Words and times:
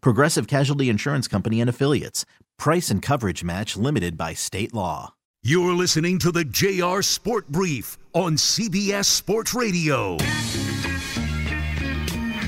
Progressive 0.00 0.46
Casualty 0.46 0.88
Insurance 0.88 1.28
Company 1.28 1.60
and 1.60 1.70
Affiliates. 1.70 2.24
Price 2.58 2.90
and 2.90 3.02
coverage 3.02 3.44
match 3.44 3.76
limited 3.76 4.16
by 4.16 4.34
state 4.34 4.74
law. 4.74 5.14
You're 5.42 5.74
listening 5.74 6.18
to 6.20 6.32
the 6.32 6.44
JR 6.44 7.02
Sport 7.02 7.48
Brief 7.48 7.98
on 8.14 8.34
CBS 8.34 9.04
Sports 9.04 9.54
Radio. 9.54 10.16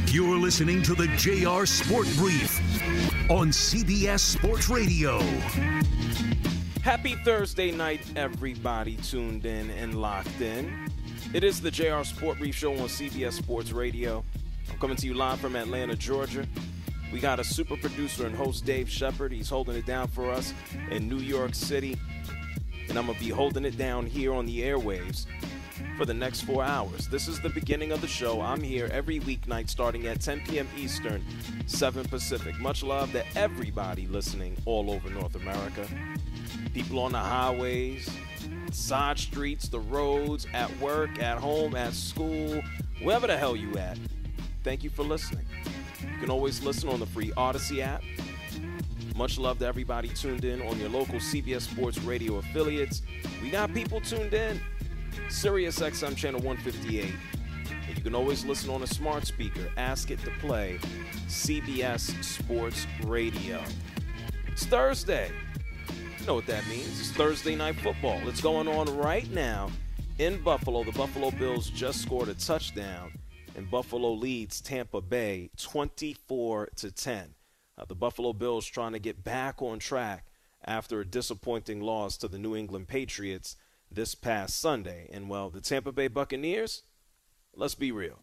You're 0.06 0.38
listening 0.38 0.82
to 0.82 0.94
the 0.94 1.06
JR 1.16 1.64
Sport 1.66 2.08
Brief 2.16 2.58
on 3.30 3.48
CBS 3.50 4.20
Sports 4.20 4.68
Radio. 4.68 5.20
Happy 6.82 7.14
Thursday 7.16 7.70
night, 7.70 8.00
everybody 8.16 8.96
tuned 8.96 9.44
in 9.44 9.70
and 9.70 10.00
locked 10.00 10.40
in. 10.40 10.88
It 11.34 11.44
is 11.44 11.60
the 11.60 11.70
JR 11.70 12.02
Sport 12.04 12.38
Brief 12.38 12.54
Show 12.54 12.72
on 12.72 12.88
CBS 12.88 13.34
Sports 13.34 13.70
Radio. 13.70 14.24
I'm 14.70 14.78
coming 14.78 14.96
to 14.96 15.06
you 15.06 15.14
live 15.14 15.38
from 15.38 15.54
Atlanta, 15.56 15.94
Georgia. 15.94 16.46
We 17.12 17.20
got 17.20 17.40
a 17.40 17.44
super 17.44 17.76
producer 17.76 18.26
and 18.26 18.34
host, 18.34 18.66
Dave 18.66 18.88
Shepard. 18.88 19.32
He's 19.32 19.48
holding 19.48 19.76
it 19.76 19.86
down 19.86 20.08
for 20.08 20.30
us 20.30 20.52
in 20.90 21.08
New 21.08 21.18
York 21.18 21.54
City. 21.54 21.96
And 22.88 22.98
I'm 22.98 23.06
going 23.06 23.18
to 23.18 23.24
be 23.24 23.30
holding 23.30 23.64
it 23.64 23.78
down 23.78 24.06
here 24.06 24.32
on 24.34 24.46
the 24.46 24.60
airwaves 24.60 25.26
for 25.96 26.04
the 26.04 26.14
next 26.14 26.42
four 26.42 26.62
hours. 26.62 27.08
This 27.08 27.26
is 27.26 27.40
the 27.40 27.48
beginning 27.48 27.92
of 27.92 28.00
the 28.00 28.06
show. 28.06 28.40
I'm 28.40 28.62
here 28.62 28.88
every 28.92 29.20
weeknight 29.20 29.70
starting 29.70 30.06
at 30.06 30.20
10 30.20 30.42
p.m. 30.46 30.68
Eastern, 30.76 31.24
7 31.66 32.06
Pacific. 32.08 32.58
Much 32.58 32.82
love 32.82 33.12
to 33.12 33.24
everybody 33.36 34.06
listening 34.06 34.56
all 34.66 34.90
over 34.90 35.08
North 35.08 35.34
America. 35.34 35.86
People 36.74 36.98
on 37.00 37.12
the 37.12 37.18
highways, 37.18 38.08
side 38.70 39.18
streets, 39.18 39.68
the 39.68 39.80
roads, 39.80 40.46
at 40.52 40.74
work, 40.78 41.22
at 41.22 41.38
home, 41.38 41.74
at 41.74 41.94
school, 41.94 42.60
wherever 43.02 43.26
the 43.26 43.36
hell 43.36 43.56
you 43.56 43.76
at. 43.78 43.98
Thank 44.62 44.84
you 44.84 44.90
for 44.90 45.02
listening. 45.02 45.46
You 46.02 46.18
can 46.20 46.30
always 46.30 46.62
listen 46.62 46.88
on 46.88 47.00
the 47.00 47.06
free 47.06 47.30
Audacy 47.36 47.80
app. 47.80 48.02
Much 49.16 49.38
love 49.38 49.58
to 49.58 49.66
everybody 49.66 50.08
tuned 50.08 50.44
in 50.44 50.62
on 50.62 50.78
your 50.78 50.88
local 50.88 51.16
CBS 51.16 51.62
Sports 51.62 51.98
Radio 52.00 52.36
affiliates. 52.36 53.02
We 53.42 53.50
got 53.50 53.74
people 53.74 54.00
tuned 54.00 54.32
in. 54.32 54.60
Sirius 55.28 55.80
XM 55.80 56.16
channel 56.16 56.40
158. 56.40 57.12
And 57.88 57.96
you 57.96 58.02
can 58.02 58.14
always 58.14 58.44
listen 58.44 58.70
on 58.70 58.82
a 58.82 58.86
smart 58.86 59.26
speaker. 59.26 59.70
Ask 59.76 60.10
it 60.10 60.20
to 60.20 60.30
play 60.38 60.78
CBS 61.26 62.22
Sports 62.22 62.86
Radio. 63.04 63.62
It's 64.46 64.66
Thursday. 64.66 65.30
You 66.20 66.26
know 66.26 66.34
what 66.34 66.46
that 66.46 66.66
means. 66.68 67.00
It's 67.00 67.10
Thursday 67.10 67.56
night 67.56 67.76
football. 67.76 68.20
It's 68.28 68.40
going 68.40 68.68
on 68.68 68.96
right 68.96 69.28
now 69.32 69.70
in 70.18 70.40
Buffalo. 70.42 70.84
The 70.84 70.92
Buffalo 70.92 71.30
Bills 71.32 71.70
just 71.70 72.02
scored 72.02 72.28
a 72.28 72.34
touchdown, 72.34 73.12
and 73.58 73.68
Buffalo 73.68 74.12
leads 74.12 74.60
Tampa 74.60 75.00
Bay 75.00 75.50
24 75.56 76.68
to 76.76 76.92
10. 76.92 77.34
Uh, 77.76 77.84
the 77.86 77.96
Buffalo 77.96 78.32
Bills 78.32 78.64
trying 78.64 78.92
to 78.92 79.00
get 79.00 79.24
back 79.24 79.60
on 79.60 79.80
track 79.80 80.26
after 80.64 81.00
a 81.00 81.04
disappointing 81.04 81.80
loss 81.80 82.16
to 82.18 82.28
the 82.28 82.38
New 82.38 82.54
England 82.54 82.86
Patriots 82.86 83.56
this 83.90 84.14
past 84.14 84.60
Sunday. 84.60 85.10
And 85.12 85.28
well, 85.28 85.50
the 85.50 85.60
Tampa 85.60 85.90
Bay 85.90 86.06
Buccaneers, 86.06 86.84
let's 87.52 87.74
be 87.74 87.90
real. 87.90 88.20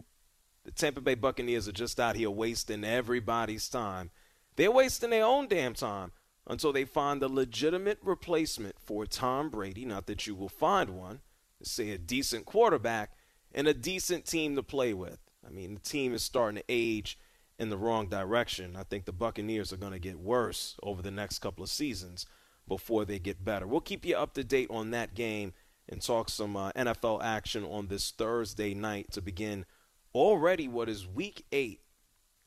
The 0.63 0.71
Tampa 0.71 1.01
Bay 1.01 1.15
Buccaneers 1.15 1.67
are 1.67 1.73
just 1.73 1.99
out 1.99 2.15
here 2.15 2.31
wasting 2.31 2.85
everybody's 2.85 3.67
time. 3.67 4.11
They're 4.55 4.71
wasting 4.71 5.09
their 5.09 5.25
own 5.25 5.49
damn 5.49 5.73
time 5.73 6.13
until 6.47 6.71
they 6.71 6.85
find 6.85 7.21
a 7.21 7.27
legitimate 7.27 7.99
replacement 8.01 8.79
for 8.79 9.05
Tom 9.05 9.49
Brady. 9.49 9.83
Not 9.83 10.05
that 10.05 10.27
you 10.27 10.33
will 10.33 10.47
find 10.47 10.91
one, 10.91 11.19
say 11.61 11.89
a 11.89 11.97
decent 11.97 12.45
quarterback 12.45 13.11
and 13.53 13.67
a 13.67 13.73
decent 13.73 14.25
team 14.25 14.55
to 14.55 14.63
play 14.63 14.93
with. 14.93 15.24
I 15.45 15.51
mean, 15.51 15.75
the 15.75 15.81
team 15.81 16.13
is 16.13 16.23
starting 16.23 16.57
to 16.57 16.65
age 16.69 17.17
in 17.57 17.69
the 17.69 17.77
wrong 17.77 18.07
direction. 18.07 18.75
I 18.75 18.83
think 18.83 19.05
the 19.05 19.11
Buccaneers 19.11 19.71
are 19.71 19.77
going 19.77 19.93
to 19.93 19.99
get 19.99 20.19
worse 20.19 20.75
over 20.83 21.01
the 21.01 21.11
next 21.11 21.39
couple 21.39 21.63
of 21.63 21.69
seasons 21.69 22.25
before 22.67 23.05
they 23.05 23.19
get 23.19 23.45
better. 23.45 23.67
We'll 23.67 23.81
keep 23.81 24.05
you 24.05 24.15
up 24.15 24.33
to 24.33 24.43
date 24.43 24.67
on 24.69 24.91
that 24.91 25.13
game 25.13 25.53
and 25.87 26.01
talk 26.01 26.29
some 26.29 26.57
uh, 26.57 26.71
NFL 26.71 27.23
action 27.23 27.63
on 27.63 27.87
this 27.87 28.11
Thursday 28.11 28.73
night 28.73 29.11
to 29.11 29.21
begin 29.21 29.65
already 30.13 30.67
what 30.67 30.89
is 30.89 31.07
week 31.07 31.45
eight 31.51 31.81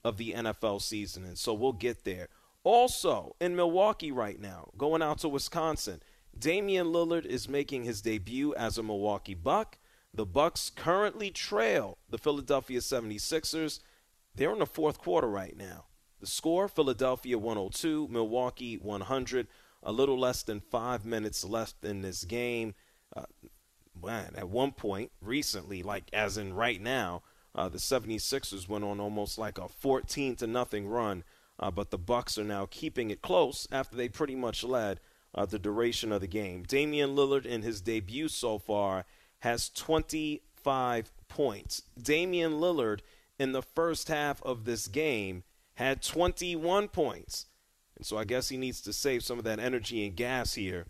of 0.04 0.16
the 0.16 0.32
NFL 0.32 0.82
season. 0.82 1.25
And 1.25 1.38
so 1.38 1.54
we'll 1.54 1.72
get 1.72 2.04
there. 2.04 2.28
Also, 2.65 3.36
in 3.41 3.54
Milwaukee 3.54 4.10
right 4.10 4.41
now, 4.41 4.70
going 4.76 5.03
out 5.03 5.19
to 5.19 5.28
Wisconsin, 5.28 6.03
Damian 6.36 6.88
Lillard 6.88 7.25
is 7.25 7.48
making 7.48 7.84
his 7.84 8.03
debut 8.03 8.54
as 8.54 8.78
a 8.78 8.82
Milwaukee 8.82 9.34
Buck. 9.34 9.78
The 10.15 10.27
Bucks 10.27 10.71
currently 10.75 11.31
trail 11.31 11.99
the 12.09 12.19
Philadelphia 12.19 12.81
76ers. 12.81 13.81
They're 14.35 14.53
in 14.53 14.59
the 14.59 14.67
fourth 14.67 14.99
quarter 14.99 15.29
right 15.29 15.57
now. 15.57 15.87
The 16.21 16.27
score 16.27 16.67
Philadelphia 16.69 17.39
102, 17.39 18.09
Milwaukee 18.09 18.77
100 18.77 19.47
a 19.83 19.93
little 19.93 20.19
less 20.19 20.43
than 20.43 20.61
five 20.61 21.05
minutes 21.05 21.45
left 21.45 21.85
in 21.85 22.03
this 22.03 22.25
game. 22.25 22.75
Uh, 23.17 23.23
man, 24.03 24.33
at 24.37 24.49
one 24.49 24.73
point 24.73 25.13
recently, 25.21 25.83
like 25.83 26.11
as 26.13 26.37
in 26.37 26.55
right 26.55 26.81
now, 26.81 27.23
uh, 27.55 27.69
the 27.69 27.79
76ers 27.79 28.69
went 28.69 28.85
on 28.85 29.01
almost 29.01 29.39
like 29.39 29.59
a 29.59 29.69
14 29.69 30.37
to 30.37 30.47
nothing 30.47 30.89
run, 30.89 31.25
uh, 31.59 31.71
but 31.71 31.91
the 31.91 31.99
Bucks 31.99 32.39
are 32.39 32.45
now 32.45 32.67
keeping 32.71 33.11
it 33.11 33.23
close 33.23 33.67
after 33.73 33.97
they 33.97 34.09
pretty 34.09 34.37
much 34.37 34.63
led 34.63 35.01
uh, 35.35 35.47
the 35.47 35.59
duration 35.59 36.13
of 36.13 36.21
the 36.21 36.27
game. 36.27 36.63
Damian 36.63 37.15
Lillard 37.15 37.47
in 37.47 37.63
his 37.63 37.81
debut 37.81 38.29
so 38.29 38.59
far 38.59 39.05
has 39.41 39.69
25 39.71 41.12
points. 41.28 41.82
Damian 42.00 42.54
Lillard 42.54 43.00
in 43.38 43.53
the 43.53 43.62
first 43.62 44.09
half 44.09 44.43
of 44.43 44.65
this 44.65 44.88
game 44.88 45.44
had 45.75 46.03
21 46.03 46.88
points. 46.88 47.47
And 47.97 48.06
so 48.06 48.16
I 48.16 48.25
guess 48.25 48.48
he 48.48 48.56
needs 48.56 48.81
to 48.82 48.93
save 48.93 49.25
some 49.25 49.38
of 49.38 49.44
that 49.44 49.59
energy 49.59 50.06
and 50.06 50.16
gas 50.16 50.54
here 50.54 50.87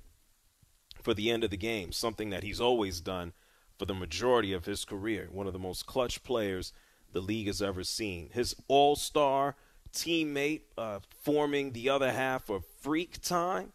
for 1.02 1.14
the 1.14 1.30
end 1.30 1.44
of 1.44 1.50
the 1.50 1.56
game, 1.56 1.92
something 1.92 2.30
that 2.30 2.42
he's 2.42 2.60
always 2.60 3.00
done 3.00 3.32
for 3.78 3.84
the 3.84 3.94
majority 3.94 4.52
of 4.52 4.64
his 4.64 4.84
career. 4.84 5.28
One 5.30 5.46
of 5.46 5.52
the 5.52 5.58
most 5.58 5.86
clutch 5.86 6.22
players 6.22 6.72
the 7.12 7.20
league 7.20 7.46
has 7.46 7.62
ever 7.62 7.84
seen. 7.84 8.30
His 8.32 8.54
all 8.66 8.96
star 8.96 9.56
teammate 9.92 10.62
uh, 10.76 11.00
forming 11.22 11.72
the 11.72 11.88
other 11.88 12.12
half 12.12 12.50
of 12.50 12.64
freak 12.80 13.22
time. 13.22 13.72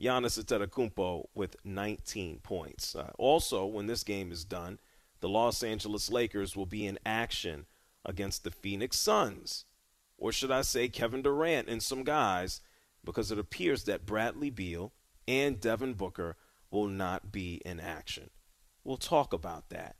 Giannis 0.00 0.42
Antetokounmpo 0.42 1.26
with 1.34 1.56
19 1.64 2.38
points. 2.42 2.96
Uh, 2.96 3.10
also, 3.18 3.66
when 3.66 3.86
this 3.86 4.02
game 4.02 4.32
is 4.32 4.44
done, 4.44 4.78
the 5.20 5.28
Los 5.28 5.62
Angeles 5.62 6.10
Lakers 6.10 6.56
will 6.56 6.66
be 6.66 6.86
in 6.86 6.98
action 7.04 7.66
against 8.04 8.44
the 8.44 8.50
Phoenix 8.50 8.96
Suns, 8.96 9.66
or 10.16 10.32
should 10.32 10.50
I 10.50 10.62
say 10.62 10.88
Kevin 10.88 11.22
Durant 11.22 11.68
and 11.68 11.82
some 11.82 12.02
guys 12.02 12.62
because 13.04 13.30
it 13.30 13.38
appears 13.38 13.84
that 13.84 14.06
Bradley 14.06 14.50
Beal 14.50 14.92
and 15.28 15.60
Devin 15.60 15.94
Booker 15.94 16.36
will 16.70 16.86
not 16.86 17.32
be 17.32 17.60
in 17.64 17.80
action. 17.80 18.30
We'll 18.84 18.96
talk 18.96 19.32
about 19.32 19.68
that. 19.70 19.96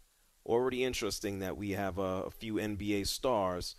Already 0.47 0.85
interesting 0.85 1.38
that 1.41 1.56
we 1.56 1.70
have 1.73 1.99
a, 1.99 2.25
a 2.25 2.31
few 2.31 2.55
NBA 2.55 3.06
stars 3.06 3.76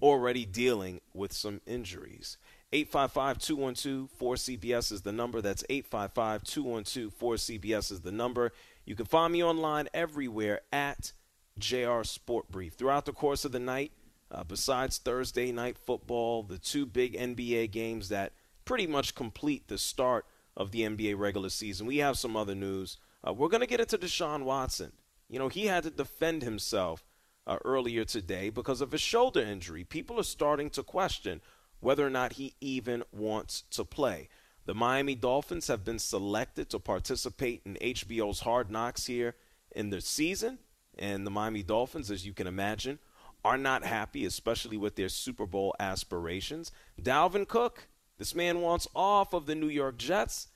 already 0.00 0.44
dealing 0.44 1.00
with 1.14 1.32
some 1.32 1.60
injuries. 1.66 2.36
855 2.72 3.38
212 3.38 4.08
4CBS 4.18 4.92
is 4.92 5.02
the 5.02 5.12
number. 5.12 5.40
That's 5.40 5.64
855 5.68 6.42
212 6.44 7.18
4CBS 7.18 7.92
is 7.92 8.00
the 8.00 8.12
number. 8.12 8.52
You 8.86 8.94
can 8.94 9.06
find 9.06 9.32
me 9.32 9.44
online 9.44 9.88
everywhere 9.92 10.62
at 10.72 11.12
JR 11.58 12.02
Sport 12.02 12.50
Brief. 12.50 12.74
Throughout 12.74 13.04
the 13.04 13.12
course 13.12 13.44
of 13.44 13.52
the 13.52 13.60
night, 13.60 13.92
uh, 14.30 14.44
besides 14.44 14.98
Thursday 14.98 15.52
night 15.52 15.76
football, 15.76 16.42
the 16.42 16.58
two 16.58 16.86
big 16.86 17.14
NBA 17.14 17.70
games 17.70 18.08
that 18.08 18.32
pretty 18.64 18.86
much 18.86 19.14
complete 19.14 19.68
the 19.68 19.76
start 19.76 20.24
of 20.56 20.70
the 20.70 20.80
NBA 20.80 21.18
regular 21.18 21.50
season. 21.50 21.86
We 21.86 21.98
have 21.98 22.18
some 22.18 22.36
other 22.36 22.54
news. 22.54 22.96
Uh, 23.26 23.32
we're 23.32 23.48
going 23.48 23.60
to 23.60 23.66
get 23.66 23.80
into 23.80 23.98
Deshaun 23.98 24.44
Watson. 24.44 24.92
You 25.28 25.38
know, 25.38 25.48
he 25.48 25.66
had 25.66 25.82
to 25.84 25.90
defend 25.90 26.42
himself 26.42 27.04
uh, 27.46 27.58
earlier 27.64 28.04
today 28.04 28.50
because 28.50 28.80
of 28.80 28.92
his 28.92 29.00
shoulder 29.00 29.40
injury. 29.40 29.84
People 29.84 30.18
are 30.18 30.24
starting 30.24 30.70
to 30.70 30.82
question 30.82 31.40
whether 31.82 32.06
or 32.06 32.10
not 32.10 32.34
he 32.34 32.54
even 32.60 33.02
wants 33.12 33.62
to 33.72 33.84
play. 33.84 34.28
The 34.64 34.74
Miami 34.74 35.16
Dolphins 35.16 35.66
have 35.66 35.84
been 35.84 35.98
selected 35.98 36.70
to 36.70 36.78
participate 36.78 37.62
in 37.64 37.74
HBO's 37.74 38.40
Hard 38.40 38.70
Knocks 38.70 39.06
here 39.06 39.34
in 39.72 39.90
the 39.90 40.00
season. 40.00 40.60
And 40.96 41.26
the 41.26 41.30
Miami 41.30 41.64
Dolphins, 41.64 42.10
as 42.10 42.24
you 42.24 42.32
can 42.32 42.46
imagine, 42.46 43.00
are 43.44 43.58
not 43.58 43.84
happy, 43.84 44.24
especially 44.24 44.76
with 44.76 44.94
their 44.94 45.08
Super 45.08 45.44
Bowl 45.44 45.74
aspirations. 45.80 46.70
Dalvin 47.00 47.48
Cook, 47.48 47.88
this 48.18 48.34
man 48.34 48.60
wants 48.60 48.86
off 48.94 49.32
of 49.32 49.46
the 49.46 49.56
New 49.56 49.68
York 49.68 49.98
Jets. 49.98 50.48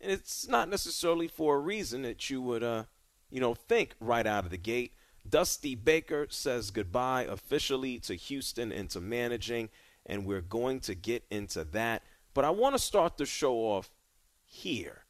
And 0.00 0.12
it's 0.12 0.46
not 0.46 0.68
necessarily 0.68 1.26
for 1.26 1.56
a 1.56 1.60
reason 1.60 2.02
that 2.02 2.30
you 2.30 2.40
would, 2.42 2.62
uh, 2.62 2.84
you 3.28 3.40
know, 3.40 3.54
think 3.54 3.96
right 3.98 4.26
out 4.26 4.44
of 4.44 4.52
the 4.52 4.58
gate. 4.58 4.92
Dusty 5.28 5.74
Baker 5.74 6.26
says 6.30 6.70
goodbye 6.70 7.22
officially 7.22 7.98
to 8.00 8.14
Houston 8.14 8.70
and 8.70 8.88
to 8.90 9.00
managing, 9.00 9.70
and 10.06 10.26
we're 10.26 10.40
going 10.40 10.80
to 10.80 10.94
get 10.94 11.24
into 11.30 11.64
that. 11.64 12.02
But 12.34 12.44
I 12.44 12.50
want 12.50 12.74
to 12.74 12.78
start 12.78 13.16
the 13.16 13.26
show 13.26 13.54
off 13.54 13.90
here. 14.44 15.04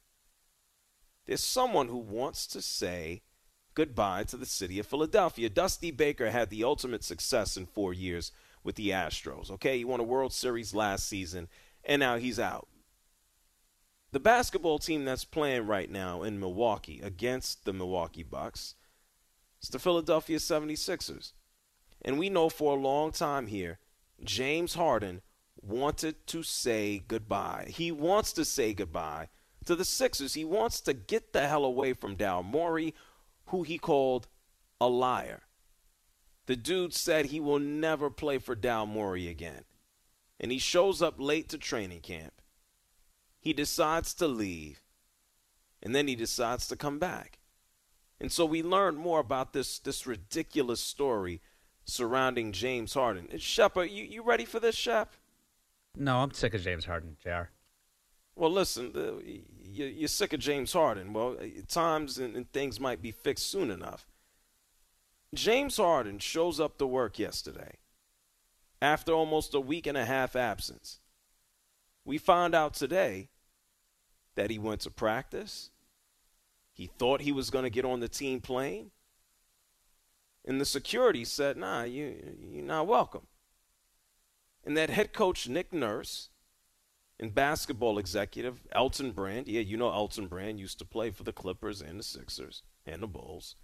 There's 1.26 1.42
someone 1.42 1.88
who 1.88 1.98
wants 1.98 2.46
to 2.48 2.60
say 2.60 3.22
goodbye 3.74 4.24
to 4.24 4.36
the 4.36 4.46
city 4.46 4.78
of 4.78 4.86
Philadelphia. 4.86 5.48
Dusty 5.48 5.90
Baker 5.90 6.30
had 6.30 6.50
the 6.50 6.64
ultimate 6.64 7.02
success 7.02 7.56
in 7.56 7.66
four 7.66 7.92
years 7.92 8.30
with 8.62 8.76
the 8.76 8.90
Astros. 8.90 9.50
Okay, 9.50 9.78
he 9.78 9.84
won 9.84 10.00
a 10.00 10.04
World 10.04 10.32
Series 10.32 10.74
last 10.74 11.08
season, 11.08 11.48
and 11.84 12.00
now 12.00 12.16
he's 12.16 12.38
out. 12.38 12.68
The 14.12 14.20
basketball 14.20 14.78
team 14.78 15.04
that's 15.04 15.24
playing 15.24 15.66
right 15.66 15.90
now 15.90 16.22
in 16.22 16.38
Milwaukee 16.38 17.00
against 17.02 17.64
the 17.64 17.72
Milwaukee 17.72 18.22
Bucks 18.22 18.76
is 19.60 19.70
the 19.70 19.78
Philadelphia 19.78 20.38
76ers. 20.38 21.32
And 22.00 22.18
we 22.18 22.28
know 22.28 22.48
for 22.48 22.76
a 22.76 22.80
long 22.80 23.10
time 23.10 23.48
here, 23.48 23.78
James 24.24 24.74
Harden 24.74 25.22
wanted 25.60 26.26
to 26.28 26.42
say 26.42 27.02
goodbye. 27.06 27.66
He 27.68 27.90
wants 27.92 28.32
to 28.34 28.44
say 28.44 28.74
goodbye 28.74 29.28
to 29.64 29.74
the 29.76 29.84
Sixers. 29.84 30.34
He 30.34 30.44
wants 30.44 30.80
to 30.82 30.92
get 30.92 31.32
the 31.32 31.46
hell 31.48 31.64
away 31.64 31.92
from 31.92 32.16
Daryl 32.16 32.44
Morey, 32.44 32.94
who 33.46 33.62
he 33.62 33.78
called 33.78 34.28
a 34.80 34.88
liar. 34.88 35.42
The 36.46 36.56
dude 36.56 36.92
said 36.92 37.26
he 37.26 37.40
will 37.40 37.58
never 37.58 38.10
play 38.10 38.38
for 38.38 38.54
Daryl 38.54 38.88
Morey 38.88 39.28
again. 39.28 39.64
And 40.38 40.50
he 40.52 40.58
shows 40.58 41.00
up 41.00 41.14
late 41.18 41.48
to 41.50 41.58
training 41.58 42.00
camp. 42.00 42.42
He 43.40 43.52
decides 43.52 44.14
to 44.14 44.26
leave. 44.26 44.82
And 45.82 45.94
then 45.94 46.08
he 46.08 46.16
decides 46.16 46.66
to 46.68 46.76
come 46.76 46.98
back. 46.98 47.38
And 48.20 48.32
so 48.32 48.44
we 48.44 48.62
learned 48.62 48.98
more 48.98 49.20
about 49.20 49.52
this, 49.52 49.78
this 49.78 50.06
ridiculous 50.06 50.80
story 50.80 51.40
surrounding 51.84 52.52
James 52.52 52.94
Harden. 52.94 53.28
Shep, 53.38 53.76
are 53.76 53.84
you, 53.84 54.04
you 54.04 54.22
ready 54.22 54.44
for 54.44 54.60
this, 54.60 54.74
Shep? 54.74 55.12
No, 55.96 56.18
I'm 56.18 56.32
sick 56.32 56.54
of 56.54 56.62
James 56.62 56.84
Harden, 56.84 57.16
JR. 57.22 57.50
Well, 58.36 58.50
listen, 58.50 58.92
you're 59.64 60.08
sick 60.08 60.32
of 60.32 60.40
James 60.40 60.72
Harden. 60.72 61.12
Well, 61.12 61.36
uh, 61.40 61.46
times 61.68 62.18
and, 62.18 62.34
and 62.34 62.50
things 62.52 62.80
might 62.80 63.00
be 63.00 63.12
fixed 63.12 63.48
soon 63.48 63.70
enough. 63.70 64.06
James 65.32 65.76
Harden 65.76 66.18
shows 66.18 66.58
up 66.58 66.78
to 66.78 66.86
work 66.86 67.18
yesterday 67.18 67.78
after 68.82 69.12
almost 69.12 69.54
a 69.54 69.60
week 69.60 69.86
and 69.86 69.96
a 69.96 70.04
half 70.04 70.36
absence. 70.36 71.00
We 72.04 72.18
found 72.18 72.54
out 72.54 72.74
today 72.74 73.30
that 74.34 74.50
he 74.50 74.58
went 74.58 74.82
to 74.82 74.90
practice. 74.90 75.70
He 76.72 76.86
thought 76.86 77.20
he 77.20 77.32
was 77.32 77.50
going 77.50 77.64
to 77.64 77.70
get 77.70 77.84
on 77.84 78.00
the 78.00 78.08
team 78.08 78.40
plane. 78.40 78.90
And 80.44 80.60
the 80.60 80.66
security 80.66 81.24
said, 81.24 81.56
nah, 81.56 81.84
you, 81.84 82.36
you're 82.38 82.64
not 82.64 82.86
welcome. 82.86 83.26
And 84.64 84.76
that 84.76 84.90
head 84.90 85.12
coach, 85.12 85.48
Nick 85.48 85.72
Nurse, 85.72 86.28
and 87.18 87.34
basketball 87.34 87.98
executive 87.98 88.60
Elton 88.72 89.12
Brand. 89.12 89.48
Yeah, 89.48 89.60
you 89.60 89.76
know 89.76 89.92
Elton 89.92 90.26
Brand 90.26 90.58
used 90.58 90.78
to 90.78 90.84
play 90.84 91.10
for 91.10 91.22
the 91.22 91.32
Clippers 91.32 91.80
and 91.80 91.98
the 91.98 92.04
Sixers 92.04 92.62
and 92.86 93.02
the 93.02 93.06
Bulls. 93.06 93.56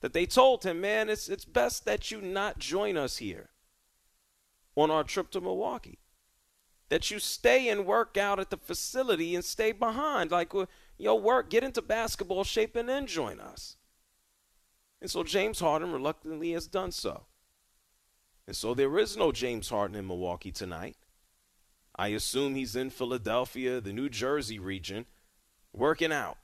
That 0.00 0.12
they 0.12 0.26
told 0.26 0.64
him, 0.64 0.80
man, 0.80 1.08
it's 1.08 1.28
it's 1.28 1.44
best 1.44 1.84
that 1.84 2.10
you 2.10 2.20
not 2.20 2.58
join 2.58 2.96
us 2.96 3.18
here 3.18 3.50
on 4.76 4.90
our 4.90 5.04
trip 5.04 5.30
to 5.30 5.40
Milwaukee. 5.40 5.98
That 6.90 7.10
you 7.10 7.18
stay 7.18 7.68
and 7.68 7.86
work 7.86 8.16
out 8.16 8.38
at 8.38 8.50
the 8.50 8.56
facility 8.56 9.34
and 9.34 9.44
stay 9.44 9.72
behind. 9.72 10.30
Like, 10.30 10.54
uh, 10.54 10.66
yo, 10.98 11.14
work, 11.14 11.48
get 11.48 11.64
into 11.64 11.80
basketball 11.80 12.44
shape, 12.44 12.76
and 12.76 12.88
then 12.88 13.06
join 13.06 13.40
us. 13.40 13.76
And 15.04 15.10
so 15.10 15.22
James 15.22 15.60
Harden 15.60 15.92
reluctantly 15.92 16.52
has 16.52 16.66
done 16.66 16.90
so. 16.90 17.26
And 18.46 18.56
so 18.56 18.72
there 18.72 18.98
is 18.98 19.18
no 19.18 19.32
James 19.32 19.68
Harden 19.68 19.98
in 19.98 20.06
Milwaukee 20.06 20.50
tonight. 20.50 20.96
I 21.94 22.08
assume 22.08 22.54
he's 22.54 22.74
in 22.74 22.88
Philadelphia, 22.88 23.82
the 23.82 23.92
New 23.92 24.08
Jersey 24.08 24.58
region, 24.58 25.04
working 25.74 26.10
out. 26.10 26.38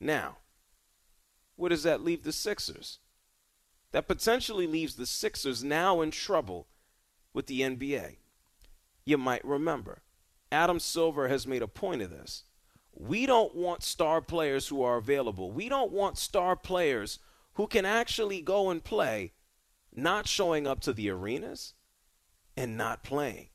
Now, 0.00 0.38
where 1.56 1.68
does 1.68 1.82
that 1.82 2.02
leave 2.02 2.22
the 2.22 2.32
Sixers? 2.32 2.98
That 3.92 4.08
potentially 4.08 4.66
leaves 4.66 4.94
the 4.94 5.04
Sixers 5.04 5.62
now 5.62 6.00
in 6.00 6.12
trouble 6.12 6.66
with 7.34 7.46
the 7.46 7.60
NBA. 7.60 8.16
You 9.04 9.18
might 9.18 9.44
remember, 9.44 10.00
Adam 10.50 10.80
Silver 10.80 11.28
has 11.28 11.46
made 11.46 11.60
a 11.60 11.68
point 11.68 12.00
of 12.00 12.08
this. 12.08 12.44
We 12.94 13.26
don't 13.26 13.54
want 13.54 13.82
star 13.82 14.22
players 14.22 14.68
who 14.68 14.82
are 14.82 14.96
available. 14.96 15.52
We 15.52 15.68
don't 15.68 15.92
want 15.92 16.16
star 16.16 16.56
players 16.56 17.18
who 17.60 17.66
can 17.66 17.84
actually 17.84 18.40
go 18.40 18.70
and 18.70 18.82
play, 18.82 19.34
not 19.94 20.26
showing 20.26 20.66
up 20.66 20.80
to 20.80 20.94
the 20.94 21.10
arenas 21.10 21.74
and 22.56 22.74
not 22.74 23.04
playing. 23.04 23.50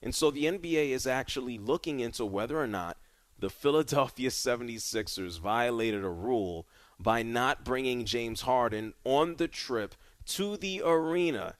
And 0.00 0.14
so 0.14 0.30
the 0.30 0.44
NBA 0.44 0.90
is 0.90 1.04
actually 1.04 1.58
looking 1.58 1.98
into 1.98 2.24
whether 2.24 2.56
or 2.56 2.68
not 2.68 2.96
the 3.36 3.50
Philadelphia 3.50 4.30
76ers 4.30 5.40
violated 5.40 6.04
a 6.04 6.08
rule 6.10 6.68
by 6.96 7.24
not 7.24 7.64
bringing 7.64 8.04
James 8.04 8.42
Harden 8.42 8.94
on 9.02 9.34
the 9.34 9.48
trip 9.48 9.96
to 10.26 10.56
the 10.56 10.80
arena 10.84 11.56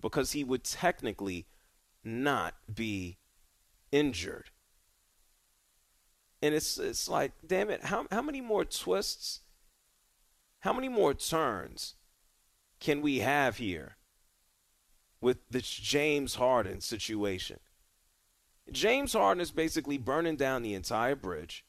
because 0.00 0.32
he 0.32 0.42
would 0.42 0.64
technically 0.64 1.46
not 2.02 2.54
be 2.74 3.18
injured. 3.92 4.50
And 6.42 6.56
it's 6.56 6.76
it's 6.76 7.08
like, 7.08 7.34
damn 7.46 7.70
it, 7.70 7.84
how 7.84 8.08
how 8.10 8.22
many 8.22 8.40
more 8.40 8.64
twists, 8.64 9.42
how 10.60 10.72
many 10.72 10.88
more 10.88 11.14
turns 11.14 11.94
can 12.78 13.02
we 13.02 13.18
have 13.18 13.58
here 13.58 13.96
with 15.20 15.38
this 15.50 15.68
James 15.68 16.36
Harden 16.36 16.80
situation. 16.80 17.58
James 18.72 19.12
Harden 19.12 19.40
is 19.40 19.50
basically 19.50 19.98
burning 19.98 20.36
down 20.36 20.62
the 20.62 20.74
entire 20.74 21.16
bridge. 21.16 21.64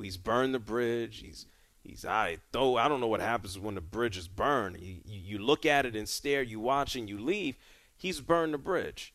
He's 0.00 0.16
burned 0.16 0.54
the 0.54 0.58
bridge. 0.58 1.18
He's 1.18 1.46
he's 1.82 2.04
I 2.04 2.38
though 2.50 2.76
I 2.76 2.88
don't 2.88 3.00
know 3.00 3.06
what 3.06 3.20
happens 3.20 3.58
when 3.58 3.74
the 3.74 3.80
bridge 3.80 4.16
is 4.16 4.28
burned. 4.28 4.80
You, 4.80 4.96
you, 5.04 5.20
you 5.20 5.38
look 5.38 5.66
at 5.66 5.86
it 5.86 5.94
and 5.94 6.08
stare, 6.08 6.42
you 6.42 6.60
watch 6.60 6.96
and 6.96 7.08
you 7.08 7.18
leave. 7.18 7.56
He's 7.96 8.20
burned 8.20 8.54
the 8.54 8.58
bridge. 8.58 9.14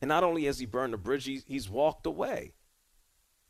And 0.00 0.08
not 0.08 0.24
only 0.24 0.44
has 0.44 0.58
he 0.58 0.66
burned 0.66 0.92
the 0.92 0.98
bridge, 0.98 1.24
he's, 1.24 1.44
he's 1.46 1.68
walked 1.68 2.06
away. 2.06 2.52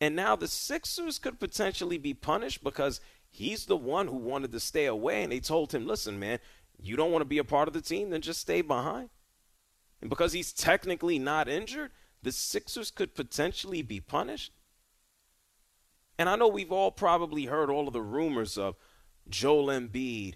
And 0.00 0.16
now 0.16 0.34
the 0.34 0.48
Sixers 0.48 1.18
could 1.18 1.38
potentially 1.38 1.98
be 1.98 2.14
punished 2.14 2.64
because 2.64 3.00
he's 3.30 3.66
the 3.66 3.76
one 3.76 4.08
who 4.08 4.16
wanted 4.16 4.52
to 4.52 4.60
stay 4.60 4.86
away. 4.86 5.22
And 5.22 5.32
they 5.32 5.40
told 5.40 5.72
him, 5.72 5.86
listen, 5.86 6.18
man, 6.18 6.40
you 6.78 6.96
don't 6.96 7.12
want 7.12 7.22
to 7.22 7.26
be 7.26 7.38
a 7.38 7.44
part 7.44 7.68
of 7.68 7.74
the 7.74 7.80
team, 7.80 8.10
then 8.10 8.20
just 8.20 8.40
stay 8.40 8.60
behind. 8.60 9.08
And 10.00 10.10
because 10.10 10.32
he's 10.32 10.52
technically 10.52 11.18
not 11.18 11.48
injured, 11.48 11.90
the 12.22 12.32
Sixers 12.32 12.90
could 12.90 13.14
potentially 13.14 13.82
be 13.82 14.00
punished. 14.00 14.52
And 16.18 16.28
I 16.28 16.36
know 16.36 16.48
we've 16.48 16.72
all 16.72 16.90
probably 16.90 17.46
heard 17.46 17.70
all 17.70 17.86
of 17.86 17.94
the 17.94 18.02
rumors 18.02 18.58
of 18.58 18.76
Joel 19.28 19.66
Embiid 19.66 20.34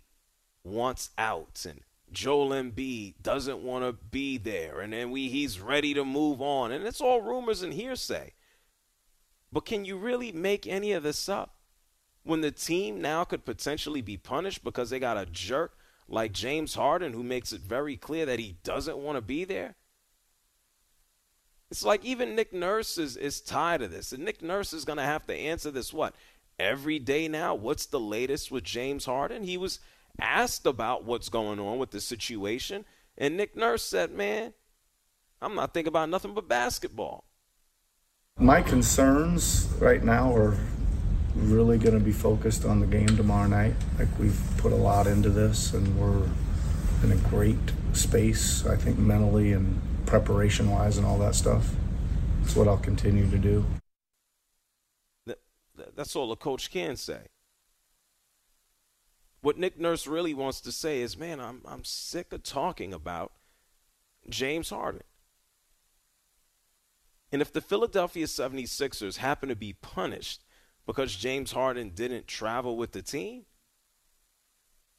wants 0.62 1.10
out 1.18 1.66
and 1.68 1.80
Joel 2.10 2.50
Embiid 2.50 3.16
doesn't 3.22 3.62
want 3.62 3.84
to 3.84 3.92
be 3.92 4.38
there 4.38 4.80
and 4.80 4.94
then 4.94 5.10
we 5.10 5.28
he's 5.28 5.60
ready 5.60 5.92
to 5.92 6.04
move 6.04 6.40
on 6.40 6.72
and 6.72 6.86
it's 6.86 7.02
all 7.02 7.20
rumors 7.20 7.62
and 7.62 7.74
hearsay. 7.74 8.32
But 9.52 9.66
can 9.66 9.84
you 9.84 9.98
really 9.98 10.32
make 10.32 10.66
any 10.66 10.92
of 10.92 11.02
this 11.02 11.28
up 11.28 11.54
when 12.24 12.40
the 12.40 12.50
team 12.50 13.00
now 13.00 13.24
could 13.24 13.44
potentially 13.44 14.00
be 14.00 14.16
punished 14.16 14.64
because 14.64 14.90
they 14.90 14.98
got 14.98 15.18
a 15.18 15.26
jerk 15.26 15.76
like 16.08 16.32
James 16.32 16.74
Harden, 16.74 17.12
who 17.12 17.22
makes 17.22 17.52
it 17.52 17.60
very 17.60 17.96
clear 17.96 18.26
that 18.26 18.38
he 18.38 18.56
doesn't 18.62 18.98
want 18.98 19.16
to 19.16 19.22
be 19.22 19.44
there. 19.44 19.76
It's 21.70 21.84
like 21.84 22.04
even 22.04 22.34
Nick 22.34 22.52
Nurse 22.52 22.98
is, 22.98 23.16
is 23.16 23.40
tired 23.40 23.82
of 23.82 23.90
this. 23.90 24.12
And 24.12 24.24
Nick 24.24 24.42
Nurse 24.42 24.72
is 24.72 24.84
going 24.84 24.98
to 24.98 25.04
have 25.04 25.26
to 25.26 25.34
answer 25.34 25.70
this 25.70 25.92
what? 25.92 26.14
Every 26.58 26.98
day 26.98 27.26
now? 27.26 27.54
What's 27.54 27.86
the 27.86 28.00
latest 28.00 28.50
with 28.50 28.64
James 28.64 29.06
Harden? 29.06 29.42
He 29.42 29.56
was 29.56 29.80
asked 30.20 30.66
about 30.66 31.04
what's 31.04 31.28
going 31.28 31.58
on 31.58 31.78
with 31.78 31.90
the 31.90 32.00
situation. 32.00 32.84
And 33.18 33.36
Nick 33.36 33.56
Nurse 33.56 33.82
said, 33.82 34.12
man, 34.12 34.52
I'm 35.42 35.54
not 35.54 35.74
thinking 35.74 35.88
about 35.88 36.10
nothing 36.10 36.34
but 36.34 36.48
basketball. 36.48 37.24
My 38.38 38.62
concerns 38.62 39.68
right 39.78 40.02
now 40.02 40.34
are 40.34 40.58
really 41.34 41.78
going 41.78 41.98
to 41.98 42.04
be 42.04 42.12
focused 42.12 42.64
on 42.64 42.80
the 42.80 42.86
game 42.86 43.08
tomorrow 43.08 43.48
night. 43.48 43.74
Like 43.98 44.08
we've 44.18 44.40
put 44.58 44.72
a 44.72 44.76
lot 44.76 45.06
into 45.06 45.30
this, 45.30 45.72
and 45.72 45.98
we're 45.98 46.28
in 47.02 47.12
a 47.12 47.28
great 47.28 47.58
space. 47.92 48.64
I 48.66 48.76
think 48.76 48.98
mentally 48.98 49.52
and 49.52 49.80
preparation 50.06 50.70
wise, 50.70 50.96
and 50.96 51.06
all 51.06 51.18
that 51.18 51.34
stuff. 51.34 51.74
That's 52.42 52.56
what 52.56 52.68
I'll 52.68 52.76
continue 52.76 53.30
to 53.30 53.38
do. 53.38 53.64
That's 55.96 56.14
all 56.14 56.30
a 56.32 56.36
coach 56.36 56.70
can 56.70 56.96
say. 56.96 57.20
What 59.40 59.58
Nick 59.58 59.78
Nurse 59.78 60.06
really 60.06 60.34
wants 60.34 60.60
to 60.62 60.72
say 60.72 61.00
is, 61.00 61.18
man, 61.18 61.40
I'm 61.40 61.62
I'm 61.66 61.84
sick 61.84 62.32
of 62.32 62.42
talking 62.42 62.94
about 62.94 63.32
James 64.28 64.70
Harden. 64.70 65.02
And 67.32 67.42
if 67.42 67.52
the 67.52 67.60
Philadelphia 67.60 68.26
76ers 68.26 69.16
happen 69.16 69.48
to 69.48 69.56
be 69.56 69.72
punished 69.72 70.43
because 70.86 71.16
James 71.16 71.52
Harden 71.52 71.90
didn't 71.90 72.26
travel 72.26 72.76
with 72.76 72.92
the 72.92 73.02
team, 73.02 73.44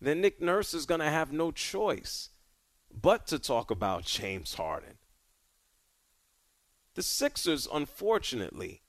then 0.02 0.22
Nick 0.22 0.42
Nurse 0.42 0.74
is 0.74 0.86
going 0.86 1.00
to 1.00 1.10
have 1.10 1.32
no 1.32 1.52
choice 1.52 2.30
but 2.92 3.28
to 3.28 3.40
talk 3.40 3.72
about 3.72 4.06
James 4.06 4.56
Harden. 4.56 4.98
The 6.96 7.04
Sixers, 7.04 7.68
unfortunately, 7.72 8.82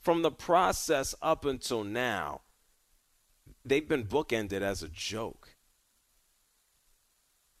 from 0.00 0.22
the 0.22 0.30
process 0.30 1.14
up 1.22 1.44
until 1.44 1.84
now, 1.84 2.42
they've 3.64 3.88
been 3.88 4.04
bookended 4.04 4.60
as 4.60 4.82
a 4.82 4.88
joke. 4.88 5.56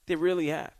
They 0.06 0.16
really 0.16 0.48
have. 0.48 0.74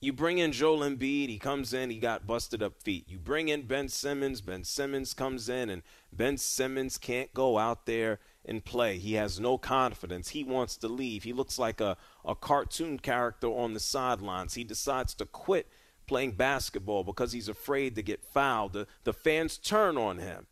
You 0.00 0.12
bring 0.12 0.38
in 0.38 0.52
Joel 0.52 0.80
Embiid, 0.80 1.28
he 1.28 1.38
comes 1.38 1.72
in, 1.72 1.90
he 1.90 1.98
got 1.98 2.26
busted 2.26 2.62
up 2.62 2.80
feet. 2.82 3.08
You 3.08 3.18
bring 3.18 3.48
in 3.48 3.62
Ben 3.62 3.88
Simmons, 3.88 4.40
Ben 4.40 4.62
Simmons 4.62 5.12
comes 5.12 5.48
in, 5.48 5.70
and 5.70 5.82
Ben 6.12 6.36
Simmons 6.36 6.98
can't 6.98 7.32
go 7.34 7.58
out 7.58 7.86
there 7.86 8.18
and 8.44 8.64
play. 8.64 8.98
He 8.98 9.14
has 9.14 9.38
no 9.38 9.58
confidence. 9.58 10.30
He 10.30 10.42
wants 10.42 10.76
to 10.78 10.88
leave. 10.88 11.22
He 11.22 11.32
looks 11.32 11.58
like 11.58 11.80
a, 11.80 11.96
a 12.24 12.34
cartoon 12.34 12.98
character 12.98 13.48
on 13.48 13.74
the 13.74 13.80
sidelines. 13.80 14.54
He 14.54 14.64
decides 14.64 15.14
to 15.14 15.26
quit 15.26 15.68
playing 16.06 16.32
basketball 16.32 17.04
because 17.04 17.32
he's 17.32 17.48
afraid 17.48 17.94
to 17.94 18.02
get 18.02 18.24
fouled. 18.24 18.72
The, 18.72 18.86
the 19.04 19.12
fans 19.12 19.58
turn 19.58 19.96
on 19.98 20.18
him. 20.18 20.46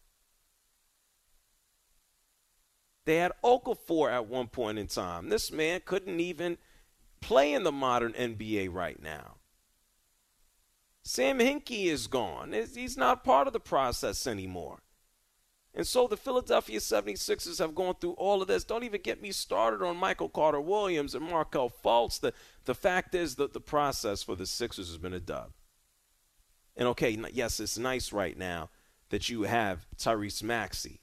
They 3.06 3.16
had 3.16 3.32
Okafor 3.42 4.12
at 4.12 4.26
one 4.26 4.48
point 4.48 4.78
in 4.78 4.88
time. 4.88 5.28
This 5.28 5.50
man 5.50 5.80
couldn't 5.84 6.20
even 6.20 6.58
play 7.20 7.52
in 7.52 7.62
the 7.62 7.72
modern 7.72 8.12
NBA 8.12 8.72
right 8.72 9.00
now. 9.00 9.36
Sam 11.02 11.38
Hinkie 11.38 11.86
is 11.86 12.08
gone. 12.08 12.52
He's 12.52 12.96
not 12.96 13.24
part 13.24 13.46
of 13.46 13.52
the 13.52 13.60
process 13.60 14.26
anymore. 14.26 14.80
And 15.76 15.86
so 15.86 16.06
the 16.06 16.16
Philadelphia 16.16 16.78
76ers 16.78 17.58
have 17.58 17.74
gone 17.74 17.96
through 18.00 18.12
all 18.12 18.40
of 18.40 18.48
this. 18.48 18.64
Don't 18.64 18.84
even 18.84 19.02
get 19.02 19.20
me 19.20 19.30
started 19.30 19.84
on 19.84 19.98
Michael 19.98 20.30
Carter 20.30 20.60
Williams 20.60 21.14
and 21.14 21.28
Markelle 21.28 21.70
Fultz. 21.70 22.18
The, 22.18 22.32
the 22.64 22.74
fact 22.74 23.14
is 23.14 23.34
that 23.34 23.52
the 23.52 23.60
process 23.60 24.22
for 24.22 24.34
the 24.34 24.46
Sixers 24.46 24.88
has 24.88 24.96
been 24.96 25.12
a 25.12 25.20
dub. 25.20 25.52
And 26.78 26.88
okay, 26.88 27.18
yes, 27.30 27.60
it's 27.60 27.76
nice 27.76 28.10
right 28.10 28.38
now 28.38 28.70
that 29.10 29.28
you 29.28 29.42
have 29.42 29.86
Tyrese 29.98 30.42
Maxey. 30.42 31.02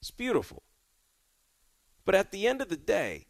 It's 0.00 0.10
beautiful. 0.10 0.62
But 2.06 2.14
at 2.14 2.32
the 2.32 2.46
end 2.46 2.62
of 2.62 2.70
the 2.70 2.78
day, 2.78 3.26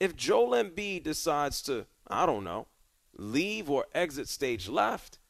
if 0.00 0.16
Joel 0.16 0.50
Embiid 0.50 1.04
decides 1.04 1.62
to, 1.62 1.86
I 2.08 2.26
don't 2.26 2.42
know, 2.42 2.66
leave 3.16 3.70
or 3.70 3.86
exit 3.94 4.28
stage 4.28 4.68
left, 4.68 5.20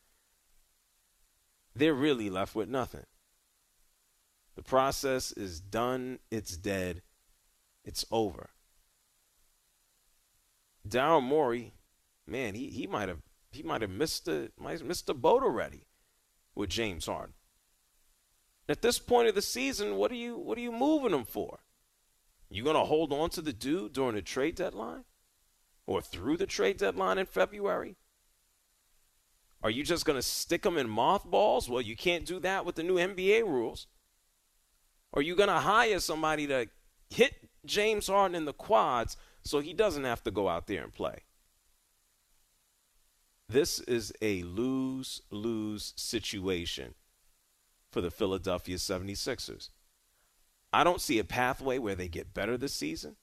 they're 1.77 1.93
really 1.93 2.31
left 2.31 2.55
with 2.55 2.71
nothing. 2.71 3.05
The 4.57 4.63
process 4.63 5.33
is 5.33 5.61
done, 5.61 6.21
it's 6.31 6.57
dead, 6.57 7.03
it's 7.85 8.05
over. 8.11 8.51
Daryl 10.89 11.23
Morey, 11.23 11.73
man, 12.27 12.55
he, 12.55 12.69
he 12.69 12.87
might 12.87 13.09
have 13.09 13.23
he 13.51 13.63
might 13.63 13.83
have 13.83 13.91
missed 13.91 14.27
the 14.27 14.51
missed 14.59 15.07
the 15.07 15.15
boat 15.15 15.43
already 15.43 15.87
with 16.55 16.71
James 16.71 17.07
Harden. 17.07 17.35
At 18.69 18.83
this 18.83 18.99
point 18.99 19.29
of 19.29 19.35
the 19.35 19.43
season, 19.43 19.97
what 19.97 20.11
are 20.11 20.17
you 20.17 20.37
what 20.37 20.59
are 20.59 20.63
you 20.63 20.73
moving 20.73 21.13
him 21.13 21.25
for? 21.25 21.61
You 22.49 22.65
gonna 22.65 22.85
hold 22.85 23.13
on 23.13 23.31
to 23.31 23.43
the 23.43 23.53
dude 23.53 23.93
during 23.93 24.15
the 24.15 24.23
trade 24.23 24.55
deadline? 24.55 25.05
Or 25.87 26.01
through 26.01 26.39
the 26.39 26.47
trade 26.47 26.79
deadline 26.79 27.19
in 27.19 27.27
February? 27.27 27.97
Are 29.63 29.71
you 29.71 29.83
just 29.83 30.05
gonna 30.05 30.23
stick 30.23 30.65
him 30.65 30.77
in 30.77 30.89
mothballs? 30.89 31.69
Well, 31.69 31.83
you 31.83 31.97
can't 31.97 32.27
do 32.27 32.39
that 32.41 32.65
with 32.65 32.77
the 32.77 32.83
new 32.83 32.97
NBA 32.97 33.45
rules. 33.45 33.87
Are 35.15 35.23
you 35.23 35.37
gonna 35.37 35.61
hire 35.61 36.01
somebody 36.01 36.47
to 36.49 36.67
hit 37.09 37.35
James 37.65 38.09
Harden 38.09 38.35
in 38.35 38.45
the 38.45 38.53
quads 38.53 39.17
so 39.43 39.61
he 39.61 39.73
doesn't 39.73 40.05
have 40.05 40.23
to 40.25 40.31
go 40.31 40.49
out 40.49 40.67
there 40.67 40.83
and 40.83 40.93
play? 40.93 41.21
This 43.49 43.79
is 43.81 44.13
a 44.21 44.43
lose 44.43 45.23
lose 45.31 45.93
situation 45.97 46.95
for 47.93 48.01
the 48.01 48.11
Philadelphia 48.11 48.77
76ers. 48.77 49.71
I 50.73 50.83
don't 50.83 51.01
see 51.01 51.21
a 51.21 51.25
pathway 51.25 51.79
where 51.79 51.95
they 51.95 52.09
get 52.09 52.35
better 52.35 52.57
this 52.57 52.75
season. 52.75 53.15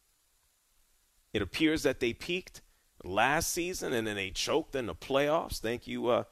It 1.33 1.41
appears 1.41 1.83
that 1.83 1.99
they 1.99 2.13
peaked 2.13 2.61
last 3.03 3.51
season 3.51 3.91
and 3.91 4.07
then 4.07 4.15
they 4.15 4.29
choked 4.29 4.75
in 4.75 4.85
the 4.85 4.95
playoffs. 4.95 5.59
Thank 5.59 5.87
you, 5.87 6.07
uh, 6.07 6.23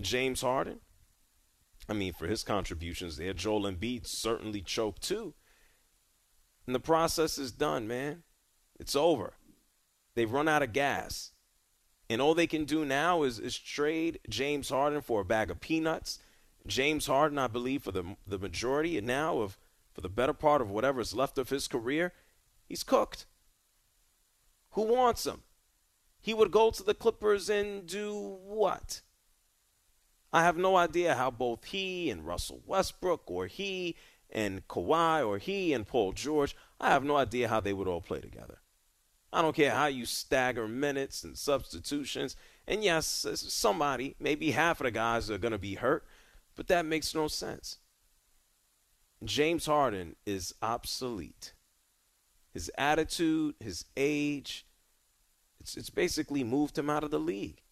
James 0.00 0.40
Harden. 0.40 0.80
I 1.88 1.92
mean, 1.92 2.12
for 2.12 2.26
his 2.26 2.42
contributions 2.42 3.16
there, 3.16 3.32
Joel 3.32 3.62
Embiid 3.62 4.06
certainly 4.06 4.60
choked 4.60 5.02
too. 5.02 5.34
And 6.66 6.74
the 6.74 6.80
process 6.80 7.38
is 7.38 7.52
done, 7.52 7.86
man. 7.86 8.24
It's 8.78 8.96
over. 8.96 9.34
They've 10.14 10.30
run 10.30 10.48
out 10.48 10.62
of 10.62 10.72
gas. 10.72 11.32
And 12.08 12.20
all 12.20 12.34
they 12.34 12.46
can 12.46 12.64
do 12.64 12.84
now 12.84 13.22
is, 13.22 13.38
is 13.38 13.58
trade 13.58 14.20
James 14.28 14.68
Harden 14.68 15.00
for 15.00 15.20
a 15.20 15.24
bag 15.24 15.50
of 15.50 15.60
peanuts. 15.60 16.18
James 16.66 17.06
Harden, 17.06 17.38
I 17.38 17.46
believe, 17.46 17.82
for 17.82 17.92
the 17.92 18.16
the 18.26 18.38
majority 18.38 18.98
and 18.98 19.06
now 19.06 19.38
of 19.38 19.58
for 19.92 20.00
the 20.00 20.08
better 20.08 20.32
part 20.32 20.60
of 20.60 20.70
whatever 20.70 21.00
is 21.00 21.14
left 21.14 21.38
of 21.38 21.48
his 21.48 21.68
career, 21.68 22.12
he's 22.68 22.82
cooked. 22.82 23.26
Who 24.70 24.82
wants 24.82 25.26
him? 25.26 25.42
He 26.20 26.34
would 26.34 26.50
go 26.50 26.70
to 26.70 26.82
the 26.82 26.94
Clippers 26.94 27.48
and 27.48 27.86
do 27.86 28.12
what? 28.44 29.02
I 30.32 30.42
have 30.42 30.56
no 30.56 30.76
idea 30.76 31.14
how 31.14 31.30
both 31.30 31.64
he 31.64 32.10
and 32.10 32.26
Russell 32.26 32.62
Westbrook, 32.66 33.30
or 33.30 33.46
he 33.46 33.96
and 34.30 34.66
Kawhi, 34.68 35.26
or 35.26 35.38
he 35.38 35.72
and 35.72 35.86
Paul 35.86 36.12
George, 36.12 36.56
I 36.80 36.90
have 36.90 37.04
no 37.04 37.16
idea 37.16 37.48
how 37.48 37.60
they 37.60 37.72
would 37.72 37.88
all 37.88 38.00
play 38.00 38.20
together. 38.20 38.60
I 39.32 39.42
don't 39.42 39.56
care 39.56 39.72
how 39.72 39.86
you 39.86 40.06
stagger 40.06 40.66
minutes 40.66 41.24
and 41.24 41.36
substitutions. 41.36 42.36
And 42.66 42.82
yes, 42.82 43.26
somebody, 43.34 44.16
maybe 44.18 44.50
half 44.50 44.80
of 44.80 44.84
the 44.84 44.90
guys 44.90 45.30
are 45.30 45.38
going 45.38 45.52
to 45.52 45.58
be 45.58 45.74
hurt, 45.74 46.04
but 46.56 46.68
that 46.68 46.86
makes 46.86 47.14
no 47.14 47.28
sense. 47.28 47.78
James 49.24 49.66
Harden 49.66 50.16
is 50.26 50.54
obsolete. 50.62 51.54
His 52.52 52.70
attitude, 52.78 53.54
his 53.60 53.84
age, 53.96 54.66
it's, 55.60 55.76
it's 55.76 55.90
basically 55.90 56.44
moved 56.44 56.78
him 56.78 56.90
out 56.90 57.04
of 57.04 57.10
the 57.10 57.20
league. 57.20 57.62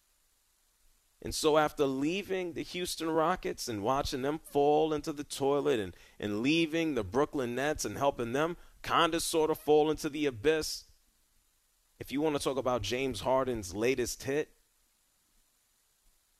And 1.21 1.33
so 1.33 1.57
after 1.57 1.85
leaving 1.85 2.53
the 2.53 2.61
Houston 2.61 3.09
Rockets 3.09 3.67
and 3.67 3.81
watching 3.81 4.21
them 4.21 4.39
fall 4.43 4.93
into 4.93 5.11
the 5.11 5.23
toilet 5.23 5.79
and, 5.79 5.95
and 6.19 6.41
leaving 6.41 6.93
the 6.93 7.03
Brooklyn 7.03 7.55
Nets 7.55 7.85
and 7.85 7.97
helping 7.97 8.33
them 8.33 8.57
kind 8.81 9.15
of 9.15 9.23
sort 9.23 9.49
of 9.49 9.57
fall 9.57 9.89
into 9.89 10.09
the 10.09 10.25
abyss, 10.25 10.83
if 11.99 12.11
you 12.11 12.21
want 12.21 12.35
to 12.35 12.43
talk 12.43 12.57
about 12.57 12.81
James 12.81 13.21
Harden's 13.21 13.73
latest 13.73 14.23
hit, 14.23 14.49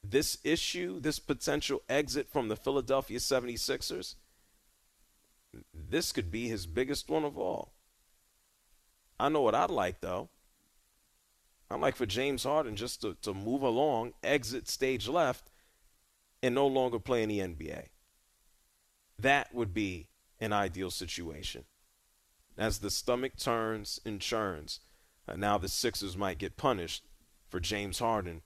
this 0.03 0.37
issue, 0.43 0.99
this 0.99 1.19
potential 1.19 1.81
exit 1.89 2.29
from 2.29 2.47
the 2.47 2.55
Philadelphia 2.55 3.17
76ers, 3.17 4.15
this 5.73 6.11
could 6.11 6.29
be 6.29 6.47
his 6.47 6.67
biggest 6.67 7.09
one 7.09 7.23
of 7.23 7.37
all. 7.37 7.73
I 9.19 9.29
know 9.29 9.41
what 9.41 9.55
I'd 9.55 9.69
like, 9.69 10.01
though. 10.01 10.29
I'd 11.69 11.79
like 11.79 11.95
for 11.95 12.05
James 12.05 12.43
Harden 12.43 12.75
just 12.75 13.01
to, 13.01 13.15
to 13.21 13.33
move 13.33 13.61
along, 13.61 14.13
exit 14.23 14.67
stage 14.69 15.07
left, 15.07 15.49
and 16.43 16.53
no 16.53 16.67
longer 16.67 16.99
play 16.99 17.23
in 17.23 17.29
the 17.29 17.39
NBA. 17.39 17.87
That 19.17 19.53
would 19.53 19.73
be 19.73 20.09
an 20.39 20.53
ideal 20.53 20.91
situation. 20.91 21.63
As 22.57 22.79
the 22.79 22.91
stomach 22.91 23.35
turns 23.37 23.99
and 24.05 24.21
churns, 24.21 24.79
uh, 25.27 25.35
now 25.35 25.57
the 25.57 25.67
Sixers 25.67 26.15
might 26.15 26.37
get 26.37 26.57
punished 26.57 27.03
for 27.49 27.59
James 27.59 27.99
Harden 27.99 28.41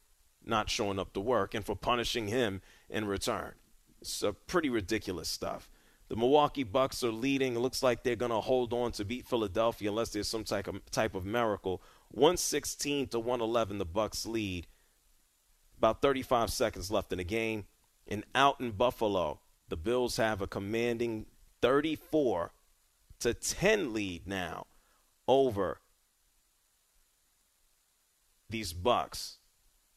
not 0.46 0.70
showing 0.70 1.00
up 1.00 1.14
to 1.14 1.20
work 1.20 1.54
and 1.54 1.66
for 1.66 1.76
punishing 1.76 2.28
him 2.28 2.62
in 2.90 3.06
return. 3.06 3.54
It's 4.02 4.24
uh, 4.24 4.32
pretty 4.48 4.70
ridiculous 4.70 5.30
stuff. 5.30 5.70
The 6.08 6.16
Milwaukee 6.16 6.64
Bucks 6.64 7.04
are 7.04 7.12
leading. 7.12 7.56
It 7.56 7.60
looks 7.60 7.84
like 7.84 8.04
they're 8.04 8.16
going 8.16 8.32
to 8.32 8.42
hold 8.42 8.74
on 8.74 8.92
to 8.94 9.06
beat 9.06 9.28
Philadelphia 9.28 9.90
unless 9.90 10.10
there's 10.10 10.28
some 10.28 10.44
type 10.44 10.68
of 10.68 10.84
type 10.90 11.14
of 11.14 11.26
miracle. 11.26 11.84
116 12.12 13.08
to 13.08 13.20
111 13.20 13.78
the 13.78 13.86
Bucs 13.86 14.28
lead. 14.28 14.68
About 15.78 16.02
35 16.02 16.50
seconds 16.50 16.92
left 16.92 17.12
in 17.12 17.18
the 17.18 17.24
game. 17.24 17.66
And 18.08 18.24
out 18.34 18.60
in 18.60 18.72
Buffalo, 18.72 19.40
the 19.70 19.78
Bills 19.78 20.18
have 20.18 20.42
a 20.42 20.48
commanding 20.48 21.28
34 21.62 22.52
to 23.20 23.34
10 23.34 23.94
lead 23.94 24.28
now 24.28 24.66
over 25.28 25.80
these 28.50 28.74
Bucks. 28.74 29.38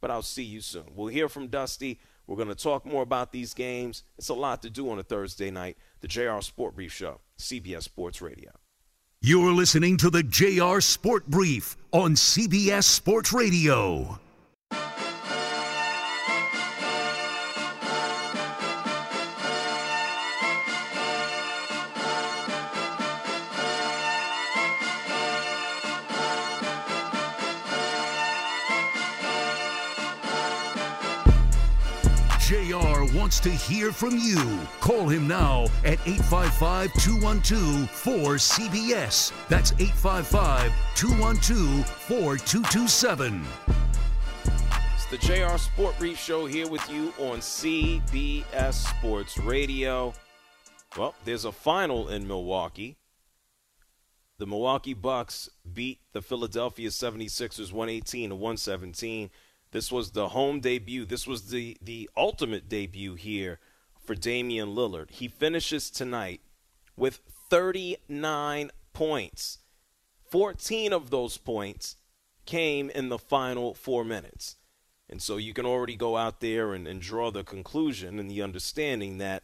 but 0.00 0.10
I'll 0.10 0.22
see 0.22 0.42
you 0.42 0.60
soon. 0.60 0.86
We'll 0.94 1.08
hear 1.08 1.28
from 1.28 1.48
Dusty. 1.48 2.00
We're 2.26 2.36
going 2.36 2.48
to 2.48 2.54
talk 2.54 2.86
more 2.86 3.02
about 3.02 3.30
these 3.30 3.52
games. 3.52 4.02
It's 4.16 4.30
a 4.30 4.34
lot 4.34 4.62
to 4.62 4.70
do 4.70 4.90
on 4.90 4.98
a 4.98 5.02
Thursday 5.02 5.50
night. 5.50 5.76
The 6.00 6.08
JR 6.08 6.40
Sport 6.40 6.74
Brief 6.74 6.92
Show, 6.92 7.20
CBS 7.38 7.82
Sports 7.82 8.22
Radio. 8.22 8.50
You're 9.20 9.52
listening 9.52 9.96
to 9.98 10.10
the 10.10 10.22
JR 10.22 10.80
Sport 10.80 11.26
Brief 11.26 11.76
on 11.92 12.14
CBS 12.14 12.84
Sports 12.84 13.32
Radio. 13.32 14.18
Wants 33.34 33.40
to 33.40 33.72
hear 33.72 33.90
from 33.90 34.16
you. 34.18 34.58
Call 34.80 35.08
him 35.08 35.26
now 35.26 35.64
at 35.84 35.98
855 36.06 36.92
212 36.94 37.90
4CBS. 37.90 39.32
That's 39.48 39.72
855 39.72 40.72
212 40.94 41.88
4227. 41.88 43.44
It's 44.94 45.06
the 45.06 45.18
JR 45.18 45.56
Sport 45.56 45.98
Brief 45.98 46.18
Show 46.18 46.46
here 46.46 46.68
with 46.68 46.88
you 46.88 47.12
on 47.18 47.38
CBS 47.38 48.74
Sports 48.74 49.38
Radio. 49.38 50.14
Well, 50.96 51.14
there's 51.24 51.44
a 51.44 51.52
final 51.52 52.08
in 52.10 52.28
Milwaukee. 52.28 52.96
The 54.38 54.46
Milwaukee 54.46 54.94
Bucks 54.94 55.48
beat 55.72 55.98
the 56.12 56.22
Philadelphia 56.22 56.88
76ers 56.88 57.72
118 57.72 58.30
to 58.30 58.36
117. 58.36 59.30
This 59.74 59.90
was 59.90 60.12
the 60.12 60.28
home 60.28 60.60
debut. 60.60 61.04
This 61.04 61.26
was 61.26 61.50
the, 61.50 61.76
the 61.82 62.08
ultimate 62.16 62.68
debut 62.68 63.16
here 63.16 63.58
for 64.00 64.14
Damian 64.14 64.68
Lillard. 64.68 65.10
He 65.10 65.26
finishes 65.26 65.90
tonight 65.90 66.40
with 66.96 67.20
39 67.50 68.70
points. 68.92 69.58
14 70.30 70.92
of 70.92 71.10
those 71.10 71.38
points 71.38 71.96
came 72.46 72.88
in 72.88 73.08
the 73.08 73.18
final 73.18 73.74
four 73.74 74.04
minutes. 74.04 74.58
And 75.10 75.20
so 75.20 75.38
you 75.38 75.52
can 75.52 75.66
already 75.66 75.96
go 75.96 76.16
out 76.16 76.38
there 76.38 76.72
and, 76.72 76.86
and 76.86 77.00
draw 77.00 77.32
the 77.32 77.42
conclusion 77.42 78.20
and 78.20 78.30
the 78.30 78.42
understanding 78.42 79.18
that 79.18 79.42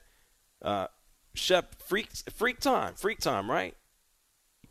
uh, 0.63 0.87
Shep, 1.35 1.83
freak, 1.83 2.09
freak 2.33 2.61
time, 2.61 2.95
freak 2.95 3.19
time, 3.19 3.51
right? 3.51 3.75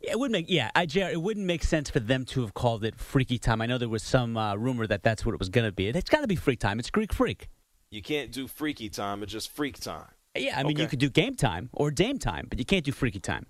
It 0.00 0.18
would 0.18 0.30
make 0.30 0.46
yeah, 0.48 0.70
I, 0.74 0.86
JR, 0.86 1.00
it 1.10 1.20
wouldn't 1.20 1.44
make 1.44 1.62
sense 1.62 1.90
for 1.90 2.00
them 2.00 2.24
to 2.26 2.40
have 2.40 2.54
called 2.54 2.84
it 2.84 2.98
freaky 2.98 3.38
time. 3.38 3.60
I 3.60 3.66
know 3.66 3.76
there 3.78 3.88
was 3.88 4.02
some 4.02 4.36
uh, 4.36 4.54
rumor 4.56 4.86
that 4.86 5.02
that's 5.02 5.26
what 5.26 5.32
it 5.34 5.38
was 5.38 5.50
going 5.50 5.66
to 5.66 5.72
be. 5.72 5.88
It's 5.88 6.08
got 6.08 6.22
to 6.22 6.26
be 6.26 6.36
freak 6.36 6.58
time. 6.58 6.78
It's 6.78 6.90
Greek 6.90 7.12
freak. 7.12 7.48
You 7.90 8.00
can't 8.02 8.32
do 8.32 8.46
freaky 8.48 8.88
time. 8.88 9.22
It's 9.22 9.32
just 9.32 9.50
freak 9.50 9.78
time. 9.78 10.06
Yeah, 10.36 10.58
I 10.58 10.62
mean 10.62 10.76
Okay. 10.76 10.82
you 10.82 10.88
could 10.88 11.00
do 11.00 11.10
game 11.10 11.34
time 11.34 11.68
or 11.72 11.90
dame 11.90 12.18
time, 12.18 12.46
but 12.48 12.58
you 12.58 12.64
can't 12.64 12.84
do 12.84 12.92
freaky 12.92 13.20
time. 13.20 13.46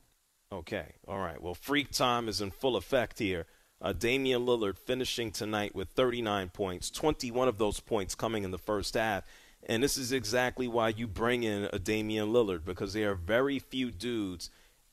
Okay, 0.52 0.94
all 1.06 1.18
right. 1.18 1.40
Well, 1.40 1.54
freak 1.54 1.92
time 1.92 2.28
is 2.28 2.40
in 2.40 2.50
full 2.50 2.74
effect 2.76 3.18
here. 3.20 3.46
Uh, 3.80 3.92
Damian 3.92 4.44
Lillard 4.44 4.76
finishing 4.76 5.30
tonight 5.30 5.74
with 5.74 5.88
39 5.90 6.48
points, 6.48 6.90
21 6.90 7.46
of 7.48 7.58
those 7.58 7.80
points 7.80 8.14
coming 8.14 8.42
in 8.44 8.50
the 8.50 8.58
first 8.58 8.94
half. 8.94 9.24
And 9.66 9.82
this 9.82 9.96
is 9.96 10.10
exactly 10.10 10.66
why 10.66 10.88
you 10.88 11.06
bring 11.06 11.44
in 11.44 11.68
a 11.72 11.78
Damian 11.78 12.32
Lillard 12.32 12.64
because 12.64 12.94
there 12.94 13.10
are 13.12 13.14
very 13.14 13.58
few 13.58 13.90
dudes 13.90 14.50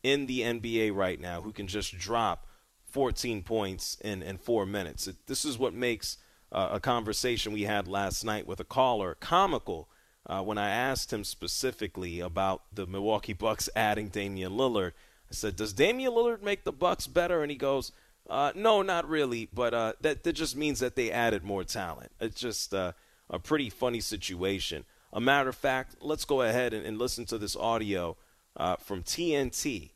in 0.07 0.25
the 0.25 0.39
NBA 0.41 0.95
right 0.95 1.19
now 1.19 1.41
who 1.41 1.51
can 1.51 1.67
just 1.67 1.97
drop 1.97 2.47
14 2.85 3.43
points 3.43 3.97
in, 4.01 4.23
in 4.23 4.37
four 4.37 4.65
minutes. 4.65 5.07
It, 5.07 5.17
this 5.27 5.43
is 5.43 5.57
what 5.57 5.73
makes 5.73 6.17
uh, 6.51 6.69
a 6.71 6.79
conversation 6.79 7.51
we 7.51 7.63
had 7.63 7.89
last 7.89 8.23
night 8.23 8.47
with 8.47 8.61
a 8.61 8.63
caller 8.63 9.15
comical 9.19 9.89
uh, 10.25 10.41
when 10.41 10.57
I 10.57 10.69
asked 10.69 11.11
him 11.11 11.25
specifically 11.25 12.21
about 12.21 12.63
the 12.73 12.87
Milwaukee 12.87 13.33
Bucks 13.33 13.69
adding 13.75 14.07
Damian 14.07 14.53
Lillard. 14.53 14.93
I 15.29 15.33
said, 15.33 15.57
"Does 15.57 15.73
Damian 15.73 16.13
Lillard 16.13 16.41
make 16.41 16.63
the 16.63 16.71
Bucks 16.71 17.05
better?" 17.07 17.41
And 17.41 17.51
he 17.51 17.57
goes, 17.57 17.91
uh, 18.29 18.53
"No, 18.55 18.81
not 18.81 19.07
really, 19.09 19.49
but 19.53 19.73
uh, 19.73 19.93
that 20.01 20.23
that 20.23 20.33
just 20.33 20.55
means 20.55 20.79
that 20.79 20.95
they 20.95 21.11
added 21.11 21.43
more 21.43 21.65
talent. 21.65 22.11
It's 22.21 22.39
just 22.39 22.73
uh, 22.73 22.93
a 23.29 23.39
pretty 23.39 23.69
funny 23.69 23.99
situation." 23.99 24.85
A 25.13 25.21
matter 25.21 25.49
of 25.49 25.55
fact, 25.55 25.95
let's 26.01 26.25
go 26.25 26.41
ahead 26.41 26.73
and, 26.73 26.85
and 26.85 26.97
listen 26.97 27.25
to 27.25 27.37
this 27.37 27.55
audio 27.55 28.17
uh, 28.57 28.75
from 28.77 29.03
TNT. 29.03 29.91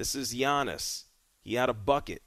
This 0.00 0.14
is 0.14 0.32
Giannis. 0.32 1.04
He 1.44 1.60
had 1.60 1.68
a 1.68 1.76
bucket, 1.76 2.22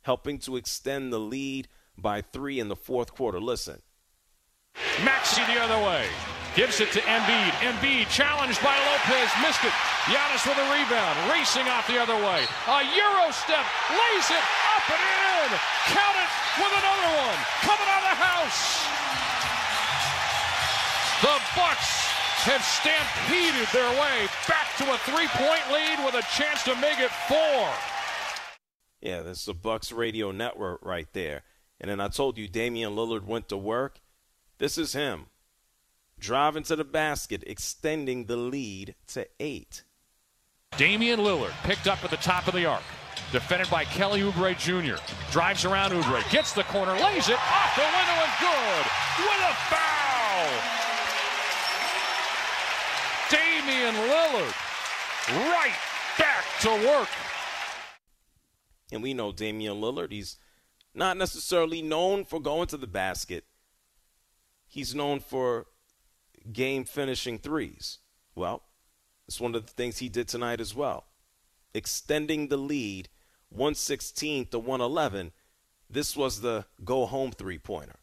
helping 0.00 0.38
to 0.48 0.56
extend 0.56 1.12
the 1.12 1.20
lead 1.20 1.68
by 1.92 2.22
three 2.22 2.58
in 2.58 2.68
the 2.72 2.74
fourth 2.74 3.12
quarter. 3.12 3.38
Listen. 3.38 3.82
Maxey 5.04 5.44
the 5.44 5.60
other 5.60 5.76
way. 5.84 6.08
Gives 6.56 6.80
it 6.80 6.90
to 6.96 7.00
Embiid. 7.04 7.52
Embiid 7.60 8.08
challenged 8.08 8.64
by 8.64 8.72
Lopez. 8.72 9.28
Missed 9.44 9.60
it. 9.60 9.76
Giannis 10.08 10.40
with 10.48 10.56
a 10.56 10.72
rebound. 10.72 11.20
Racing 11.28 11.68
out 11.68 11.84
the 11.84 12.00
other 12.00 12.16
way. 12.16 12.48
A 12.64 12.80
Euro 12.96 13.28
step. 13.28 13.66
Lays 13.92 14.28
it 14.32 14.44
up 14.72 14.88
and 14.88 15.04
in. 15.04 15.48
Count 15.92 16.16
it 16.16 16.32
with 16.56 16.72
another 16.80 17.12
one. 17.28 17.38
Coming 17.60 17.88
out 17.92 18.08
of 18.08 18.08
the 18.08 18.20
house. 18.24 18.88
The 21.20 21.36
Bucks 21.60 21.97
have 22.44 22.62
stampeded 22.62 23.68
their 23.72 23.90
way 24.00 24.26
back 24.46 24.76
to 24.78 24.92
a 24.92 24.98
three-point 24.98 25.72
lead 25.72 26.04
with 26.04 26.14
a 26.14 26.22
chance 26.32 26.62
to 26.64 26.74
make 26.76 26.98
it 27.00 27.10
four. 27.28 27.68
Yeah, 29.00 29.22
that's 29.22 29.44
the 29.44 29.54
Bucks 29.54 29.92
Radio 29.92 30.32
Network 30.32 30.84
right 30.84 31.08
there. 31.12 31.42
And 31.80 31.90
then 31.90 32.00
I 32.00 32.08
told 32.08 32.38
you 32.38 32.48
Damian 32.48 32.94
Lillard 32.94 33.24
went 33.24 33.48
to 33.48 33.56
work. 33.56 34.00
This 34.58 34.76
is 34.78 34.92
him. 34.92 35.26
Driving 36.18 36.64
to 36.64 36.74
the 36.74 36.84
basket, 36.84 37.44
extending 37.46 38.24
the 38.24 38.36
lead 38.36 38.96
to 39.08 39.26
eight. 39.38 39.84
Damian 40.76 41.20
Lillard 41.20 41.52
picked 41.62 41.86
up 41.86 42.02
at 42.04 42.10
the 42.10 42.16
top 42.16 42.48
of 42.48 42.54
the 42.54 42.66
arc. 42.66 42.82
Defended 43.32 43.70
by 43.70 43.84
Kelly 43.84 44.22
Oubre 44.22 44.56
Jr. 44.58 45.00
Drives 45.30 45.64
around 45.64 45.92
Oubre. 45.92 46.30
Gets 46.30 46.52
the 46.52 46.64
corner. 46.64 46.92
Lays 46.92 47.28
it 47.28 47.38
off 47.38 47.76
the 47.76 47.82
window 47.82 48.18
and 48.24 48.32
good. 48.40 48.86
With 49.18 49.50
a 49.50 49.54
foul. 49.70 50.77
Damian 53.68 53.94
Lillard 53.96 54.54
right 55.28 55.76
back 56.18 56.44
to 56.60 56.70
work. 56.88 57.08
And 58.90 59.02
we 59.02 59.12
know 59.12 59.30
Damian 59.30 59.78
Lillard, 59.78 60.10
he's 60.10 60.38
not 60.94 61.18
necessarily 61.18 61.82
known 61.82 62.24
for 62.24 62.40
going 62.40 62.68
to 62.68 62.78
the 62.78 62.86
basket. 62.86 63.44
He's 64.66 64.94
known 64.94 65.20
for 65.20 65.66
game 66.50 66.84
finishing 66.84 67.38
threes. 67.38 67.98
Well, 68.34 68.62
it's 69.26 69.38
one 69.38 69.54
of 69.54 69.66
the 69.66 69.72
things 69.72 69.98
he 69.98 70.08
did 70.08 70.28
tonight 70.28 70.62
as 70.62 70.74
well. 70.74 71.04
Extending 71.74 72.48
the 72.48 72.56
lead 72.56 73.10
116 73.50 74.46
to 74.46 74.58
111. 74.58 75.32
This 75.90 76.16
was 76.16 76.40
the 76.40 76.64
go 76.84 77.04
home 77.04 77.32
three 77.32 77.58
pointer. 77.58 77.96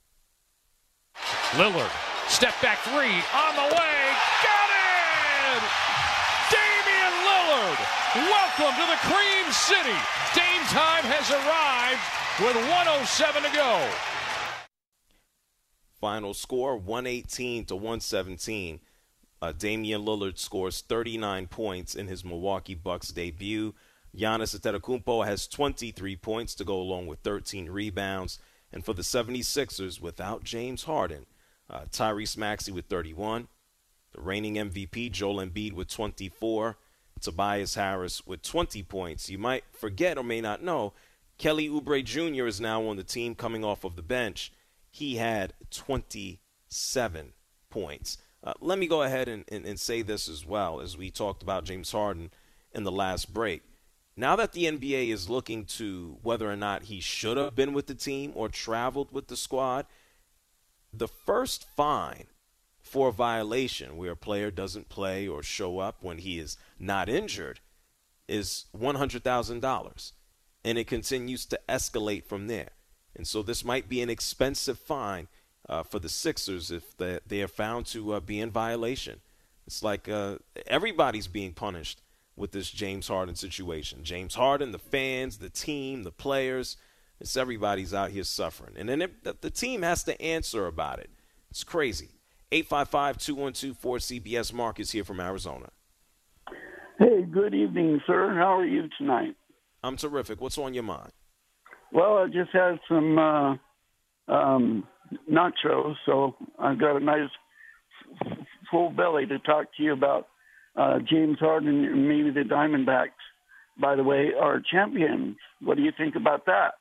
Lillard, 1.53 1.91
step 2.29 2.53
back 2.61 2.77
three 2.79 3.15
on 3.33 3.55
the 3.55 3.75
way. 3.75 4.04
Welcome 8.15 8.73
to 8.75 8.87
the 8.87 8.97
Cream 9.03 9.51
City. 9.51 9.97
Dame 10.33 10.63
time 10.71 11.03
has 11.03 11.29
arrived 11.31 11.99
with 12.39 12.55
107 12.69 13.43
to 13.43 13.49
go. 13.55 13.89
Final 15.99 16.33
score 16.33 16.77
118 16.77 17.65
to 17.65 17.75
117. 17.75 18.79
Uh, 19.41 19.51
Damian 19.51 20.05
Lillard 20.05 20.37
scores 20.37 20.81
39 20.81 21.47
points 21.47 21.95
in 21.95 22.07
his 22.07 22.23
Milwaukee 22.23 22.73
Bucks 22.73 23.09
debut. 23.09 23.73
Giannis 24.15 24.57
Antetokounmpo 24.57 25.25
has 25.25 25.47
23 25.47 26.15
points 26.15 26.55
to 26.55 26.63
go 26.63 26.77
along 26.77 27.07
with 27.07 27.19
13 27.19 27.69
rebounds. 27.69 28.39
And 28.71 28.85
for 28.85 28.93
the 28.93 29.01
76ers, 29.01 29.99
without 30.01 30.43
James 30.43 30.83
Harden, 30.83 31.25
uh, 31.69 31.81
Tyrese 31.91 32.37
Maxey 32.37 32.71
with 32.71 32.85
31, 32.85 33.47
the 34.13 34.21
reigning 34.21 34.55
MVP 34.55 35.11
Joel 35.11 35.45
Embiid 35.45 35.73
with 35.73 35.89
24, 35.89 36.77
Tobias 37.21 37.75
Harris 37.75 38.25
with 38.25 38.41
20 38.41 38.83
points. 38.83 39.29
You 39.29 39.37
might 39.37 39.63
forget 39.71 40.17
or 40.17 40.23
may 40.23 40.41
not 40.41 40.63
know, 40.63 40.93
Kelly 41.37 41.69
Oubre 41.69 42.03
Jr. 42.03 42.45
is 42.45 42.61
now 42.61 42.85
on 42.87 42.95
the 42.95 43.03
team 43.03 43.35
coming 43.35 43.63
off 43.63 43.83
of 43.83 43.95
the 43.95 44.01
bench. 44.01 44.51
He 44.89 45.17
had 45.17 45.53
27 45.71 47.33
points. 47.69 48.17
Uh, 48.43 48.53
let 48.61 48.79
me 48.79 48.87
go 48.87 49.01
ahead 49.01 49.27
and, 49.27 49.43
and, 49.49 49.65
and 49.65 49.79
say 49.79 50.01
this 50.01 50.29
as 50.29 50.45
well, 50.45 50.79
as 50.79 50.95
we 50.95 51.09
talked 51.09 51.41
about 51.41 51.65
James 51.65 51.91
Harden 51.91 52.31
in 52.73 52.83
the 52.83 52.91
last 52.91 53.33
break. 53.33 53.63
Now 54.15 54.35
that 54.37 54.53
the 54.53 54.65
NBA 54.65 55.09
is 55.09 55.29
looking 55.29 55.65
to 55.65 56.17
whether 56.21 56.49
or 56.49 56.55
not 56.55 56.83
he 56.83 57.01
should 57.01 57.37
have 57.37 57.55
been 57.55 57.73
with 57.73 57.87
the 57.87 57.95
team 57.95 58.31
or 58.35 58.47
traveled 58.47 59.11
with 59.11 59.27
the 59.27 59.35
squad, 59.35 59.87
the 60.93 61.07
first 61.07 61.65
fine 61.75 62.27
for 62.85 63.11
violation 63.11 63.97
where 63.97 64.11
a 64.11 64.15
player 64.15 64.51
doesn't 64.51 64.89
play 64.89 65.27
or 65.27 65.41
show 65.41 65.79
up 65.79 65.97
when 66.03 66.19
he 66.19 66.37
is 66.37 66.55
not 66.79 67.09
injured 67.09 67.59
is 68.27 68.65
$100,000. 68.77 70.11
And 70.63 70.77
it 70.77 70.85
continues 70.85 71.47
to 71.47 71.59
escalate 71.67 72.25
from 72.25 72.45
there. 72.45 72.69
And 73.15 73.27
so 73.27 73.41
this 73.41 73.65
might 73.65 73.89
be 73.89 74.01
an 74.01 74.09
expensive 74.11 74.77
fine 74.77 75.27
uh, 75.67 75.81
for 75.81 75.97
the 75.97 76.09
Sixers 76.09 76.69
if 76.69 76.95
they, 76.97 77.19
they 77.25 77.41
are 77.41 77.47
found 77.47 77.87
to 77.87 78.13
uh, 78.13 78.19
be 78.19 78.39
in 78.39 78.51
violation. 78.51 79.19
It's 79.65 79.81
like 79.81 80.07
uh, 80.07 80.37
everybody's 80.67 81.27
being 81.27 81.53
punished 81.53 82.01
with 82.35 82.51
this 82.51 82.69
James 82.69 83.07
Harden 83.07 83.35
situation. 83.35 84.03
James 84.03 84.35
Harden, 84.35 84.73
the 84.73 84.79
fans, 84.79 85.39
the 85.39 85.49
team, 85.49 86.03
the 86.03 86.11
players, 86.11 86.77
it's 87.19 87.35
everybody's 87.35 87.95
out 87.95 88.11
here 88.11 88.23
suffering. 88.23 88.75
And 88.77 88.87
then 88.87 89.01
it, 89.01 89.41
the 89.41 89.49
team 89.49 89.81
has 89.81 90.03
to 90.03 90.21
answer 90.21 90.67
about 90.67 90.99
it. 90.99 91.09
It's 91.49 91.63
crazy. 91.63 92.14
855 92.51 93.17
212 93.17 93.81
4CBS. 93.81 94.53
Mark 94.53 94.79
is 94.79 94.91
here 94.91 95.03
from 95.03 95.19
Arizona. 95.19 95.69
Hey, 96.99 97.23
good 97.23 97.53
evening, 97.53 97.99
sir. 98.07 98.33
How 98.33 98.57
are 98.57 98.65
you 98.65 98.83
tonight? 98.97 99.35
I'm 99.83 99.97
terrific. 99.97 100.39
What's 100.39 100.57
on 100.57 100.73
your 100.73 100.83
mind? 100.83 101.11
Well, 101.91 102.17
I 102.17 102.27
just 102.27 102.51
had 102.53 102.79
some 102.87 103.17
uh, 103.17 103.55
um, 104.27 104.87
nachos, 105.31 105.95
so 106.05 106.35
I've 106.57 106.79
got 106.79 106.97
a 106.97 106.99
nice 106.99 107.29
full 108.71 108.91
belly 108.91 109.25
to 109.25 109.39
talk 109.39 109.67
to 109.77 109.83
you 109.83 109.93
about 109.93 110.27
uh, 110.75 110.99
James 110.99 111.39
Harden 111.39 111.85
and 111.85 112.07
maybe 112.07 112.31
the 112.31 112.41
Diamondbacks, 112.41 113.09
by 113.79 113.95
the 113.95 114.03
way, 114.03 114.31
are 114.39 114.61
champions. 114.71 115.37
What 115.61 115.77
do 115.77 115.83
you 115.83 115.91
think 115.97 116.15
about 116.15 116.45
that? 116.45 116.75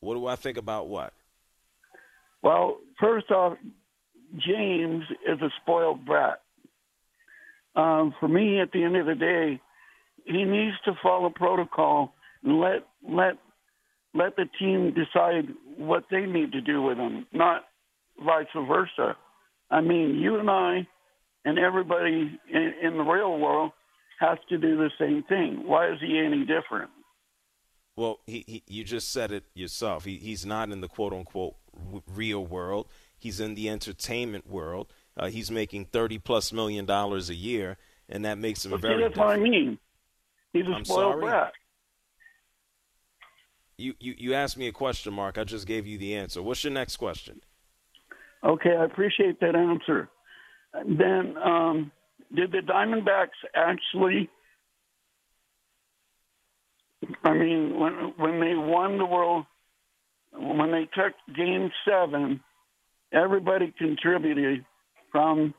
What 0.00 0.14
do 0.14 0.26
I 0.26 0.36
think 0.36 0.58
about 0.58 0.88
what? 0.88 1.12
Well, 2.42 2.78
first 2.98 3.30
off, 3.30 3.56
James 4.36 5.04
is 5.26 5.40
a 5.40 5.50
spoiled 5.62 6.04
brat. 6.04 6.40
Um, 7.74 8.14
for 8.20 8.28
me, 8.28 8.60
at 8.60 8.72
the 8.72 8.82
end 8.82 8.96
of 8.96 9.06
the 9.06 9.14
day, 9.14 9.60
he 10.24 10.44
needs 10.44 10.76
to 10.84 10.92
follow 11.02 11.30
protocol 11.30 12.14
and 12.44 12.60
let 12.60 12.86
let 13.08 13.38
let 14.14 14.36
the 14.36 14.46
team 14.58 14.94
decide 14.94 15.48
what 15.76 16.04
they 16.10 16.26
need 16.26 16.52
to 16.52 16.60
do 16.60 16.82
with 16.82 16.98
him, 16.98 17.26
not 17.32 17.64
vice 18.24 18.46
versa. 18.54 19.16
I 19.70 19.80
mean, 19.80 20.16
you 20.16 20.38
and 20.38 20.50
I 20.50 20.86
and 21.44 21.58
everybody 21.58 22.38
in, 22.52 22.74
in 22.82 22.96
the 22.98 23.02
real 23.02 23.38
world 23.38 23.72
has 24.20 24.38
to 24.50 24.58
do 24.58 24.76
the 24.76 24.90
same 24.98 25.24
thing. 25.24 25.62
Why 25.66 25.90
is 25.90 25.98
he 26.00 26.18
any 26.24 26.44
different? 26.44 26.90
Well, 27.96 28.20
he, 28.26 28.44
he 28.46 28.62
you 28.66 28.84
just 28.84 29.10
said 29.10 29.32
it 29.32 29.44
yourself. 29.54 30.04
He, 30.04 30.16
he's 30.18 30.46
not 30.46 30.70
in 30.70 30.80
the 30.80 30.88
quote 30.88 31.12
unquote 31.12 31.56
real 32.06 32.44
world. 32.44 32.86
He's 33.22 33.38
in 33.38 33.54
the 33.54 33.68
entertainment 33.68 34.48
world. 34.48 34.92
Uh, 35.16 35.28
he's 35.28 35.48
making 35.48 35.84
thirty 35.86 36.18
plus 36.18 36.52
million 36.52 36.86
dollars 36.86 37.30
a 37.30 37.36
year, 37.36 37.76
and 38.08 38.24
that 38.24 38.36
makes 38.36 38.64
him 38.64 38.72
okay, 38.72 38.82
very. 38.82 39.02
That's 39.02 39.14
different. 39.14 39.40
what 39.40 39.46
I 39.46 39.50
mean. 39.50 39.78
He's 40.52 40.66
a 40.66 40.70
I'm 40.70 40.84
spoiled 40.84 41.12
sorry? 41.12 41.24
brat. 41.26 41.52
You, 43.78 43.94
you 44.00 44.14
you 44.18 44.34
asked 44.34 44.56
me 44.56 44.66
a 44.66 44.72
question, 44.72 45.14
Mark. 45.14 45.38
I 45.38 45.44
just 45.44 45.66
gave 45.66 45.86
you 45.86 45.98
the 45.98 46.16
answer. 46.16 46.42
What's 46.42 46.64
your 46.64 46.72
next 46.72 46.96
question? 46.96 47.40
Okay, 48.42 48.74
I 48.76 48.84
appreciate 48.84 49.38
that 49.40 49.54
answer. 49.54 50.08
Then, 50.84 51.36
um, 51.38 51.92
did 52.34 52.50
the 52.50 52.58
Diamondbacks 52.58 53.38
actually? 53.54 54.28
I 57.22 57.34
mean, 57.34 57.78
when 57.78 58.14
when 58.16 58.40
they 58.40 58.54
won 58.54 58.98
the 58.98 59.06
world, 59.06 59.46
when 60.32 60.72
they 60.72 60.88
took 60.92 61.12
Game 61.36 61.70
Seven, 61.86 62.40
everybody 63.12 63.72
contributed 63.78 64.64
from 65.10 65.54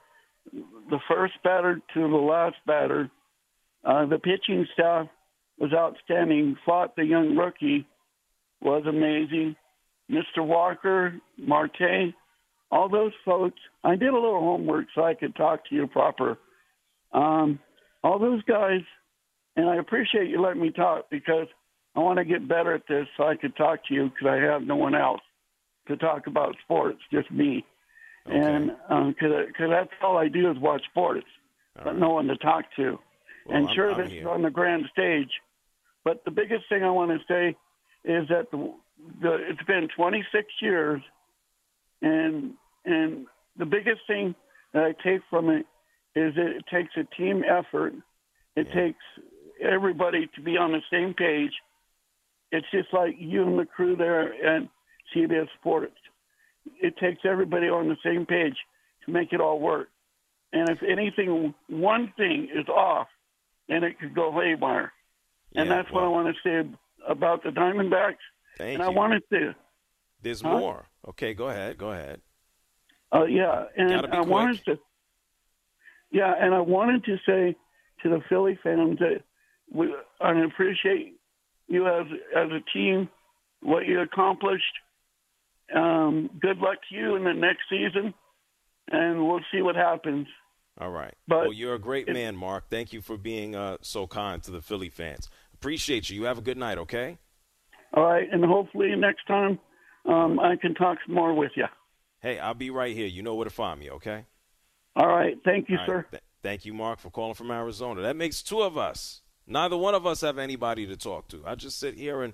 the 0.52 1.00
first 1.08 1.34
batter 1.44 1.82
to 1.94 2.00
the 2.00 2.08
last 2.08 2.56
batter. 2.66 3.10
Uh, 3.84 4.06
the 4.06 4.20
pitching 4.20 4.66
staff 4.74 5.08
was 5.60 5.72
outstanding. 5.74 6.56
Pfaadt 6.68 6.90
the 6.96 7.06
young 7.06 7.36
rookie 7.36 7.86
was 8.62 8.84
amazing. 8.88 9.56
Mr. 10.10 10.46
Walker, 10.46 11.16
Marte, 11.38 12.14
all 12.72 12.90
those 12.90 13.14
folks. 13.24 13.60
I 13.84 13.96
did 13.96 14.10
a 14.10 14.14
little 14.14 14.40
homework 14.40 14.86
so 14.96 15.04
I 15.04 15.14
could 15.14 15.36
talk 15.36 15.68
to 15.70 15.76
you 15.76 15.88
proper. 15.88 16.38
Um, 17.14 17.60
all 18.04 18.20
those 18.20 18.44
guys, 18.44 18.82
and 19.56 19.70
I 19.70 19.78
appreciate 19.78 20.30
you 20.30 20.42
letting 20.42 20.62
me 20.62 20.72
talk 20.72 21.06
because 21.10 21.48
I 21.96 22.00
want 22.00 22.18
to 22.18 22.26
get 22.26 22.48
better 22.48 22.74
at 22.74 22.88
this 22.90 23.08
so 23.16 23.26
I 23.26 23.36
could 23.36 23.56
talk 23.56 23.86
to 23.88 23.94
you 23.94 24.06
because 24.10 24.28
I 24.28 24.38
have 24.38 24.64
no 24.64 24.76
one 24.76 24.96
else 24.96 25.22
to 25.88 25.98
talk 25.98 26.28
about 26.28 26.56
sports, 26.64 27.00
just 27.12 27.30
me. 27.32 27.66
Okay. 28.28 28.38
And 28.40 28.72
um, 28.90 29.10
because 29.12 29.32
cause 29.58 29.68
that's 29.70 29.90
all 30.02 30.18
I 30.18 30.30
do 30.30 30.50
is 30.50 30.58
watch 30.58 30.82
sports, 30.92 31.28
All 31.78 31.84
but 31.84 31.90
right. 31.92 32.00
no 32.00 32.10
one 32.12 32.28
to 32.28 32.38
talk 32.38 32.66
to. 32.78 32.98
Well, 33.46 33.58
and 33.58 33.68
I'm- 33.68 33.76
sure, 33.76 33.92
I'm 33.92 33.98
this 34.02 34.14
is 34.14 34.26
on 34.26 34.42
the 34.42 34.50
grand 34.50 34.86
stage. 34.92 35.30
But 36.06 36.24
the 36.26 36.32
biggest 36.32 36.64
thing 36.70 36.84
I 36.84 36.90
want 36.90 37.12
to 37.12 37.20
say 37.28 37.56
is 38.06 38.28
that 38.30 38.52
the, 38.52 38.74
the 39.22 39.34
it's 39.50 39.64
been 39.64 39.88
26 39.96 40.48
years, 40.62 41.02
and 42.02 42.54
and 42.86 43.26
the 43.58 43.66
biggest 43.66 44.02
thing 44.08 44.36
that 44.74 44.84
I 44.84 44.92
take 45.04 45.22
from 45.30 45.50
it 45.50 45.66
is 46.16 46.34
that 46.36 46.48
it 46.48 46.66
takes 46.72 46.92
a 46.98 47.04
team 47.16 47.44
effort. 47.44 47.94
It 48.56 48.68
Yeah. 48.68 48.74
takes 48.74 49.04
everybody 49.62 50.28
to 50.36 50.42
be 50.42 50.58
on 50.58 50.72
the 50.72 50.82
same 50.92 51.14
page. 51.14 51.52
It's 52.52 52.70
just 52.72 52.94
like 52.94 53.16
you 53.18 53.44
and 53.44 53.58
the 53.58 53.66
crew 53.66 53.96
there 53.96 54.34
at 54.34 54.64
CBS 55.16 55.48
Sports. 55.60 55.96
It 56.82 56.96
takes 56.98 57.22
everybody 57.26 57.68
on 57.68 57.90
the 57.90 57.98
same 58.04 58.26
page 58.26 58.56
to 59.06 59.12
make 59.12 59.34
it 59.34 59.42
all 59.42 59.60
work. 59.60 59.90
And 60.54 60.70
if 60.70 60.80
anything, 60.84 61.54
one 61.68 62.14
thing 62.16 62.48
is 62.54 62.68
off, 62.70 63.08
then 63.68 63.84
it 63.84 64.00
could 64.00 64.14
go 64.16 64.32
haywire. 64.32 64.92
and 65.56 65.68
Yeah, 65.68 65.76
that's 65.76 65.92
what 65.92 66.04
I 66.04 66.08
well, 66.08 66.24
want 66.24 66.36
to 66.36 66.42
say 66.64 66.70
about 67.08 67.44
the 67.44 67.50
Diamondbacks. 67.50 68.18
Thank 68.58 68.76
and 68.76 68.84
I 68.84 68.90
wanted 68.90 69.24
to, 69.32 69.56
There's 70.22 70.42
Huh? 70.42 70.58
more. 70.58 70.86
Okay, 71.10 71.34
go 71.34 71.50
ahead. 71.50 71.78
Go 71.78 71.92
ahead. 71.92 72.22
uh, 73.14 73.26
yeah, 73.26 73.66
and 73.76 74.06
I 74.08 74.22
wanted 74.22 74.64
to, 74.66 74.80
yeah, 76.12 76.34
and 76.40 76.54
I 76.54 76.60
wanted 76.62 77.04
to 77.06 77.18
say 77.26 77.56
to 78.04 78.10
the 78.10 78.22
Philly 78.30 78.58
fans 78.64 79.00
that 79.00 79.24
we 79.72 79.94
I 80.22 80.40
appreciate 80.44 81.20
you 81.68 81.88
as 81.88 82.06
as 82.36 82.52
a 82.52 82.60
team, 82.72 83.10
what 83.62 83.86
you 83.88 84.00
accomplished. 84.02 84.64
Um, 85.76 86.30
good 86.40 86.58
luck 86.58 86.78
to 86.90 86.96
you 86.96 87.16
in 87.16 87.24
the 87.24 87.34
next 87.34 87.64
season, 87.70 88.14
and 88.92 89.28
we'll 89.28 89.42
see 89.52 89.62
what 89.62 89.76
happens. 89.76 90.28
All 90.80 90.90
right. 90.90 91.14
But 91.28 91.42
well, 91.42 91.54
you're 91.54 91.76
a 91.76 91.80
great 91.80 92.08
man, 92.12 92.36
Mark. 92.36 92.66
Thank 92.70 92.94
you 92.94 93.02
for 93.02 93.18
being 93.18 93.56
uh, 93.56 93.78
so 93.82 94.08
kind 94.08 94.42
to 94.44 94.52
the 94.52 94.62
Philly 94.62 94.90
fans. 94.90 95.30
Appreciate 95.54 96.10
you. 96.10 96.20
You 96.20 96.26
have 96.26 96.38
a 96.38 96.42
good 96.42 96.58
night, 96.58 96.78
okay? 96.78 97.18
All 97.94 98.04
right, 98.04 98.28
and 98.32 98.44
hopefully 98.44 98.90
next 98.96 99.26
time 99.28 99.60
um, 100.06 100.40
I 100.40 100.56
can 100.56 100.74
talk 100.74 100.98
some 101.06 101.16
more 101.16 101.34
with 101.34 101.52
you. 101.56 101.66
Hey, 102.22 102.40
I'll 102.40 102.54
be 102.54 102.70
right 102.70 102.96
here. 102.96 103.06
You 103.06 103.22
know 103.22 103.36
where 103.36 103.46
to 103.46 103.52
find 103.52 103.80
me, 103.80 103.92
okay? 103.92 104.26
All 104.96 105.08
right, 105.08 105.36
thank 105.46 105.70
you, 105.70 105.78
right. 105.78 105.88
sir. 105.88 106.06
Th- 106.10 106.24
thank 106.42 106.66
you, 106.66 106.74
Mark, 106.74 107.00
for 107.00 107.10
calling 107.10 107.36
from 107.36 107.52
Arizona. 107.52 108.02
That 108.02 108.16
makes 108.16 108.42
two 108.42 108.62
of 108.62 108.78
us. 108.78 109.22
Neither 109.46 109.78
one 109.78 109.94
of 109.94 110.08
us 110.08 110.22
have 110.22 110.38
anybody 110.38 110.88
to 110.88 110.98
talk 110.98 111.28
to. 111.30 111.44
I 111.46 111.56
just 111.56 111.80
sit 111.80 111.96
here 111.96 112.22
and 112.24 112.34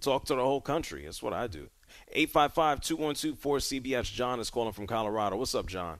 talk 0.00 0.26
to 0.26 0.34
the 0.34 0.42
whole 0.42 0.60
country. 0.60 1.04
That's 1.04 1.22
what 1.22 1.32
I 1.32 1.46
do. 1.46 1.68
855-212-4CBS. 2.16 4.12
John 4.12 4.40
is 4.40 4.50
calling 4.50 4.72
from 4.72 4.86
Colorado. 4.86 5.36
What's 5.36 5.54
up, 5.54 5.66
John? 5.66 5.98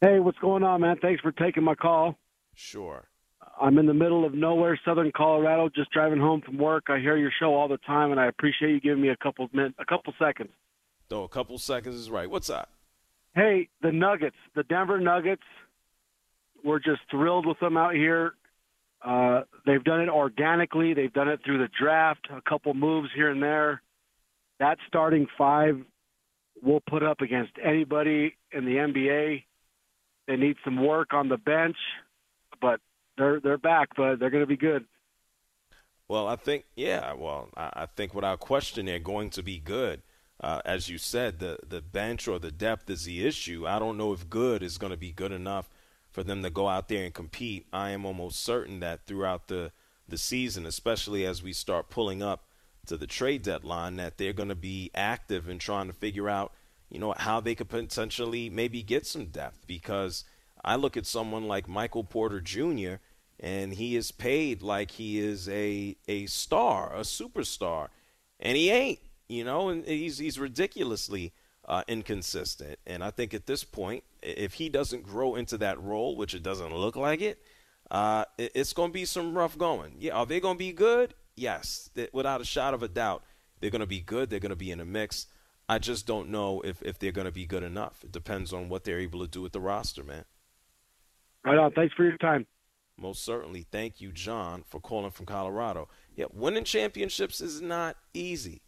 Hey, 0.00 0.20
what's 0.20 0.38
going 0.38 0.62
on, 0.62 0.80
man? 0.82 0.96
Thanks 1.00 1.20
for 1.22 1.32
taking 1.32 1.64
my 1.64 1.74
call. 1.74 2.16
Sure. 2.54 3.08
I'm 3.60 3.78
in 3.78 3.86
the 3.86 3.94
middle 3.94 4.24
of 4.24 4.34
nowhere, 4.34 4.78
southern 4.84 5.12
Colorado, 5.12 5.68
just 5.74 5.90
driving 5.92 6.18
home 6.18 6.40
from 6.40 6.58
work. 6.58 6.84
I 6.88 6.98
hear 6.98 7.16
your 7.16 7.30
show 7.38 7.54
all 7.54 7.68
the 7.68 7.78
time, 7.78 8.10
and 8.10 8.20
I 8.20 8.26
appreciate 8.26 8.70
you 8.72 8.80
giving 8.80 9.02
me 9.02 9.08
a 9.10 9.16
couple 9.16 9.48
min- 9.52 9.74
a 9.78 9.84
couple 9.84 10.12
seconds. 10.18 10.50
Though 11.08 11.22
a 11.22 11.28
couple 11.28 11.58
seconds 11.58 11.94
is 11.94 12.10
right. 12.10 12.28
What's 12.28 12.50
up? 12.50 12.70
Hey, 13.34 13.68
the 13.82 13.92
Nuggets, 13.92 14.36
the 14.54 14.62
Denver 14.64 15.00
Nuggets. 15.00 15.42
We're 16.64 16.78
just 16.78 17.00
thrilled 17.10 17.46
with 17.46 17.60
them 17.60 17.76
out 17.76 17.94
here. 17.94 18.34
Uh, 19.04 19.42
they've 19.66 19.84
done 19.84 20.00
it 20.00 20.08
organically. 20.08 20.94
They've 20.94 21.12
done 21.12 21.28
it 21.28 21.40
through 21.44 21.58
the 21.58 21.68
draft, 21.78 22.28
a 22.30 22.40
couple 22.40 22.72
moves 22.74 23.10
here 23.14 23.30
and 23.30 23.42
there. 23.42 23.82
That 24.58 24.78
starting 24.86 25.26
five 25.36 25.80
will 26.62 26.80
put 26.80 27.02
up 27.02 27.20
against 27.20 27.52
anybody 27.62 28.36
in 28.52 28.64
the 28.64 28.76
NBA. 28.76 29.44
They 30.26 30.36
need 30.36 30.56
some 30.64 30.82
work 30.82 31.12
on 31.12 31.28
the 31.28 31.36
bench, 31.36 31.76
but 32.60 32.80
they're 33.18 33.40
they're 33.40 33.58
back, 33.58 33.90
but 33.96 34.18
they're 34.18 34.30
going 34.30 34.42
to 34.42 34.46
be 34.46 34.56
good. 34.56 34.84
Well, 36.08 36.28
I 36.28 36.36
think 36.36 36.64
yeah. 36.76 37.12
Well, 37.12 37.48
I, 37.56 37.70
I 37.74 37.86
think 37.86 38.14
without 38.14 38.40
question 38.40 38.86
they're 38.86 38.98
going 38.98 39.30
to 39.30 39.42
be 39.42 39.58
good. 39.58 40.02
Uh, 40.40 40.60
as 40.64 40.88
you 40.88 40.98
said, 40.98 41.38
the 41.38 41.58
the 41.66 41.80
bench 41.80 42.26
or 42.26 42.38
the 42.38 42.50
depth 42.50 42.88
is 42.90 43.04
the 43.04 43.26
issue. 43.26 43.66
I 43.66 43.78
don't 43.78 43.96
know 43.96 44.12
if 44.12 44.28
good 44.28 44.62
is 44.62 44.78
going 44.78 44.92
to 44.92 44.96
be 44.98 45.12
good 45.12 45.32
enough 45.32 45.68
for 46.10 46.22
them 46.22 46.42
to 46.42 46.50
go 46.50 46.68
out 46.68 46.88
there 46.88 47.04
and 47.04 47.12
compete. 47.12 47.66
I 47.72 47.90
am 47.90 48.04
almost 48.04 48.42
certain 48.42 48.80
that 48.80 49.06
throughout 49.06 49.48
the 49.48 49.72
the 50.08 50.18
season, 50.18 50.66
especially 50.66 51.24
as 51.24 51.42
we 51.42 51.52
start 51.52 51.88
pulling 51.88 52.22
up 52.22 52.44
to 52.88 52.96
the 52.96 53.06
trade 53.06 53.42
deadline, 53.42 53.96
that 53.96 54.18
they're 54.18 54.32
going 54.32 54.48
to 54.48 54.54
be 54.54 54.90
active 54.94 55.48
in 55.48 55.58
trying 55.58 55.86
to 55.86 55.92
figure 55.92 56.28
out, 56.28 56.52
you 56.90 56.98
know, 56.98 57.14
how 57.16 57.40
they 57.40 57.54
could 57.54 57.68
potentially 57.68 58.50
maybe 58.50 58.82
get 58.82 59.06
some 59.06 59.26
depth. 59.26 59.66
Because 59.66 60.24
I 60.64 60.76
look 60.76 60.96
at 60.96 61.06
someone 61.06 61.46
like 61.46 61.68
Michael 61.68 62.04
Porter 62.04 62.40
Jr. 62.40 62.94
and 63.40 63.74
he 63.74 63.96
is 63.96 64.12
paid 64.12 64.62
like 64.62 64.92
he 64.92 65.18
is 65.18 65.48
a 65.48 65.96
a 66.08 66.26
star, 66.26 66.94
a 66.94 67.00
superstar, 67.00 67.88
and 68.40 68.56
he 68.56 68.70
ain't 68.70 68.98
you 69.28 69.44
know, 69.44 69.68
and 69.68 69.84
he's 69.84 70.18
he's 70.18 70.38
ridiculously 70.38 71.32
uh, 71.66 71.82
inconsistent. 71.88 72.78
And 72.86 73.02
I 73.02 73.10
think 73.10 73.34
at 73.34 73.46
this 73.46 73.64
point, 73.64 74.04
if 74.22 74.54
he 74.54 74.68
doesn't 74.68 75.04
grow 75.04 75.34
into 75.34 75.58
that 75.58 75.80
role, 75.82 76.16
which 76.16 76.34
it 76.34 76.42
doesn't 76.42 76.74
look 76.74 76.96
like 76.96 77.20
it, 77.20 77.42
uh, 77.90 78.24
it 78.38 78.52
it's 78.54 78.72
going 78.72 78.90
to 78.90 78.94
be 78.94 79.04
some 79.04 79.36
rough 79.36 79.56
going. 79.56 79.96
Yeah, 79.98 80.14
are 80.14 80.26
they 80.26 80.40
going 80.40 80.56
to 80.56 80.58
be 80.58 80.72
good? 80.72 81.14
Yes, 81.36 81.90
without 82.12 82.40
a 82.40 82.44
shot 82.44 82.74
of 82.74 82.82
a 82.82 82.88
doubt, 82.88 83.24
they're 83.60 83.70
going 83.70 83.80
to 83.80 83.86
be 83.86 84.00
good. 84.00 84.30
They're 84.30 84.40
going 84.40 84.50
to 84.50 84.56
be 84.56 84.70
in 84.70 84.80
a 84.80 84.84
mix. 84.84 85.26
I 85.68 85.78
just 85.78 86.06
don't 86.06 86.28
know 86.28 86.60
if, 86.60 86.82
if 86.82 86.98
they're 86.98 87.12
going 87.12 87.26
to 87.26 87.32
be 87.32 87.46
good 87.46 87.62
enough. 87.62 88.04
It 88.04 88.12
depends 88.12 88.52
on 88.52 88.68
what 88.68 88.84
they're 88.84 89.00
able 89.00 89.20
to 89.20 89.26
do 89.26 89.42
with 89.42 89.52
the 89.52 89.60
roster, 89.60 90.04
man. 90.04 90.24
Right 91.44 91.58
on. 91.58 91.72
Thanks 91.72 91.94
for 91.94 92.04
your 92.04 92.18
time. 92.18 92.46
Most 92.96 93.24
certainly. 93.24 93.66
Thank 93.70 94.00
you, 94.00 94.12
John, 94.12 94.64
for 94.68 94.80
calling 94.80 95.10
from 95.10 95.26
Colorado. 95.26 95.88
Yeah, 96.14 96.26
winning 96.32 96.64
championships 96.64 97.40
is 97.40 97.60
not 97.60 97.96
easy 98.12 98.62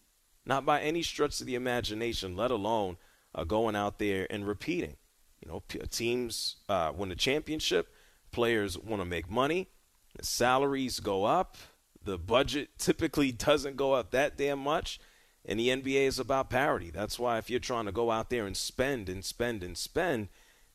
not 0.46 0.64
by 0.64 0.80
any 0.80 1.02
stretch 1.02 1.40
of 1.40 1.46
the 1.46 1.56
imagination, 1.56 2.36
let 2.36 2.52
alone 2.52 2.96
uh, 3.34 3.44
going 3.44 3.76
out 3.76 3.98
there 3.98 4.26
and 4.30 4.46
repeating. 4.46 4.96
You 5.44 5.50
know, 5.50 5.60
p- 5.60 5.80
teams 5.90 6.56
uh, 6.68 6.92
win 6.96 7.08
the 7.08 7.16
championship, 7.16 7.88
players 8.30 8.78
want 8.78 9.02
to 9.02 9.06
make 9.06 9.28
money, 9.28 9.68
salaries 10.22 11.00
go 11.00 11.24
up, 11.24 11.56
the 12.06 12.18
budget 12.18 12.70
typically 12.78 13.32
doesn't 13.32 13.76
go 13.76 13.92
up 13.92 14.10
that 14.12 14.36
damn 14.36 14.58
much, 14.58 14.98
and 15.44 15.60
the 15.60 15.68
NBA 15.68 16.06
is 16.06 16.18
about 16.18 16.50
parity. 16.50 16.90
That's 16.90 17.18
why 17.18 17.38
if 17.38 17.50
you're 17.50 17.60
trying 17.60 17.86
to 17.86 17.92
go 17.92 18.10
out 18.10 18.30
there 18.30 18.46
and 18.46 18.56
spend 18.56 19.08
and 19.08 19.24
spend 19.24 19.62
and 19.62 19.76
spend, 19.76 20.28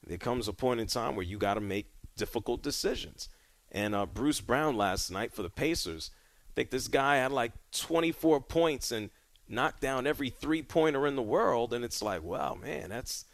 there 0.06 0.18
comes 0.18 0.48
a 0.48 0.54
point 0.54 0.80
in 0.80 0.88
time 0.88 1.16
where 1.16 1.26
you 1.26 1.38
got 1.38 1.56
to 1.56 1.62
make 1.62 1.92
difficult 2.16 2.62
decisions. 2.62 3.30
And 3.72 3.96
uh, 3.96 4.06
Bruce 4.06 4.42
Brown 4.42 4.78
last 4.78 5.12
night 5.12 5.34
for 5.34 5.44
the 5.44 5.50
Pacers, 5.50 6.12
I 6.50 6.52
think 6.56 6.70
this 6.70 6.88
guy 6.88 7.18
had 7.18 7.32
like 7.32 7.54
24 7.72 8.42
points 8.42 8.92
and– 8.92 9.10
knocked 9.52 9.82
down 9.82 10.08
every 10.08 10.30
three 10.30 10.64
pointer 10.64 11.06
in 11.06 11.16
the 11.16 11.22
world, 11.22 11.74
and 11.74 11.84
it's 11.84 12.02
like, 12.02 12.24
wow, 12.24 12.56
man, 12.56 12.90
that's 12.90 13.26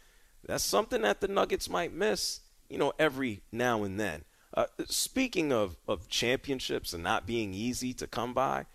that's 0.44 0.64
something 0.64 1.02
that 1.02 1.20
the 1.20 1.28
Nuggets 1.28 1.70
might 1.70 1.92
miss, 1.92 2.40
you 2.68 2.78
know, 2.78 2.92
every 2.98 3.42
now 3.52 3.84
and 3.84 3.98
then. 3.98 4.24
Uh, 4.58 4.66
speaking 4.88 5.52
of, 5.52 5.76
of 5.86 6.08
championships 6.08 6.92
and 6.92 7.04
not 7.04 7.28
being 7.28 7.54
easy 7.54 7.94
to 7.94 8.08
come 8.08 8.34
by, 8.34 8.66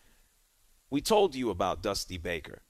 we 0.89 1.01
told 1.01 1.35
you 1.35 1.49
about 1.49 1.83
Dusty 1.83 2.17
Baker 2.17 2.61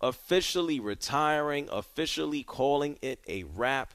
officially 0.00 0.78
retiring, 0.78 1.68
officially 1.72 2.44
calling 2.44 2.96
it 3.02 3.18
a 3.26 3.42
wrap. 3.42 3.92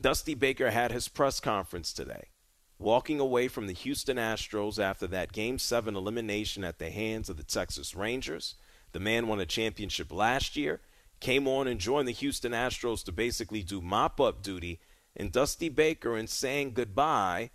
Dusty 0.00 0.34
Baker 0.34 0.72
had 0.72 0.90
his 0.90 1.06
press 1.06 1.38
conference 1.38 1.92
today, 1.92 2.30
walking 2.80 3.20
away 3.20 3.46
from 3.46 3.68
the 3.68 3.74
Houston 3.74 4.16
Astros 4.16 4.82
after 4.82 5.06
that 5.06 5.30
Game 5.30 5.60
7 5.60 5.94
elimination 5.94 6.64
at 6.64 6.80
the 6.80 6.90
hands 6.90 7.30
of 7.30 7.36
the 7.36 7.44
Texas 7.44 7.94
Rangers. 7.94 8.56
The 8.90 8.98
man 8.98 9.28
won 9.28 9.38
a 9.38 9.46
championship 9.46 10.12
last 10.12 10.56
year, 10.56 10.80
came 11.20 11.46
on 11.46 11.68
and 11.68 11.78
joined 11.78 12.08
the 12.08 12.12
Houston 12.12 12.50
Astros 12.50 13.04
to 13.04 13.12
basically 13.12 13.62
do 13.62 13.80
mop 13.80 14.20
up 14.20 14.42
duty. 14.42 14.80
And 15.16 15.32
Dusty 15.32 15.68
Baker, 15.68 16.16
in 16.16 16.26
saying 16.26 16.72
goodbye, 16.72 17.50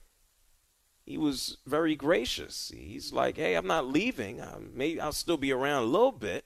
he 1.05 1.17
was 1.17 1.57
very 1.65 1.95
gracious. 1.95 2.71
He's 2.75 3.11
like, 3.11 3.37
hey, 3.37 3.55
I'm 3.55 3.67
not 3.67 3.87
leaving. 3.87 4.41
maybe 4.73 4.99
I'll 4.99 5.11
still 5.11 5.37
be 5.37 5.51
around 5.51 5.83
a 5.83 5.87
little 5.87 6.11
bit, 6.11 6.45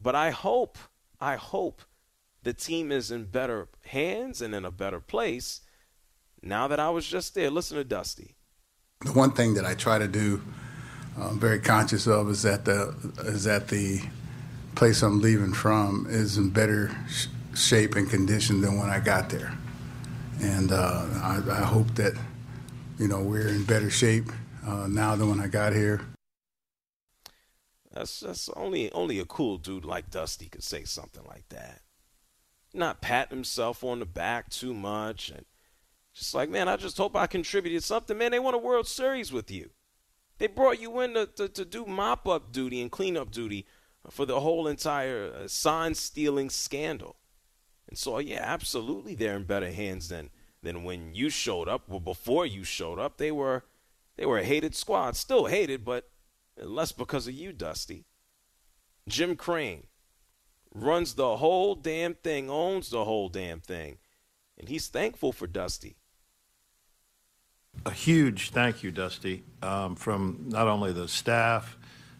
but 0.00 0.14
I 0.14 0.30
hope, 0.30 0.78
I 1.20 1.36
hope 1.36 1.82
the 2.42 2.52
team 2.52 2.92
is 2.92 3.10
in 3.10 3.24
better 3.24 3.68
hands 3.86 4.40
and 4.40 4.54
in 4.54 4.64
a 4.64 4.70
better 4.70 5.00
place 5.00 5.62
now 6.42 6.68
that 6.68 6.78
I 6.78 6.90
was 6.90 7.06
just 7.06 7.34
there. 7.34 7.50
Listen 7.50 7.76
to 7.78 7.84
Dusty. 7.84 8.36
The 9.00 9.12
one 9.12 9.32
thing 9.32 9.54
that 9.54 9.64
I 9.64 9.74
try 9.74 9.98
to 9.98 10.08
do 10.08 10.42
I'm 11.18 11.40
very 11.40 11.60
conscious 11.60 12.06
of 12.06 12.28
is 12.28 12.42
that 12.42 12.64
the 12.64 12.94
is 13.20 13.44
that 13.44 13.68
the 13.68 14.02
place 14.74 15.02
I'm 15.02 15.20
leaving 15.20 15.54
from 15.54 16.06
is 16.10 16.36
in 16.36 16.50
better 16.50 16.94
sh- 17.08 17.28
shape 17.54 17.94
and 17.94 18.08
condition 18.08 18.60
than 18.60 18.78
when 18.78 18.90
I 18.90 19.00
got 19.00 19.30
there, 19.30 19.56
and 20.40 20.72
uh, 20.72 21.04
I, 21.22 21.42
I, 21.50 21.62
hope 21.64 21.94
that 21.94 22.14
you 22.98 23.08
know 23.08 23.20
we're 23.20 23.48
in 23.48 23.64
better 23.64 23.90
shape 23.90 24.30
uh, 24.66 24.86
now 24.88 25.16
than 25.16 25.30
when 25.30 25.40
I 25.40 25.46
got 25.46 25.72
here. 25.72 26.00
That's 27.92 28.20
that's 28.20 28.48
only 28.50 28.90
only 28.92 29.18
a 29.18 29.24
cool 29.24 29.58
dude 29.58 29.84
like 29.84 30.10
Dusty 30.10 30.48
could 30.48 30.62
say 30.62 30.84
something 30.84 31.24
like 31.26 31.48
that. 31.48 31.80
Not 32.74 33.00
pat 33.00 33.30
himself 33.30 33.82
on 33.82 34.00
the 34.00 34.06
back 34.06 34.50
too 34.50 34.74
much 34.74 35.30
and 35.30 35.46
just 36.16 36.34
like, 36.34 36.48
man, 36.48 36.66
I 36.66 36.76
just 36.76 36.96
hope 36.96 37.14
I 37.14 37.26
contributed 37.26 37.84
something. 37.84 38.16
Man, 38.16 38.30
they 38.30 38.38
won 38.38 38.54
a 38.54 38.58
World 38.58 38.86
Series 38.86 39.32
with 39.32 39.50
you. 39.50 39.70
They 40.38 40.46
brought 40.46 40.80
you 40.80 41.00
in 41.00 41.12
to, 41.14 41.26
to, 41.26 41.48
to 41.48 41.64
do 41.64 41.84
mop 41.84 42.26
up 42.26 42.52
duty 42.52 42.80
and 42.80 42.90
clean 42.90 43.16
up 43.18 43.30
duty 43.30 43.66
for 44.10 44.24
the 44.24 44.40
whole 44.40 44.66
entire 44.66 45.32
uh, 45.32 45.48
sign 45.48 45.94
stealing 45.94 46.48
scandal. 46.48 47.16
And 47.88 47.96
so, 47.96 48.18
yeah, 48.18 48.40
absolutely, 48.42 49.14
they're 49.14 49.36
in 49.36 49.44
better 49.44 49.70
hands 49.70 50.08
than 50.08 50.30
than 50.62 50.84
when 50.84 51.14
you 51.14 51.30
showed 51.30 51.68
up. 51.68 51.88
Well, 51.88 52.00
before 52.00 52.46
you 52.46 52.64
showed 52.64 52.98
up, 52.98 53.18
they 53.18 53.30
were 53.30 53.64
they 54.16 54.26
were 54.26 54.38
a 54.38 54.44
hated 54.44 54.74
squad, 54.74 55.16
still 55.16 55.46
hated, 55.46 55.84
but 55.84 56.10
less 56.60 56.92
because 56.92 57.28
of 57.28 57.34
you, 57.34 57.52
Dusty. 57.52 58.04
Jim 59.08 59.36
Crane 59.36 59.86
runs 60.74 61.14
the 61.14 61.36
whole 61.36 61.74
damn 61.74 62.14
thing, 62.14 62.50
owns 62.50 62.90
the 62.90 63.04
whole 63.04 63.28
damn 63.28 63.60
thing, 63.60 63.98
and 64.58 64.68
he's 64.68 64.88
thankful 64.88 65.32
for 65.32 65.46
Dusty 65.46 65.96
a 67.84 67.90
huge 67.90 68.50
thank 68.50 68.82
you, 68.82 68.90
Dusty, 68.90 69.44
um, 69.62 69.96
from 69.96 70.46
not 70.48 70.68
only 70.68 70.92
the 70.92 71.08
staff, 71.08 71.76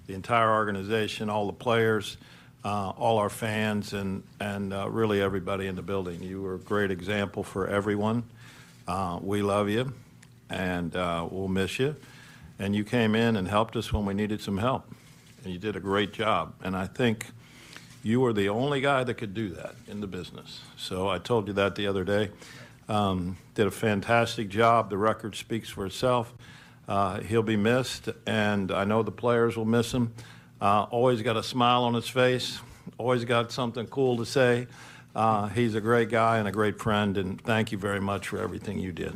the 0.06 0.14
entire 0.14 0.50
organization, 0.50 1.30
all 1.30 1.46
the 1.46 1.52
players, 1.52 2.18
uh, 2.66 2.92
all 2.98 3.18
our 3.18 3.30
fans, 3.30 3.92
and 3.92 4.24
and 4.40 4.74
uh, 4.74 4.90
really 4.90 5.22
everybody 5.22 5.68
in 5.68 5.76
the 5.76 5.82
building. 5.82 6.20
You 6.20 6.42
were 6.42 6.56
a 6.56 6.58
great 6.58 6.90
example 6.90 7.44
for 7.44 7.68
everyone. 7.68 8.24
Uh, 8.88 9.20
we 9.22 9.40
love 9.40 9.68
you, 9.68 9.92
and 10.50 10.94
uh, 10.96 11.28
we'll 11.30 11.46
miss 11.46 11.78
you. 11.78 11.94
And 12.58 12.74
you 12.74 12.82
came 12.82 13.14
in 13.14 13.36
and 13.36 13.46
helped 13.46 13.76
us 13.76 13.92
when 13.92 14.04
we 14.04 14.14
needed 14.14 14.40
some 14.40 14.58
help, 14.58 14.92
and 15.44 15.52
you 15.52 15.60
did 15.60 15.76
a 15.76 15.80
great 15.80 16.12
job. 16.12 16.54
And 16.60 16.74
I 16.76 16.88
think 16.88 17.26
you 18.02 18.20
were 18.20 18.32
the 18.32 18.48
only 18.48 18.80
guy 18.80 19.04
that 19.04 19.14
could 19.14 19.32
do 19.32 19.50
that 19.50 19.76
in 19.86 20.00
the 20.00 20.08
business. 20.08 20.60
So 20.76 21.08
I 21.08 21.18
told 21.18 21.46
you 21.46 21.54
that 21.54 21.76
the 21.76 21.86
other 21.86 22.02
day. 22.02 22.30
Um, 22.88 23.36
did 23.54 23.68
a 23.68 23.70
fantastic 23.70 24.48
job. 24.48 24.90
The 24.90 24.98
record 24.98 25.36
speaks 25.36 25.68
for 25.68 25.86
itself. 25.86 26.34
Uh, 26.88 27.20
he'll 27.20 27.42
be 27.42 27.56
missed, 27.56 28.08
and 28.26 28.72
I 28.72 28.84
know 28.84 29.04
the 29.04 29.12
players 29.12 29.56
will 29.56 29.64
miss 29.64 29.92
him. 29.92 30.12
Uh, 30.60 30.84
always 30.90 31.22
got 31.22 31.36
a 31.36 31.42
smile 31.42 31.84
on 31.84 31.94
his 31.94 32.08
face, 32.08 32.60
always 32.98 33.24
got 33.24 33.52
something 33.52 33.86
cool 33.86 34.16
to 34.16 34.26
say. 34.26 34.66
Uh, 35.14 35.48
he's 35.48 35.74
a 35.74 35.80
great 35.80 36.10
guy 36.10 36.38
and 36.38 36.48
a 36.48 36.52
great 36.52 36.78
friend, 36.78 37.16
and 37.16 37.40
thank 37.42 37.72
you 37.72 37.78
very 37.78 38.00
much 38.00 38.28
for 38.28 38.38
everything 38.38 38.78
you 38.78 38.92
did. 38.92 39.14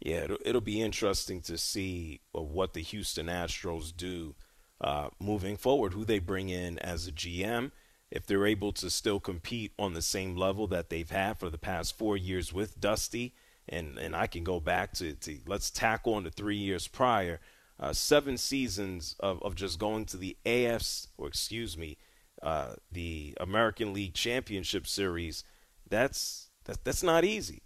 Yeah, 0.00 0.24
it'll, 0.24 0.38
it'll 0.44 0.60
be 0.60 0.80
interesting 0.80 1.40
to 1.42 1.58
see 1.58 2.20
uh, 2.34 2.40
what 2.40 2.74
the 2.74 2.80
Houston 2.80 3.26
Astros 3.26 3.96
do 3.96 4.34
uh, 4.80 5.10
moving 5.20 5.56
forward, 5.56 5.92
who 5.92 6.04
they 6.04 6.18
bring 6.18 6.48
in 6.48 6.78
as 6.78 7.06
a 7.06 7.12
GM 7.12 7.70
if 8.10 8.26
they're 8.26 8.46
able 8.46 8.72
to 8.72 8.90
still 8.90 9.20
compete 9.20 9.72
on 9.78 9.94
the 9.94 10.02
same 10.02 10.36
level 10.36 10.66
that 10.66 10.90
they've 10.90 11.10
had 11.10 11.38
for 11.38 11.48
the 11.48 11.58
past 11.58 11.96
four 11.96 12.16
years 12.16 12.52
with 12.52 12.80
Dusty, 12.80 13.34
and, 13.68 13.98
and 13.98 14.16
I 14.16 14.26
can 14.26 14.42
go 14.42 14.58
back 14.58 14.92
to, 14.94 15.14
to 15.14 15.38
let's 15.46 15.70
tack 15.70 16.00
on 16.04 16.24
to 16.24 16.30
three 16.30 16.56
years 16.56 16.88
prior, 16.88 17.40
uh, 17.80 17.92
seven 17.92 18.36
seasons 18.36 19.16
of, 19.20 19.42
of 19.42 19.54
just 19.54 19.78
going 19.78 20.04
to 20.04 20.18
the 20.18 20.36
AFs, 20.44 21.08
or 21.16 21.26
excuse 21.26 21.78
me, 21.78 21.96
uh, 22.42 22.74
the 22.92 23.34
American 23.40 23.92
League 23.92 24.14
Championship 24.14 24.86
Series, 24.86 25.44
That's 25.88 26.50
that's 26.64 26.78
that's 26.84 27.02
not 27.02 27.24
easy. 27.24 27.62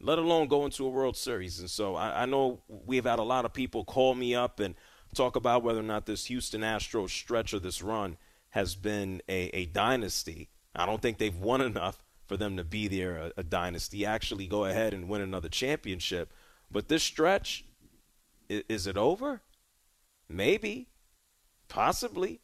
Let 0.00 0.18
alone 0.18 0.48
go 0.48 0.66
into 0.66 0.84
a 0.84 0.90
World 0.90 1.16
Series. 1.16 1.58
And 1.58 1.70
so 1.70 1.96
I, 1.96 2.22
I 2.22 2.26
know 2.26 2.60
we've 2.68 3.06
had 3.06 3.18
a 3.18 3.22
lot 3.22 3.46
of 3.46 3.54
people 3.54 3.84
call 3.84 4.14
me 4.14 4.34
up 4.34 4.60
and 4.60 4.74
talk 5.14 5.36
about 5.36 5.62
whether 5.62 5.80
or 5.80 5.84
not 5.84 6.04
this 6.04 6.26
Houston 6.26 6.60
Astros 6.60 7.08
stretch 7.08 7.54
of 7.54 7.62
this 7.62 7.82
run 7.82 8.18
has 8.50 8.74
been 8.74 9.22
a, 9.28 9.48
a 9.54 9.66
dynasty. 9.66 10.50
I 10.74 10.84
don't 10.84 11.00
think 11.00 11.16
they've 11.16 11.36
won 11.36 11.62
enough 11.62 12.04
for 12.26 12.36
them 12.36 12.58
to 12.58 12.64
be 12.64 12.88
there 12.88 13.16
a, 13.16 13.32
a 13.38 13.42
dynasty. 13.42 14.04
Actually, 14.04 14.46
go 14.46 14.66
ahead 14.66 14.92
and 14.92 15.08
win 15.08 15.22
another 15.22 15.48
championship. 15.48 16.32
But 16.70 16.88
this 16.88 17.02
stretch, 17.02 17.64
is, 18.48 18.86
it 18.86 18.96
over? 18.96 19.42
Maybe, 20.28 20.88
possibly. 21.68 22.40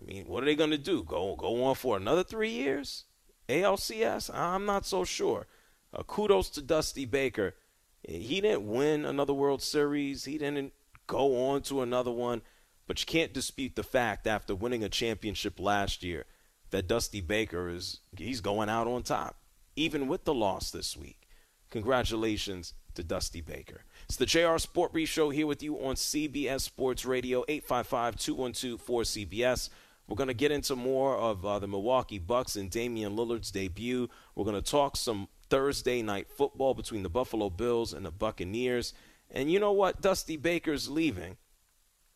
I 0.00 0.04
mean, 0.04 0.26
what 0.26 0.42
are 0.42 0.46
they 0.46 0.54
going 0.54 0.70
to 0.70 0.78
do? 0.78 1.02
Go 1.02 1.36
go 1.36 1.64
on 1.64 1.74
for 1.74 1.96
another 1.96 2.24
three 2.24 2.50
years? 2.50 3.04
ALCS? 3.48 4.34
I'm 4.34 4.64
not 4.64 4.86
so 4.86 5.04
sure. 5.04 5.46
Uh, 5.94 6.02
kudos 6.02 6.48
to 6.50 6.62
Dusty 6.62 7.04
Baker. 7.04 7.54
He 8.02 8.40
didn't 8.40 8.66
win 8.66 9.04
another 9.04 9.34
World 9.34 9.62
Series. 9.62 10.24
He 10.24 10.38
didn't 10.38 10.72
go 11.06 11.50
on 11.50 11.62
to 11.62 11.82
another 11.82 12.10
one. 12.10 12.42
But 12.86 13.00
you 13.00 13.06
can't 13.06 13.32
dispute 13.32 13.76
the 13.76 13.82
fact 13.82 14.26
after 14.26 14.54
winning 14.54 14.82
a 14.82 14.88
championship 14.88 15.60
last 15.60 16.02
year 16.02 16.26
that 16.70 16.88
Dusty 16.88 17.20
Baker 17.20 17.68
is 17.68 18.00
he's 18.16 18.40
going 18.40 18.68
out 18.68 18.86
on 18.86 19.02
top, 19.02 19.36
even 19.76 20.08
with 20.08 20.24
the 20.24 20.34
loss 20.34 20.70
this 20.70 20.96
week. 20.96 21.28
Congratulations 21.70 22.74
to 22.94 23.04
Dusty 23.04 23.40
Baker. 23.40 23.84
It's 24.04 24.16
the 24.16 24.26
JR 24.26 24.58
Sport 24.58 24.92
Brief 24.92 25.08
Show 25.08 25.30
here 25.30 25.46
with 25.46 25.62
you 25.62 25.76
on 25.76 25.94
CBS 25.94 26.62
Sports 26.62 27.04
Radio, 27.04 27.44
855-212-4CBS. 27.48 29.70
We're 30.08 30.16
going 30.16 30.28
to 30.28 30.34
get 30.34 30.52
into 30.52 30.76
more 30.76 31.16
of 31.16 31.46
uh, 31.46 31.58
the 31.58 31.68
Milwaukee 31.68 32.18
Bucks 32.18 32.56
and 32.56 32.70
Damian 32.70 33.16
Lillard's 33.16 33.50
debut. 33.50 34.08
We're 34.34 34.44
going 34.44 34.60
to 34.60 34.70
talk 34.70 34.96
some 34.96 35.28
Thursday 35.48 36.02
night 36.02 36.28
football 36.28 36.74
between 36.74 37.02
the 37.02 37.08
Buffalo 37.08 37.50
Bills 37.50 37.92
and 37.92 38.04
the 38.04 38.10
Buccaneers. 38.10 38.94
And 39.30 39.50
you 39.50 39.60
know 39.60 39.72
what? 39.72 40.00
Dusty 40.00 40.36
Baker's 40.36 40.88
leaving. 40.88 41.36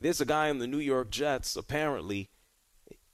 There's 0.01 0.21
a 0.21 0.27
guy 0.27 0.49
in 0.49 0.59
the 0.59 0.67
New 0.67 0.79
York 0.79 1.11
Jets, 1.11 1.57
apparently, 1.57 2.29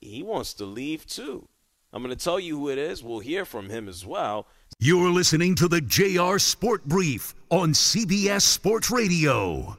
he 0.01 0.22
wants 0.22 0.53
to 0.55 0.64
leave 0.64 1.07
too. 1.07 1.48
I'm 1.92 2.03
going 2.03 2.16
to 2.16 2.25
tell 2.25 2.40
you 2.40 2.59
who 2.59 2.70
it 2.70 2.79
is. 2.79 3.03
We'll 3.03 3.20
hear 3.20 3.44
from 3.44 3.68
him 3.68 3.88
as 3.88 4.05
well. 4.05 4.48
You're 4.85 5.11
listening 5.11 5.55
to 5.55 5.68
the 5.68 5.81
JR 5.81 6.38
Sport 6.38 6.85
Brief 6.85 7.37
on 7.51 7.73
CBS 7.73 8.42
Sports 8.42 8.90
Radio. 8.90 9.77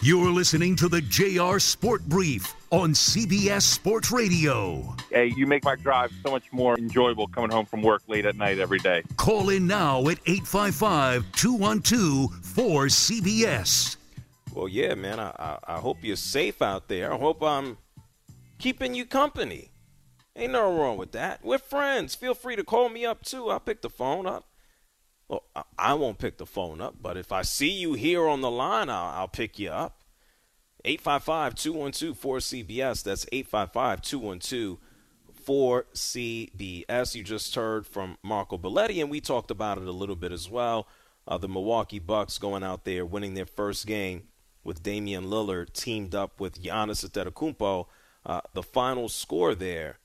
You're 0.00 0.30
listening 0.30 0.76
to 0.76 0.88
the 0.88 1.00
JR 1.00 1.58
Sport 1.58 2.08
Brief 2.08 2.54
on 2.70 2.92
CBS 2.92 3.62
Sports 3.62 4.12
Radio. 4.12 4.94
Hey, 5.10 5.32
you 5.36 5.48
make 5.48 5.64
my 5.64 5.74
drive 5.74 6.12
so 6.24 6.30
much 6.30 6.52
more 6.52 6.78
enjoyable 6.78 7.26
coming 7.26 7.50
home 7.50 7.66
from 7.66 7.82
work 7.82 8.02
late 8.06 8.26
at 8.26 8.36
night 8.36 8.60
every 8.60 8.78
day. 8.78 9.02
Call 9.16 9.48
in 9.48 9.66
now 9.66 9.98
at 10.02 10.18
855 10.24 11.32
212 11.32 12.30
4CBS. 12.30 13.96
Well, 14.54 14.68
yeah, 14.68 14.94
man, 14.94 15.18
I, 15.18 15.30
I, 15.36 15.58
I 15.74 15.78
hope 15.80 15.98
you're 16.02 16.14
safe 16.14 16.62
out 16.62 16.86
there. 16.86 17.12
I 17.12 17.18
hope 17.18 17.42
I'm 17.42 17.76
keeping 18.58 18.94
you 18.94 19.04
company. 19.04 19.72
Ain't 20.36 20.52
nothing 20.52 20.78
wrong 20.78 20.96
with 20.96 21.10
that. 21.12 21.44
We're 21.44 21.58
friends. 21.58 22.14
Feel 22.14 22.34
free 22.34 22.54
to 22.54 22.62
call 22.62 22.88
me 22.88 23.04
up 23.04 23.24
too. 23.24 23.50
I'll 23.50 23.58
pick 23.58 23.82
the 23.82 23.90
phone 23.90 24.26
up. 24.26 24.48
Well, 25.26 25.42
I 25.76 25.94
won't 25.94 26.18
pick 26.18 26.38
the 26.38 26.46
phone 26.46 26.80
up, 26.80 26.96
but 27.02 27.16
if 27.16 27.32
I 27.32 27.42
see 27.42 27.70
you 27.70 27.94
here 27.94 28.28
on 28.28 28.42
the 28.42 28.50
line, 28.50 28.90
I'll, 28.90 29.20
I'll 29.20 29.28
pick 29.28 29.58
you 29.58 29.70
up. 29.70 30.02
855 30.84 31.54
212 31.56 32.20
4CBS. 32.20 33.02
That's 33.02 33.26
855 33.32 34.02
212 34.02 34.78
4CBS. 35.44 37.14
You 37.14 37.24
just 37.24 37.54
heard 37.56 37.86
from 37.86 38.18
Marco 38.22 38.56
Belletti, 38.56 39.00
and 39.00 39.10
we 39.10 39.20
talked 39.20 39.50
about 39.50 39.78
it 39.78 39.88
a 39.88 39.92
little 39.92 40.16
bit 40.16 40.30
as 40.30 40.48
well. 40.48 40.86
Uh, 41.26 41.38
the 41.38 41.48
Milwaukee 41.48 41.98
Bucks 41.98 42.38
going 42.38 42.62
out 42.62 42.84
there, 42.84 43.04
winning 43.04 43.34
their 43.34 43.46
first 43.46 43.86
game 43.86 44.24
with 44.64 44.82
Damian 44.82 45.26
Lillard 45.26 45.72
teamed 45.72 46.14
up 46.14 46.40
with 46.40 46.62
Giannis 46.62 47.04
Antetokounmpo. 47.08 47.86
Uh, 48.26 48.40
the 48.54 48.62
final 48.62 49.08
score 49.08 49.54
there, 49.54 49.98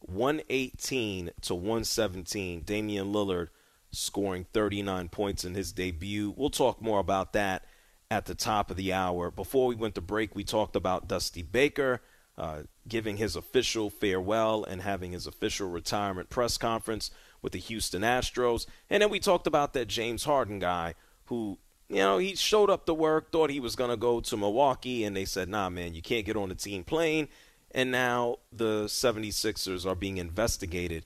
118 0.00 1.30
to 1.42 1.54
117. 1.54 2.62
Damian 2.62 3.12
Lillard 3.12 3.48
scoring 3.92 4.46
39 4.52 5.08
points 5.08 5.44
in 5.44 5.54
his 5.54 5.72
debut. 5.72 6.34
We'll 6.36 6.50
talk 6.50 6.82
more 6.82 6.98
about 6.98 7.32
that 7.34 7.64
at 8.10 8.26
the 8.26 8.34
top 8.34 8.70
of 8.70 8.76
the 8.76 8.92
hour. 8.92 9.30
Before 9.30 9.66
we 9.66 9.74
went 9.74 9.94
to 9.94 10.00
break, 10.00 10.34
we 10.34 10.44
talked 10.44 10.76
about 10.76 11.08
Dusty 11.08 11.42
Baker 11.42 12.00
uh, 12.36 12.62
giving 12.88 13.18
his 13.18 13.36
official 13.36 13.90
farewell 13.90 14.64
and 14.64 14.82
having 14.82 15.12
his 15.12 15.26
official 15.26 15.68
retirement 15.68 16.30
press 16.30 16.56
conference 16.56 17.10
with 17.42 17.52
the 17.52 17.58
Houston 17.58 18.02
Astros. 18.02 18.66
And 18.88 19.02
then 19.02 19.10
we 19.10 19.20
talked 19.20 19.46
about 19.46 19.74
that 19.74 19.88
James 19.88 20.24
Harden 20.24 20.58
guy 20.58 20.94
who, 21.26 21.58
you 21.92 21.98
know, 21.98 22.16
he 22.16 22.34
showed 22.34 22.70
up 22.70 22.86
to 22.86 22.94
work, 22.94 23.30
thought 23.30 23.50
he 23.50 23.60
was 23.60 23.76
going 23.76 23.90
to 23.90 23.98
go 23.98 24.20
to 24.20 24.36
Milwaukee, 24.36 25.04
and 25.04 25.14
they 25.14 25.26
said, 25.26 25.48
nah, 25.48 25.68
man, 25.68 25.92
you 25.92 26.00
can't 26.00 26.24
get 26.24 26.36
on 26.36 26.48
the 26.48 26.54
team 26.54 26.84
plane. 26.84 27.28
And 27.70 27.90
now 27.90 28.38
the 28.50 28.84
76ers 28.84 29.84
are 29.84 29.94
being 29.94 30.16
investigated 30.16 31.04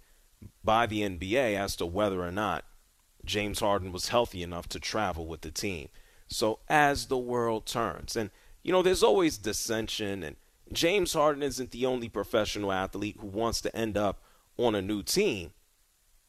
by 0.62 0.86
the 0.86 1.02
NBA 1.02 1.56
as 1.56 1.74
to 1.76 1.86
whether 1.86 2.22
or 2.22 2.30
not 2.30 2.64
James 3.24 3.58
Harden 3.58 3.90
was 3.90 4.08
healthy 4.08 4.44
enough 4.44 4.68
to 4.68 4.78
travel 4.78 5.26
with 5.26 5.40
the 5.40 5.50
team. 5.50 5.88
So 6.28 6.60
as 6.68 7.06
the 7.06 7.18
world 7.18 7.66
turns, 7.66 8.14
and 8.14 8.30
you 8.62 8.70
know, 8.70 8.82
there's 8.82 9.02
always 9.02 9.38
dissension, 9.38 10.22
and 10.22 10.36
James 10.72 11.12
Harden 11.12 11.42
isn't 11.42 11.72
the 11.72 11.86
only 11.86 12.08
professional 12.08 12.72
athlete 12.72 13.16
who 13.20 13.26
wants 13.26 13.60
to 13.62 13.76
end 13.76 13.96
up 13.96 14.22
on 14.56 14.74
a 14.76 14.82
new 14.82 15.02
team. 15.02 15.50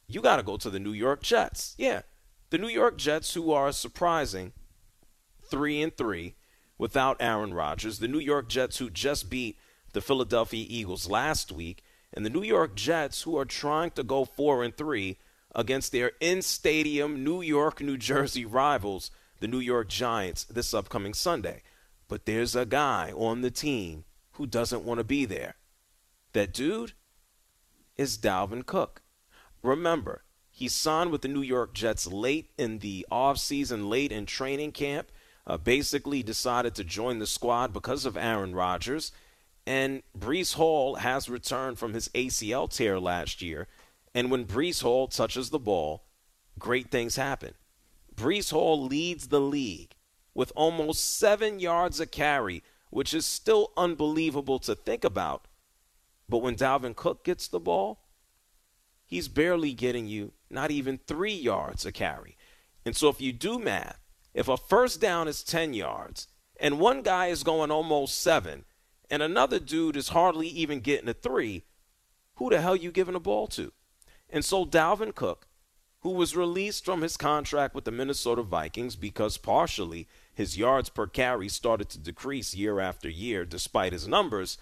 You 0.08 0.22
got 0.22 0.38
to 0.38 0.44
go 0.44 0.58
to 0.58 0.70
the 0.70 0.80
New 0.80 0.94
York 0.94 1.22
Jets. 1.22 1.76
Yeah, 1.78 2.02
the 2.50 2.58
New 2.58 2.68
York 2.68 2.98
Jets, 2.98 3.34
who 3.34 3.52
are 3.52 3.72
surprising 3.72 4.54
three 5.50 5.82
and 5.82 5.96
three 5.96 6.36
without 6.78 7.18
Aaron 7.20 7.54
Rodgers. 7.54 8.00
The 8.00 8.08
New 8.08 8.20
York 8.20 8.48
Jets, 8.48 8.78
who 8.78 8.90
just 8.90 9.30
beat 9.30 9.58
the 9.94 10.02
Philadelphia 10.02 10.66
Eagles 10.68 11.10
last 11.10 11.52
week, 11.52 11.84
and 12.14 12.26
the 12.26 12.30
New 12.30 12.44
York 12.44 12.76
Jets, 12.76 13.24
who 13.24 13.38
are 13.38 13.46
trying 13.46 13.92
to 13.92 14.04
go 14.04 14.26
four 14.26 14.64
and 14.64 14.76
three 14.76 15.18
against 15.54 15.92
their 15.92 16.12
in 16.20 16.42
stadium 16.42 17.24
New 17.24 17.42
York, 17.42 17.82
New 17.82 17.98
Jersey 17.98 18.46
rivals, 18.46 19.12
the 19.40 19.48
New 19.48 19.60
York 19.60 19.90
Giants, 19.90 20.46
this 20.46 20.74
upcoming 20.74 21.14
Sunday. 21.14 21.64
But 22.08 22.26
there's 22.26 22.56
a 22.56 22.66
guy 22.66 23.12
on 23.12 23.42
the 23.42 23.52
team 23.52 24.06
who 24.34 24.46
doesn't 24.46 24.84
want 24.84 25.00
to 25.00 25.04
be 25.04 25.26
there. 25.26 25.56
That 26.34 26.54
dude 26.54 26.94
is 27.98 28.18
Dalvin 28.18 28.66
Cook. 28.66 29.02
Remember, 29.64 30.24
he 30.58 30.68
signed 30.68 31.12
with 31.12 31.22
the 31.22 31.28
New 31.28 31.42
York 31.42 31.74
Jets 31.74 32.08
late 32.08 32.50
in 32.58 32.80
the 32.80 33.06
offseason, 33.12 33.90
late 33.90 34.12
in 34.12 34.26
training 34.26 34.72
camp. 34.72 35.12
Uh, 35.46 35.56
basically 35.56 36.22
decided 36.22 36.76
to 36.76 36.84
join 36.84 37.20
the 37.20 37.28
squad 37.28 37.72
because 37.72 38.06
of 38.06 38.18
Aaron 38.18 38.54
Rodgers. 38.54 39.14
And 39.66 40.04
Breece 40.18 40.56
Hall 40.56 40.96
has 40.96 41.30
returned 41.30 41.80
from 41.80 41.94
his 41.94 42.10
ACL 42.10 42.70
tear 42.70 43.00
last 43.00 43.42
year 43.42 43.68
and 44.18 44.32
when 44.32 44.46
Breece 44.46 44.82
Hall 44.82 45.08
touches 45.08 45.52
the 45.52 45.60
ball, 45.60 46.06
great 46.58 46.90
things 46.90 47.18
happen. 47.18 47.54
Breece 48.16 48.52
Hall 48.52 48.84
leads 48.84 49.28
the 49.28 49.40
league 49.40 49.94
with 50.34 50.52
almost 50.56 51.20
seven 51.20 51.60
yards 51.60 52.00
a 52.00 52.08
carry, 52.08 52.64
which 52.90 53.14
is 53.14 53.28
still 53.28 53.74
unbelievable 53.78 54.58
to 54.58 54.74
think 54.74 55.04
about. 55.04 55.48
But 56.28 56.40
when 56.40 56.56
Dalvin 56.56 56.96
Cook 56.96 57.24
gets 57.24 57.48
the 57.48 57.60
ball, 57.60 58.00
he's 59.08 59.28
barely 59.28 59.74
getting 59.74 60.06
you 60.06 60.34
not 60.50 60.70
even 60.70 61.00
three 61.00 61.34
yards 61.34 61.86
a 61.86 61.92
carry. 61.92 62.38
And 62.86 62.96
so 62.96 63.10
if 63.10 63.20
you 63.20 63.34
do 63.34 63.58
math, 63.58 64.00
if 64.34 64.48
a 64.48 64.58
first 64.58 65.02
down 65.02 65.28
is 65.28 65.44
10 65.44 65.74
yards 65.74 66.28
and 66.60 66.80
one 66.80 67.02
guy 67.02 67.28
is 67.28 67.44
going 67.44 67.72
almost 67.72 68.22
seven 68.22 68.66
and 69.10 69.24
another 69.24 69.60
dude 69.60 69.96
is 69.96 70.10
hardly 70.10 70.48
even 70.48 70.82
getting 70.82 71.10
a 71.10 71.14
three, 71.14 71.64
who 72.36 72.50
the 72.50 72.62
hell 72.62 72.76
you 72.76 72.92
giving 72.92 73.14
the 73.14 73.20
ball 73.20 73.48
to? 73.48 73.72
And 74.30 74.46
so 74.46 74.66
Dalvin 74.66 75.16
Cook, 75.16 75.48
who 76.02 76.12
was 76.12 76.36
released 76.36 76.86
from 76.86 77.02
his 77.02 77.18
contract 77.18 77.74
with 77.74 77.86
the 77.86 77.92
Minnesota 77.92 78.44
Vikings 78.44 78.96
because 78.96 79.38
partially 79.38 80.08
his 80.34 80.58
yards 80.58 80.90
per 80.90 81.08
carry 81.08 81.50
started 81.50 81.90
to 81.90 82.00
decrease 82.00 82.54
year 82.54 82.80
after 82.80 83.10
year 83.10 83.46
despite 83.46 83.94
his 83.94 84.08
numbers, 84.08 84.58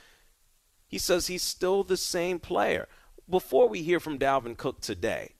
he 0.87 0.97
says 0.97 1.27
he's 1.27 1.43
still 1.43 1.83
the 1.83 1.97
same 1.97 2.39
player. 2.39 2.87
Before 3.27 3.67
we 3.67 3.81
hear 3.81 3.99
from 3.99 4.19
Dalvin 4.19 4.55
Cook 4.55 4.81
today, 4.81 5.33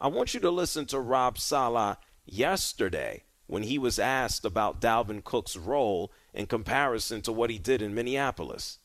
I 0.00 0.06
want 0.06 0.32
you 0.32 0.38
to 0.38 0.50
listen 0.50 0.86
to 0.86 1.00
Rob 1.00 1.38
Saleh 1.38 1.96
yesterday 2.24 3.24
when 3.48 3.64
he 3.64 3.78
was 3.78 3.98
asked 3.98 4.44
about 4.44 4.80
Dalvin 4.80 5.24
Cook's 5.24 5.56
role 5.56 6.12
in 6.32 6.46
comparison 6.46 7.20
to 7.22 7.32
what 7.32 7.50
he 7.50 7.58
did 7.58 7.82
in 7.82 7.96
Minneapolis. 7.96 8.78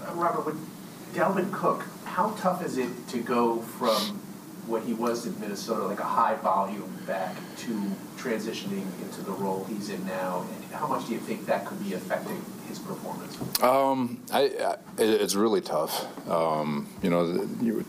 Robert, 0.00 0.46
with 0.46 1.14
Dalvin 1.14 1.52
Cook, 1.52 1.84
how 2.06 2.30
tough 2.30 2.64
is 2.64 2.78
it 2.78 3.08
to 3.08 3.18
go 3.18 3.60
from 3.60 4.22
when 4.66 4.82
he 4.82 4.92
was 4.92 5.26
in 5.26 5.38
Minnesota, 5.40 5.84
like 5.84 6.00
a 6.00 6.04
high 6.04 6.36
volume 6.36 6.92
back 7.06 7.36
to 7.58 7.90
transitioning 8.16 8.86
into 9.02 9.22
the 9.22 9.32
role 9.32 9.64
he's 9.64 9.90
in 9.90 10.04
now? 10.06 10.46
And 10.54 10.72
how 10.72 10.86
much 10.86 11.06
do 11.06 11.12
you 11.12 11.20
think 11.20 11.46
that 11.46 11.66
could 11.66 11.82
be 11.84 11.94
affecting 11.94 12.42
his 12.68 12.78
performance? 12.78 13.38
Um, 13.62 14.22
I, 14.32 14.42
I, 14.42 14.76
it's 14.98 15.34
really 15.34 15.60
tough. 15.60 16.06
Um, 16.28 16.88
you 17.02 17.10
know, 17.10 17.48
you, 17.60 17.84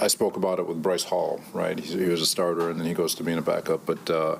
I 0.00 0.08
spoke 0.08 0.36
about 0.36 0.58
it 0.58 0.66
with 0.66 0.82
Bryce 0.82 1.04
Hall, 1.04 1.40
right? 1.52 1.78
He, 1.78 1.98
he, 1.98 2.08
was 2.08 2.20
a 2.20 2.26
starter, 2.26 2.70
and 2.70 2.80
then 2.80 2.86
he 2.86 2.94
goes 2.94 3.14
to 3.16 3.24
being 3.24 3.38
a 3.38 3.42
backup. 3.42 3.86
But 3.86 4.10
uh, 4.10 4.36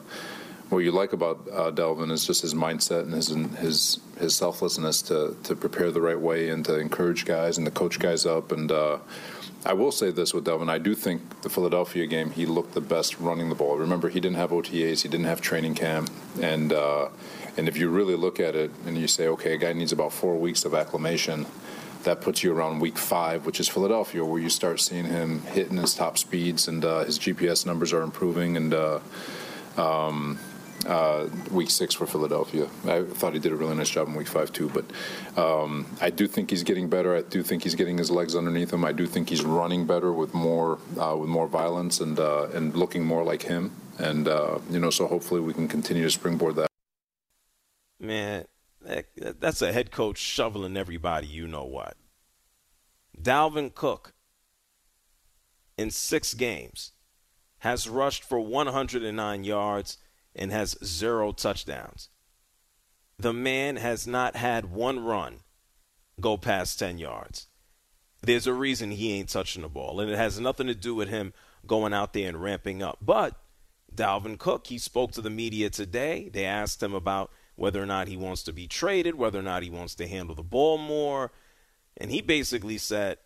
what 0.68 0.80
you 0.80 0.92
like 0.92 1.12
about 1.12 1.46
uh, 1.50 1.70
Dalvin 1.70 2.10
is 2.10 2.26
just 2.26 2.42
his 2.42 2.54
mindset 2.54 3.02
and 3.02 3.14
his 3.14 3.28
his 3.28 4.00
his 4.18 4.34
selflessness 4.34 5.02
to 5.02 5.36
to 5.44 5.56
prepare 5.56 5.90
the 5.90 6.00
right 6.00 6.18
way 6.18 6.50
and 6.50 6.64
to 6.66 6.78
encourage 6.78 7.24
guys 7.24 7.56
and 7.56 7.66
to 7.66 7.70
coach 7.70 7.98
guys 7.98 8.26
up. 8.26 8.52
And 8.52 8.70
uh, 8.70 8.98
I 9.64 9.72
will 9.72 9.90
say 9.90 10.10
this 10.10 10.32
with 10.32 10.44
Dalvin, 10.44 10.70
I 10.70 10.78
do 10.78 10.94
think 10.94 11.42
the 11.42 11.48
Philadelphia 11.48 12.06
game 12.06 12.30
he 12.30 12.46
looked 12.46 12.74
the 12.74 12.80
best 12.80 13.18
running 13.18 13.48
the 13.48 13.54
ball. 13.54 13.76
Remember, 13.76 14.08
he 14.08 14.20
didn't 14.20 14.36
have 14.36 14.50
OTAs, 14.50 15.02
he 15.02 15.08
didn't 15.08 15.26
have 15.26 15.40
training 15.40 15.74
camp, 15.74 16.10
and 16.40 16.72
uh, 16.72 17.08
and 17.56 17.68
if 17.68 17.76
you 17.76 17.88
really 17.88 18.14
look 18.14 18.38
at 18.38 18.54
it 18.54 18.70
and 18.86 18.96
you 18.96 19.08
say, 19.08 19.26
okay, 19.26 19.54
a 19.54 19.56
guy 19.58 19.72
needs 19.72 19.90
about 19.90 20.12
four 20.12 20.36
weeks 20.36 20.64
of 20.64 20.74
acclimation. 20.74 21.46
That 22.04 22.20
puts 22.20 22.44
you 22.44 22.54
around 22.54 22.78
week 22.78 22.96
five, 22.96 23.44
which 23.44 23.58
is 23.58 23.68
Philadelphia, 23.68 24.24
where 24.24 24.40
you 24.40 24.48
start 24.48 24.80
seeing 24.80 25.04
him 25.04 25.42
hitting 25.42 25.76
his 25.76 25.94
top 25.94 26.16
speeds 26.16 26.68
and 26.68 26.84
uh, 26.84 27.04
his 27.04 27.18
GPS 27.18 27.66
numbers 27.66 27.92
are 27.92 28.02
improving. 28.02 28.56
And 28.56 28.72
uh, 28.72 29.00
um, 29.76 30.38
uh, 30.86 31.28
week 31.50 31.70
six 31.70 31.94
for 31.94 32.06
Philadelphia. 32.06 32.68
I 32.86 33.02
thought 33.02 33.32
he 33.32 33.38
did 33.38 33.52
a 33.52 33.56
really 33.56 33.74
nice 33.74 33.90
job 33.90 34.08
in 34.08 34.14
week 34.14 34.28
five 34.28 34.52
too. 34.52 34.68
But 34.68 34.84
um, 35.40 35.86
I 36.00 36.10
do 36.10 36.26
think 36.26 36.50
he's 36.50 36.62
getting 36.62 36.88
better. 36.88 37.16
I 37.16 37.22
do 37.22 37.42
think 37.42 37.62
he's 37.62 37.74
getting 37.74 37.98
his 37.98 38.10
legs 38.10 38.34
underneath 38.36 38.72
him. 38.72 38.84
I 38.84 38.92
do 38.92 39.06
think 39.06 39.28
he's 39.28 39.42
running 39.42 39.86
better 39.86 40.12
with 40.12 40.34
more 40.34 40.78
uh, 41.00 41.16
with 41.16 41.28
more 41.28 41.46
violence 41.48 42.00
and 42.00 42.18
uh, 42.18 42.48
and 42.54 42.74
looking 42.74 43.04
more 43.04 43.24
like 43.24 43.42
him. 43.42 43.72
And 43.98 44.28
uh, 44.28 44.58
you 44.70 44.78
know, 44.78 44.90
so 44.90 45.06
hopefully 45.06 45.40
we 45.40 45.52
can 45.52 45.68
continue 45.68 46.04
to 46.04 46.10
springboard 46.10 46.56
that. 46.56 46.68
Man, 48.00 48.44
that's 48.80 49.62
a 49.62 49.72
head 49.72 49.90
coach 49.90 50.18
shoveling 50.18 50.76
everybody. 50.76 51.26
You 51.26 51.48
know 51.48 51.64
what? 51.64 51.96
Dalvin 53.20 53.74
Cook 53.74 54.14
in 55.76 55.90
six 55.90 56.34
games 56.34 56.92
has 57.58 57.88
rushed 57.88 58.22
for 58.22 58.38
109 58.40 59.44
yards 59.44 59.98
and 60.34 60.52
has 60.52 60.76
zero 60.84 61.32
touchdowns. 61.32 62.08
The 63.18 63.32
man 63.32 63.76
has 63.76 64.06
not 64.06 64.36
had 64.36 64.70
one 64.70 65.00
run 65.00 65.40
go 66.20 66.36
past 66.36 66.78
10 66.78 66.98
yards. 66.98 67.48
There's 68.22 68.46
a 68.46 68.52
reason 68.52 68.90
he 68.90 69.12
ain't 69.12 69.28
touching 69.28 69.62
the 69.62 69.68
ball, 69.68 70.00
and 70.00 70.10
it 70.10 70.16
has 70.16 70.40
nothing 70.40 70.66
to 70.66 70.74
do 70.74 70.94
with 70.94 71.08
him 71.08 71.32
going 71.66 71.92
out 71.92 72.12
there 72.12 72.28
and 72.28 72.42
ramping 72.42 72.82
up. 72.82 72.98
But 73.00 73.34
Dalvin 73.94 74.38
Cook, 74.38 74.66
he 74.66 74.78
spoke 74.78 75.12
to 75.12 75.20
the 75.20 75.30
media 75.30 75.70
today. 75.70 76.28
They 76.32 76.44
asked 76.44 76.82
him 76.82 76.94
about 76.94 77.30
whether 77.54 77.82
or 77.82 77.86
not 77.86 78.08
he 78.08 78.16
wants 78.16 78.42
to 78.44 78.52
be 78.52 78.66
traded, 78.66 79.16
whether 79.16 79.38
or 79.38 79.42
not 79.42 79.62
he 79.62 79.70
wants 79.70 79.94
to 79.96 80.08
handle 80.08 80.34
the 80.34 80.42
ball 80.42 80.78
more. 80.78 81.32
And 81.96 82.10
he 82.10 82.20
basically 82.20 82.78
said, 82.78 83.18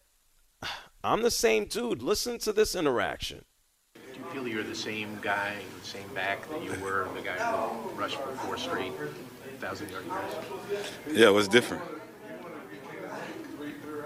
I'm 1.05 1.23
the 1.23 1.31
same 1.31 1.67
dude. 1.67 2.03
Listen 2.03 2.39
to 2.39 2.53
this 2.53 2.75
interaction 2.75 3.45
feel 4.33 4.47
you're 4.47 4.63
the 4.63 4.75
same 4.75 5.19
guy, 5.23 5.57
the 5.81 5.87
same 5.87 6.09
back 6.15 6.49
that 6.51 6.63
you 6.63 6.73
were, 6.83 7.09
the 7.15 7.23
guy 7.23 7.37
who 7.37 7.91
rushed 7.91 8.17
for 8.17 8.33
four 8.33 8.57
straight 8.57 8.93
thousand 9.61 9.91
yard 9.91 10.05
years? 10.05 10.91
Yeah, 11.13 11.29
it 11.29 11.33
was 11.33 11.49
different. 11.49 11.83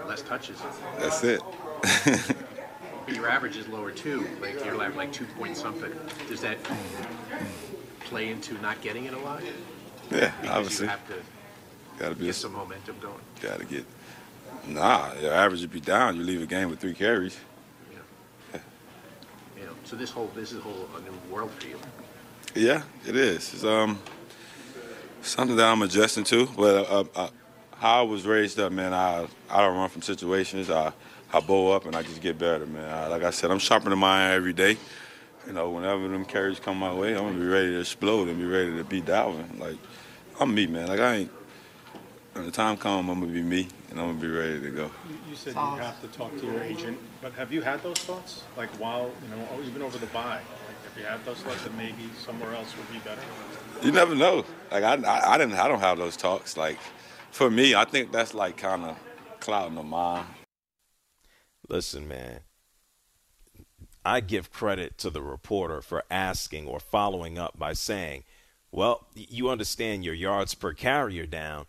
Less 0.07 0.21
touches. 0.21 0.61
That's 0.99 1.23
it. 1.23 1.41
but 3.05 3.15
your 3.15 3.29
average 3.29 3.57
is 3.57 3.67
lower 3.67 3.91
too. 3.91 4.27
Like 4.41 4.63
you're 4.63 4.75
like, 4.75 4.95
like 4.95 5.11
two 5.11 5.25
point 5.37 5.57
something. 5.57 5.91
Does 6.27 6.41
that 6.41 6.57
play 8.01 8.29
into 8.29 8.53
not 8.61 8.81
getting 8.81 9.05
it 9.05 9.13
a 9.13 9.19
lot? 9.19 9.41
Yeah, 10.11 10.31
because 10.41 10.55
obviously. 10.55 10.85
You 10.85 10.89
have 10.91 11.07
to 11.07 11.15
Gotta 11.97 12.15
be 12.15 12.25
get 12.25 12.35
some 12.35 12.53
momentum 12.53 12.95
going. 13.01 13.19
Gotta 13.41 13.65
get. 13.65 13.83
Nah, 14.67 15.13
your 15.21 15.33
average 15.33 15.61
would 15.61 15.71
be 15.71 15.79
down. 15.79 16.15
You 16.15 16.23
leave 16.23 16.41
a 16.41 16.45
game 16.45 16.69
with 16.69 16.79
three 16.79 16.93
carries. 16.93 17.37
So 19.87 19.95
this 19.95 20.11
whole 20.11 20.29
this 20.35 20.51
is 20.51 20.57
a 20.57 20.61
whole 20.61 20.89
a 20.97 20.99
new 20.99 21.33
world 21.33 21.49
for 21.51 21.65
you. 21.65 21.79
Yeah, 22.53 22.83
it 23.07 23.15
is. 23.15 23.53
It's 23.53 23.63
um 23.63 23.97
something 25.21 25.55
that 25.55 25.65
I'm 25.65 25.81
adjusting 25.81 26.25
to. 26.25 26.45
But 26.45 26.91
uh, 26.91 27.05
uh, 27.15 27.29
how 27.71 28.01
I 28.01 28.01
was 28.01 28.27
raised 28.27 28.59
up, 28.59 28.73
man, 28.73 28.93
I 28.93 29.27
I 29.49 29.61
don't 29.61 29.77
run 29.77 29.87
from 29.87 30.01
situations. 30.01 30.69
I 30.69 30.91
I 31.31 31.39
bow 31.39 31.71
up 31.71 31.85
and 31.85 31.95
I 31.95 32.01
just 32.01 32.21
get 32.21 32.37
better, 32.37 32.65
man. 32.65 32.83
I, 32.93 33.07
like 33.07 33.23
I 33.23 33.29
said, 33.29 33.49
I'm 33.49 33.59
sharpening 33.59 33.97
my 33.97 34.25
iron 34.25 34.35
every 34.35 34.51
day. 34.51 34.75
You 35.45 35.53
know, 35.53 35.69
whenever 35.69 36.05
them 36.09 36.25
carries 36.25 36.59
come 36.59 36.77
my 36.77 36.93
way, 36.93 37.15
I'm 37.15 37.23
gonna 37.23 37.39
be 37.39 37.45
ready 37.45 37.69
to 37.69 37.79
explode 37.79 38.27
and 38.27 38.37
be 38.37 38.45
ready 38.45 38.75
to 38.75 38.83
beat 38.83 39.05
Dalvin. 39.05 39.57
Like 39.57 39.77
I'm 40.37 40.53
me, 40.53 40.67
man. 40.67 40.87
Like 40.89 40.99
I 40.99 41.15
ain't. 41.15 41.31
When 42.37 42.45
the 42.45 42.51
time 42.51 42.77
comes, 42.77 43.09
I'm 43.09 43.19
gonna 43.19 43.31
be 43.31 43.41
me, 43.41 43.67
and 43.89 43.99
I'm 43.99 44.09
gonna 44.09 44.19
be 44.19 44.27
ready 44.27 44.61
to 44.61 44.69
go. 44.69 44.91
You 45.27 45.35
said 45.35 45.55
you 45.55 45.59
have 45.59 45.99
to 46.01 46.07
talk 46.09 46.37
to 46.37 46.45
your 46.45 46.61
agent, 46.61 46.99
but 47.19 47.33
have 47.33 47.51
you 47.51 47.63
had 47.63 47.81
those 47.81 47.97
thoughts? 47.97 48.43
Like 48.55 48.69
while 48.79 49.09
you 49.23 49.35
know, 49.35 49.47
oh, 49.51 49.61
even 49.63 49.81
over 49.81 49.97
the 49.97 50.05
bye, 50.07 50.41
like 50.67 50.83
have 50.83 50.97
you 50.99 51.03
had 51.05 51.25
those 51.25 51.39
thoughts 51.39 51.63
that 51.63 51.75
maybe 51.75 52.11
somewhere 52.15 52.53
else 52.53 52.77
would 52.77 52.91
be 52.93 52.99
better? 52.99 53.21
You 53.81 53.91
never 53.91 54.13
know. 54.13 54.45
Like 54.71 54.83
I, 54.83 54.93
I, 54.97 55.33
I 55.33 55.37
didn't, 55.39 55.55
I 55.55 55.67
don't 55.67 55.79
have 55.79 55.97
those 55.97 56.15
talks. 56.15 56.55
Like 56.55 56.77
for 57.31 57.49
me, 57.49 57.73
I 57.73 57.85
think 57.85 58.11
that's 58.11 58.35
like 58.35 58.55
kind 58.55 58.83
of 58.83 58.99
clouding 59.39 59.73
the 59.73 59.81
mind. 59.81 60.27
Listen, 61.67 62.07
man. 62.07 62.41
I 64.05 64.19
give 64.19 64.51
credit 64.51 64.99
to 64.99 65.09
the 65.09 65.23
reporter 65.23 65.81
for 65.81 66.03
asking 66.11 66.67
or 66.67 66.79
following 66.79 67.39
up 67.39 67.57
by 67.57 67.73
saying, 67.73 68.25
"Well, 68.71 69.07
you 69.15 69.49
understand 69.49 70.05
your 70.05 70.13
yards 70.13 70.53
per 70.53 70.73
carrier 70.73 71.25
down." 71.25 71.65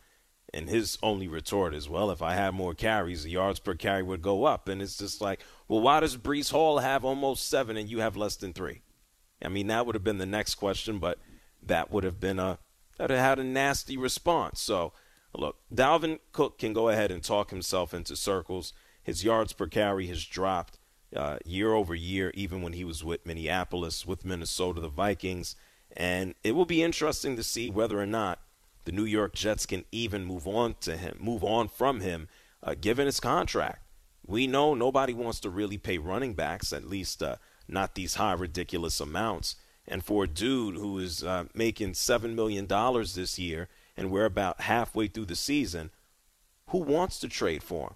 And 0.55 0.69
his 0.69 0.97
only 1.03 1.29
retort 1.29 1.75
is, 1.75 1.89
well, 1.89 2.11
if 2.11 2.23
I 2.23 2.35
had 2.35 2.55
more 2.55 2.73
carries, 2.73 3.25
the 3.25 3.31
yards 3.31 3.59
per 3.59 3.75
carry 3.75 4.03
would 4.03 4.23
go 4.23 4.45
up. 4.45 4.69
And 4.69 4.81
it's 4.81 4.97
just 4.97 5.21
like, 5.21 5.41
well, 5.69 5.81
why 5.81 6.01
does 6.01 6.17
Breece 6.17 6.53
Hall 6.53 6.79
have 6.79 7.05
almost 7.05 7.49
seven 7.49 7.77
and 7.77 7.89
you 7.89 8.01
have 8.01 8.17
less 8.17 8.37
than 8.37 8.55
three? 8.55 8.81
I 9.45 9.49
mean, 9.49 9.67
that 9.67 9.85
would 9.85 9.95
have 9.95 10.05
been 10.05 10.19
the 10.19 10.27
next 10.27 10.55
question, 10.55 10.99
but 10.99 11.19
that 11.63 11.91
would 11.91 12.05
have 12.05 12.19
been 12.19 12.39
a 12.39 12.59
that 12.97 13.05
would 13.05 13.11
have 13.11 13.21
had 13.21 13.39
a 13.39 13.45
nasty 13.45 13.97
response. 13.97 14.61
So, 14.61 14.93
look, 15.35 15.59
Dalvin 15.73 16.19
Cook 16.33 16.59
can 16.59 16.73
go 16.73 16.89
ahead 16.89 17.11
and 17.13 17.23
talk 17.23 17.51
himself 17.51 17.95
into 17.95 18.17
circles. 18.17 18.73
His 19.03 19.23
yards 19.23 19.53
per 19.53 19.69
carry 19.69 20.09
has 20.09 20.25
dropped 20.25 20.79
uh, 21.15 21.39
year 21.45 21.73
over 21.73 21.95
year, 21.95 22.33
even 22.35 22.61
when 22.61 22.73
he 22.73 22.85
was 22.85 23.05
with 23.05 23.25
Minneapolis, 23.25 24.05
with 24.05 24.25
Minnesota, 24.25 24.81
the 24.81 24.89
Vikings. 24.89 25.55
And 25.97 26.35
it 26.43 26.53
will 26.53 26.67
be 26.67 26.83
interesting 26.83 27.37
to 27.37 27.43
see 27.43 27.71
whether 27.71 28.01
or 28.01 28.07
not 28.07 28.41
the 28.85 28.93
New 28.93 29.05
York 29.05 29.35
Jets 29.35 29.67
can 29.67 29.85
even 29.93 30.25
move 30.25 30.47
on 30.47 30.75
to 30.81 30.97
him, 30.97 31.17
move 31.21 31.45
on 31.45 31.69
from 31.69 32.01
him, 32.01 32.29
uh, 32.63 32.75
given 32.81 33.07
his 33.07 33.21
contract. 33.21 33.83
We 34.27 34.47
know 34.47 34.75
nobody 34.75 35.15
wants 35.15 35.41
to 35.41 35.51
really 35.51 35.79
pay 35.79 35.99
running 35.99 36.35
backs, 36.35 36.73
at 36.73 36.89
least 36.89 37.23
uh, 37.23 37.37
not 37.67 37.95
these 37.95 38.15
high, 38.15 38.35
ridiculous 38.35 39.01
amounts. 39.01 39.57
And 39.87 40.05
for 40.05 40.25
a 40.25 40.29
dude 40.29 40.77
who 40.77 40.99
is 40.99 41.25
uh, 41.25 41.45
making 41.55 41.93
$7 41.93 42.35
million 42.35 42.67
this 42.67 43.39
year, 43.39 43.69
and 43.97 44.11
we're 44.11 44.27
about 44.27 44.63
halfway 44.63 45.09
through 45.09 45.25
the 45.27 45.37
season, 45.37 45.91
who 46.69 46.79
wants 46.79 47.19
to 47.21 47.29
trade 47.29 47.63
for 47.63 47.89
him? 47.89 47.95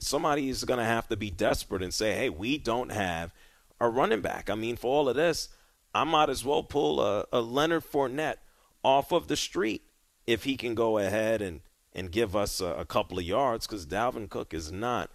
Somebody 0.00 0.48
is 0.48 0.64
going 0.64 0.78
to 0.78 0.84
have 0.84 1.08
to 1.08 1.16
be 1.16 1.30
desperate 1.30 1.82
and 1.82 1.94
say, 1.94 2.14
hey, 2.14 2.30
we 2.30 2.58
don't 2.58 2.90
have 2.90 3.32
a 3.80 3.88
running 3.88 4.20
back. 4.20 4.50
I 4.50 4.54
mean, 4.54 4.76
for 4.76 4.94
all 4.94 5.08
of 5.08 5.16
this, 5.16 5.48
I 5.94 6.04
might 6.04 6.30
as 6.30 6.44
well 6.44 6.62
pull 6.62 7.00
a, 7.00 7.26
a 7.32 7.40
Leonard 7.40 7.84
Fournette 7.84 8.38
off 8.82 9.12
of 9.12 9.28
the 9.28 9.36
street 9.36 9.82
if 10.30 10.44
he 10.44 10.56
can 10.56 10.74
go 10.74 10.98
ahead 10.98 11.42
and, 11.42 11.60
and 11.92 12.12
give 12.12 12.36
us 12.36 12.60
a, 12.60 12.66
a 12.66 12.84
couple 12.84 13.18
of 13.18 13.24
yards 13.24 13.66
because 13.66 13.84
Dalvin 13.84 14.28
Cook 14.28 14.54
is 14.54 14.70
not 14.70 15.10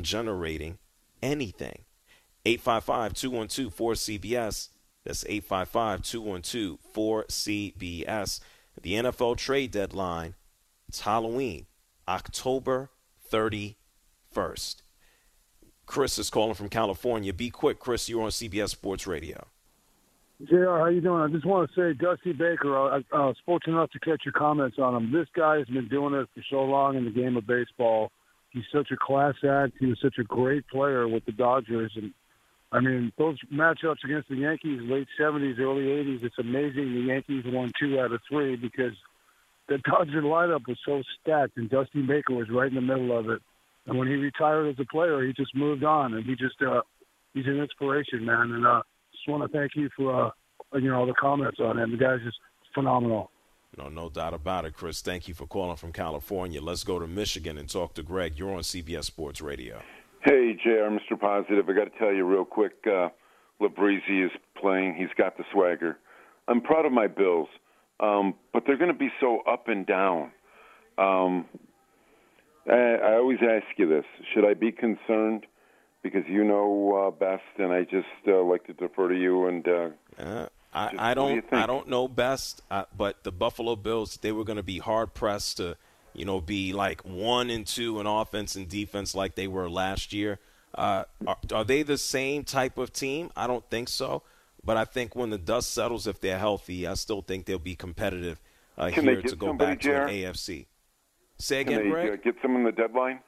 generating 0.00 0.78
anything. 1.22 1.84
855 2.44 3.14
212 3.14 3.76
4CBS. 3.76 4.68
That's 5.04 5.24
855 5.26 6.02
212 6.02 6.78
4CBS. 6.92 8.40
The 8.82 8.92
NFL 8.94 9.36
trade 9.36 9.70
deadline, 9.70 10.34
it's 10.88 11.02
Halloween, 11.02 11.66
October 12.08 12.90
31st. 13.32 14.82
Chris 15.86 16.18
is 16.18 16.30
calling 16.30 16.54
from 16.54 16.68
California. 16.68 17.32
Be 17.32 17.50
quick, 17.50 17.78
Chris. 17.78 18.08
You're 18.08 18.22
on 18.22 18.30
CBS 18.30 18.70
Sports 18.70 19.06
Radio. 19.06 19.46
JR, 20.44 20.78
how 20.78 20.86
you 20.86 21.00
doing? 21.00 21.22
I 21.22 21.28
just 21.28 21.46
want 21.46 21.70
to 21.70 21.74
say, 21.74 21.96
Dusty 21.96 22.32
Baker, 22.32 22.76
I, 22.76 23.00
I 23.12 23.26
was 23.26 23.36
fortunate 23.46 23.72
enough 23.72 23.90
to 23.92 24.00
catch 24.00 24.22
your 24.26 24.34
comments 24.34 24.76
on 24.78 24.94
him. 24.94 25.10
This 25.10 25.28
guy 25.34 25.56
has 25.56 25.66
been 25.66 25.88
doing 25.88 26.12
it 26.12 26.28
for 26.34 26.42
so 26.50 26.62
long 26.64 26.96
in 26.96 27.06
the 27.06 27.10
game 27.10 27.38
of 27.38 27.46
baseball. 27.46 28.12
He's 28.50 28.64
such 28.70 28.90
a 28.90 28.96
class 29.00 29.34
act. 29.48 29.74
He 29.80 29.86
was 29.86 29.98
such 30.02 30.16
a 30.18 30.24
great 30.24 30.68
player 30.68 31.08
with 31.08 31.24
the 31.24 31.32
Dodgers, 31.32 31.92
and 31.96 32.12
I 32.70 32.80
mean 32.80 33.12
those 33.16 33.38
matchups 33.52 34.04
against 34.04 34.28
the 34.28 34.36
Yankees, 34.36 34.80
late 34.82 35.08
'70s, 35.18 35.58
early 35.58 35.84
'80s. 35.84 36.24
It's 36.24 36.38
amazing 36.38 36.94
the 36.94 37.12
Yankees 37.12 37.44
won 37.46 37.72
two 37.78 37.98
out 37.98 38.12
of 38.12 38.20
three 38.28 38.56
because 38.56 38.92
the 39.68 39.78
Dodger 39.78 40.22
lineup 40.22 40.66
was 40.68 40.78
so 40.84 41.02
stacked, 41.20 41.56
and 41.56 41.70
Dusty 41.70 42.02
Baker 42.02 42.34
was 42.34 42.50
right 42.50 42.68
in 42.68 42.74
the 42.74 42.80
middle 42.80 43.16
of 43.16 43.30
it. 43.30 43.40
And 43.86 43.98
when 43.98 44.08
he 44.08 44.14
retired 44.14 44.68
as 44.68 44.80
a 44.80 44.84
player, 44.84 45.22
he 45.22 45.32
just 45.32 45.54
moved 45.54 45.84
on, 45.84 46.14
and 46.14 46.24
he 46.24 46.34
just 46.34 46.60
uh, 46.60 46.82
he's 47.32 47.46
an 47.46 47.58
inspiration, 47.58 48.24
man. 48.24 48.52
And 48.52 48.66
uh, 48.66 48.82
just 49.26 49.32
want 49.38 49.50
to 49.50 49.58
thank 49.58 49.72
you 49.74 49.88
for 49.96 50.26
uh, 50.26 50.78
you 50.78 50.88
know 50.88 51.00
all 51.00 51.06
the 51.06 51.14
comments 51.14 51.58
on 51.60 51.78
him. 51.78 51.92
The 51.92 51.96
guy's 51.96 52.20
just 52.24 52.38
phenomenal. 52.74 53.30
No, 53.76 53.88
no 53.88 54.08
doubt 54.08 54.32
about 54.32 54.64
it, 54.64 54.74
Chris. 54.74 55.02
Thank 55.02 55.28
you 55.28 55.34
for 55.34 55.46
calling 55.46 55.76
from 55.76 55.92
California. 55.92 56.62
Let's 56.62 56.84
go 56.84 56.98
to 56.98 57.06
Michigan 57.06 57.58
and 57.58 57.68
talk 57.68 57.94
to 57.94 58.02
Greg. 58.02 58.38
You're 58.38 58.54
on 58.54 58.60
CBS 58.60 59.04
Sports 59.04 59.40
Radio. 59.42 59.82
Hey, 60.24 60.56
JR, 60.62 60.88
Mr. 60.88 61.18
Positive. 61.20 61.68
I 61.68 61.72
got 61.72 61.92
to 61.92 61.98
tell 61.98 62.12
you 62.12 62.24
real 62.24 62.44
quick 62.44 62.72
uh, 62.86 63.08
Labrisi 63.60 64.24
is 64.24 64.30
playing. 64.58 64.94
He's 64.96 65.12
got 65.18 65.36
the 65.36 65.44
swagger. 65.52 65.98
I'm 66.48 66.62
proud 66.62 66.86
of 66.86 66.92
my 66.92 67.06
Bills, 67.06 67.48
um, 68.00 68.34
but 68.52 68.62
they're 68.66 68.78
going 68.78 68.92
to 68.92 68.98
be 68.98 69.10
so 69.20 69.40
up 69.40 69.68
and 69.68 69.86
down. 69.86 70.30
Um, 70.96 71.44
I, 72.66 72.96
I 73.02 73.14
always 73.14 73.38
ask 73.42 73.66
you 73.76 73.88
this 73.88 74.04
should 74.32 74.48
I 74.48 74.54
be 74.54 74.72
concerned? 74.72 75.44
Because 76.10 76.28
you 76.28 76.44
know 76.44 77.06
uh, 77.06 77.10
best, 77.10 77.42
and 77.58 77.72
I 77.72 77.82
just 77.82 78.06
uh, 78.28 78.42
like 78.42 78.66
to 78.66 78.72
defer 78.72 79.08
to 79.08 79.14
you. 79.14 79.46
And 79.46 79.66
uh, 79.66 79.88
uh, 80.18 80.46
I, 80.72 81.10
I 81.10 81.14
don't, 81.14 81.50
do 81.50 81.56
I 81.56 81.66
don't 81.66 81.88
know 81.88 82.06
best, 82.06 82.62
uh, 82.70 82.84
but 82.96 83.24
the 83.24 83.32
Buffalo 83.32 83.76
Bills, 83.76 84.16
they 84.18 84.32
were 84.32 84.44
going 84.44 84.56
to 84.56 84.62
be 84.62 84.78
hard 84.78 85.14
pressed 85.14 85.56
to, 85.56 85.76
you 86.12 86.24
know, 86.24 86.40
be 86.40 86.72
like 86.72 87.00
one 87.02 87.50
and 87.50 87.66
two 87.66 87.98
in 88.00 88.06
offense 88.06 88.56
and 88.56 88.68
defense 88.68 89.14
like 89.14 89.34
they 89.34 89.48
were 89.48 89.68
last 89.68 90.12
year. 90.12 90.38
Uh, 90.74 91.04
are, 91.26 91.38
are 91.52 91.64
they 91.64 91.82
the 91.82 91.98
same 91.98 92.44
type 92.44 92.78
of 92.78 92.92
team? 92.92 93.30
I 93.36 93.46
don't 93.46 93.68
think 93.70 93.88
so. 93.88 94.22
But 94.62 94.76
I 94.76 94.84
think 94.84 95.14
when 95.14 95.30
the 95.30 95.38
dust 95.38 95.72
settles, 95.72 96.06
if 96.06 96.20
they're 96.20 96.38
healthy, 96.38 96.86
I 96.86 96.94
still 96.94 97.22
think 97.22 97.46
they'll 97.46 97.58
be 97.58 97.76
competitive 97.76 98.40
uh, 98.76 98.88
here 98.88 99.22
to 99.22 99.36
go 99.36 99.52
back 99.54 99.80
to 99.82 100.02
an 100.02 100.08
AFC. 100.08 100.66
Say 101.38 101.60
again, 101.60 101.78
Can 101.78 101.84
they, 101.84 101.90
Greg? 101.90 102.22
Get 102.22 102.34
some 102.42 102.56
in 102.56 102.64
the 102.64 102.72
deadline? 102.72 103.20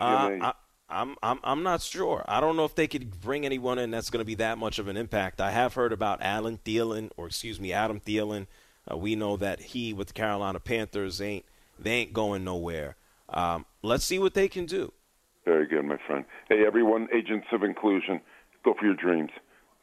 Uh, 0.00 0.30
I, 0.40 0.52
I'm 0.92 1.16
I'm 1.22 1.40
I'm 1.42 1.62
not 1.62 1.80
sure. 1.80 2.24
I 2.28 2.40
don't 2.40 2.56
know 2.56 2.64
if 2.64 2.74
they 2.74 2.86
could 2.86 3.20
bring 3.20 3.44
anyone 3.46 3.78
in 3.78 3.90
that's 3.90 4.10
going 4.10 4.20
to 4.20 4.26
be 4.26 4.34
that 4.36 4.58
much 4.58 4.78
of 4.78 4.88
an 4.88 4.96
impact. 4.96 5.40
I 5.40 5.50
have 5.50 5.74
heard 5.74 5.92
about 5.92 6.22
Alan 6.22 6.58
Thielen, 6.64 7.10
or 7.16 7.26
excuse 7.26 7.58
me, 7.58 7.72
Adam 7.72 7.98
Thielen. 7.98 8.46
Uh, 8.90 8.96
we 8.96 9.16
know 9.16 9.36
that 9.36 9.60
he 9.60 9.92
with 9.92 10.08
the 10.08 10.14
Carolina 10.14 10.60
Panthers 10.60 11.20
ain't 11.20 11.44
they 11.78 11.92
ain't 11.92 12.12
going 12.12 12.44
nowhere. 12.44 12.96
Um, 13.28 13.64
let's 13.82 14.04
see 14.04 14.18
what 14.18 14.34
they 14.34 14.48
can 14.48 14.66
do. 14.66 14.92
Very 15.44 15.66
good, 15.66 15.84
my 15.84 15.96
friend. 16.06 16.24
Hey, 16.48 16.64
everyone, 16.66 17.08
agents 17.12 17.46
of 17.52 17.62
inclusion, 17.62 18.20
go 18.64 18.74
for 18.78 18.84
your 18.84 18.94
dreams. 18.94 19.30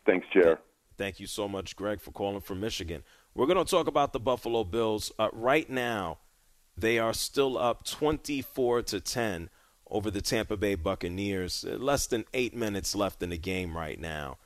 Thanks, 0.05 0.27
Jer. 0.31 0.59
Thank 0.97 1.19
you 1.19 1.27
so 1.27 1.47
much, 1.47 1.75
Greg, 1.75 1.99
for 1.99 2.11
calling 2.11 2.41
from 2.41 2.59
Michigan. 2.59 3.03
We're 3.33 3.47
going 3.47 3.63
to 3.63 3.69
talk 3.69 3.87
about 3.87 4.13
the 4.13 4.19
Buffalo 4.19 4.63
Bills. 4.63 5.11
Uh, 5.19 5.29
right 5.33 5.69
now, 5.69 6.19
they 6.77 6.99
are 6.99 7.13
still 7.13 7.57
up 7.57 7.85
24 7.85 8.83
to 8.83 9.01
10 9.01 9.49
over 9.89 10.11
the 10.11 10.21
Tampa 10.21 10.57
Bay 10.57 10.75
Buccaneers. 10.75 11.65
Uh, 11.67 11.75
Less 11.77 12.07
than 12.07 12.25
eight 12.33 12.55
minutes 12.55 12.95
left 12.95 13.23
in 13.23 13.29
the 13.29 13.37
game 13.37 13.75
right 13.75 13.99
now. 13.99 14.37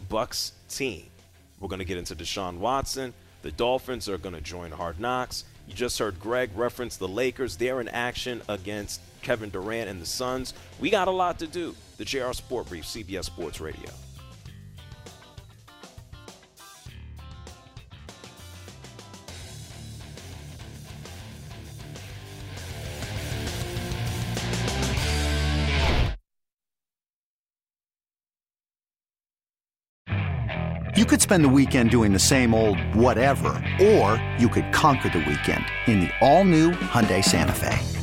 Bucks 0.09 0.51
team. 0.69 1.05
We're 1.59 1.69
going 1.69 1.79
to 1.79 1.85
get 1.85 1.97
into 1.97 2.15
Deshaun 2.15 2.57
Watson. 2.57 3.13
The 3.41 3.51
Dolphins 3.51 4.09
are 4.09 4.17
going 4.17 4.35
to 4.35 4.41
join 4.41 4.71
Hard 4.71 4.99
Knocks. 4.99 5.45
You 5.67 5.73
just 5.73 5.97
heard 5.97 6.19
Greg 6.19 6.51
reference 6.55 6.97
the 6.97 7.07
Lakers. 7.07 7.55
They're 7.55 7.81
in 7.81 7.87
action 7.87 8.41
against 8.49 8.99
Kevin 9.21 9.49
Durant 9.49 9.89
and 9.89 10.01
the 10.01 10.05
Suns. 10.05 10.53
We 10.79 10.89
got 10.89 11.07
a 11.07 11.11
lot 11.11 11.39
to 11.39 11.47
do. 11.47 11.73
The 11.97 12.05
JR 12.05 12.33
Sport 12.33 12.67
Brief, 12.69 12.85
CBS 12.85 13.25
Sports 13.25 13.61
Radio. 13.61 13.89
You 30.95 31.05
could 31.05 31.21
spend 31.21 31.43
the 31.43 31.49
weekend 31.49 31.89
doing 31.89 32.13
the 32.13 32.19
same 32.19 32.53
old 32.53 32.79
whatever, 32.95 33.49
or 33.81 34.23
you 34.39 34.47
could 34.47 34.71
conquer 34.71 35.09
the 35.09 35.19
weekend 35.19 35.65
in 35.87 36.01
the 36.01 36.09
all-new 36.21 36.71
Hyundai 36.71 37.23
Santa 37.23 37.51
Fe. 37.51 38.02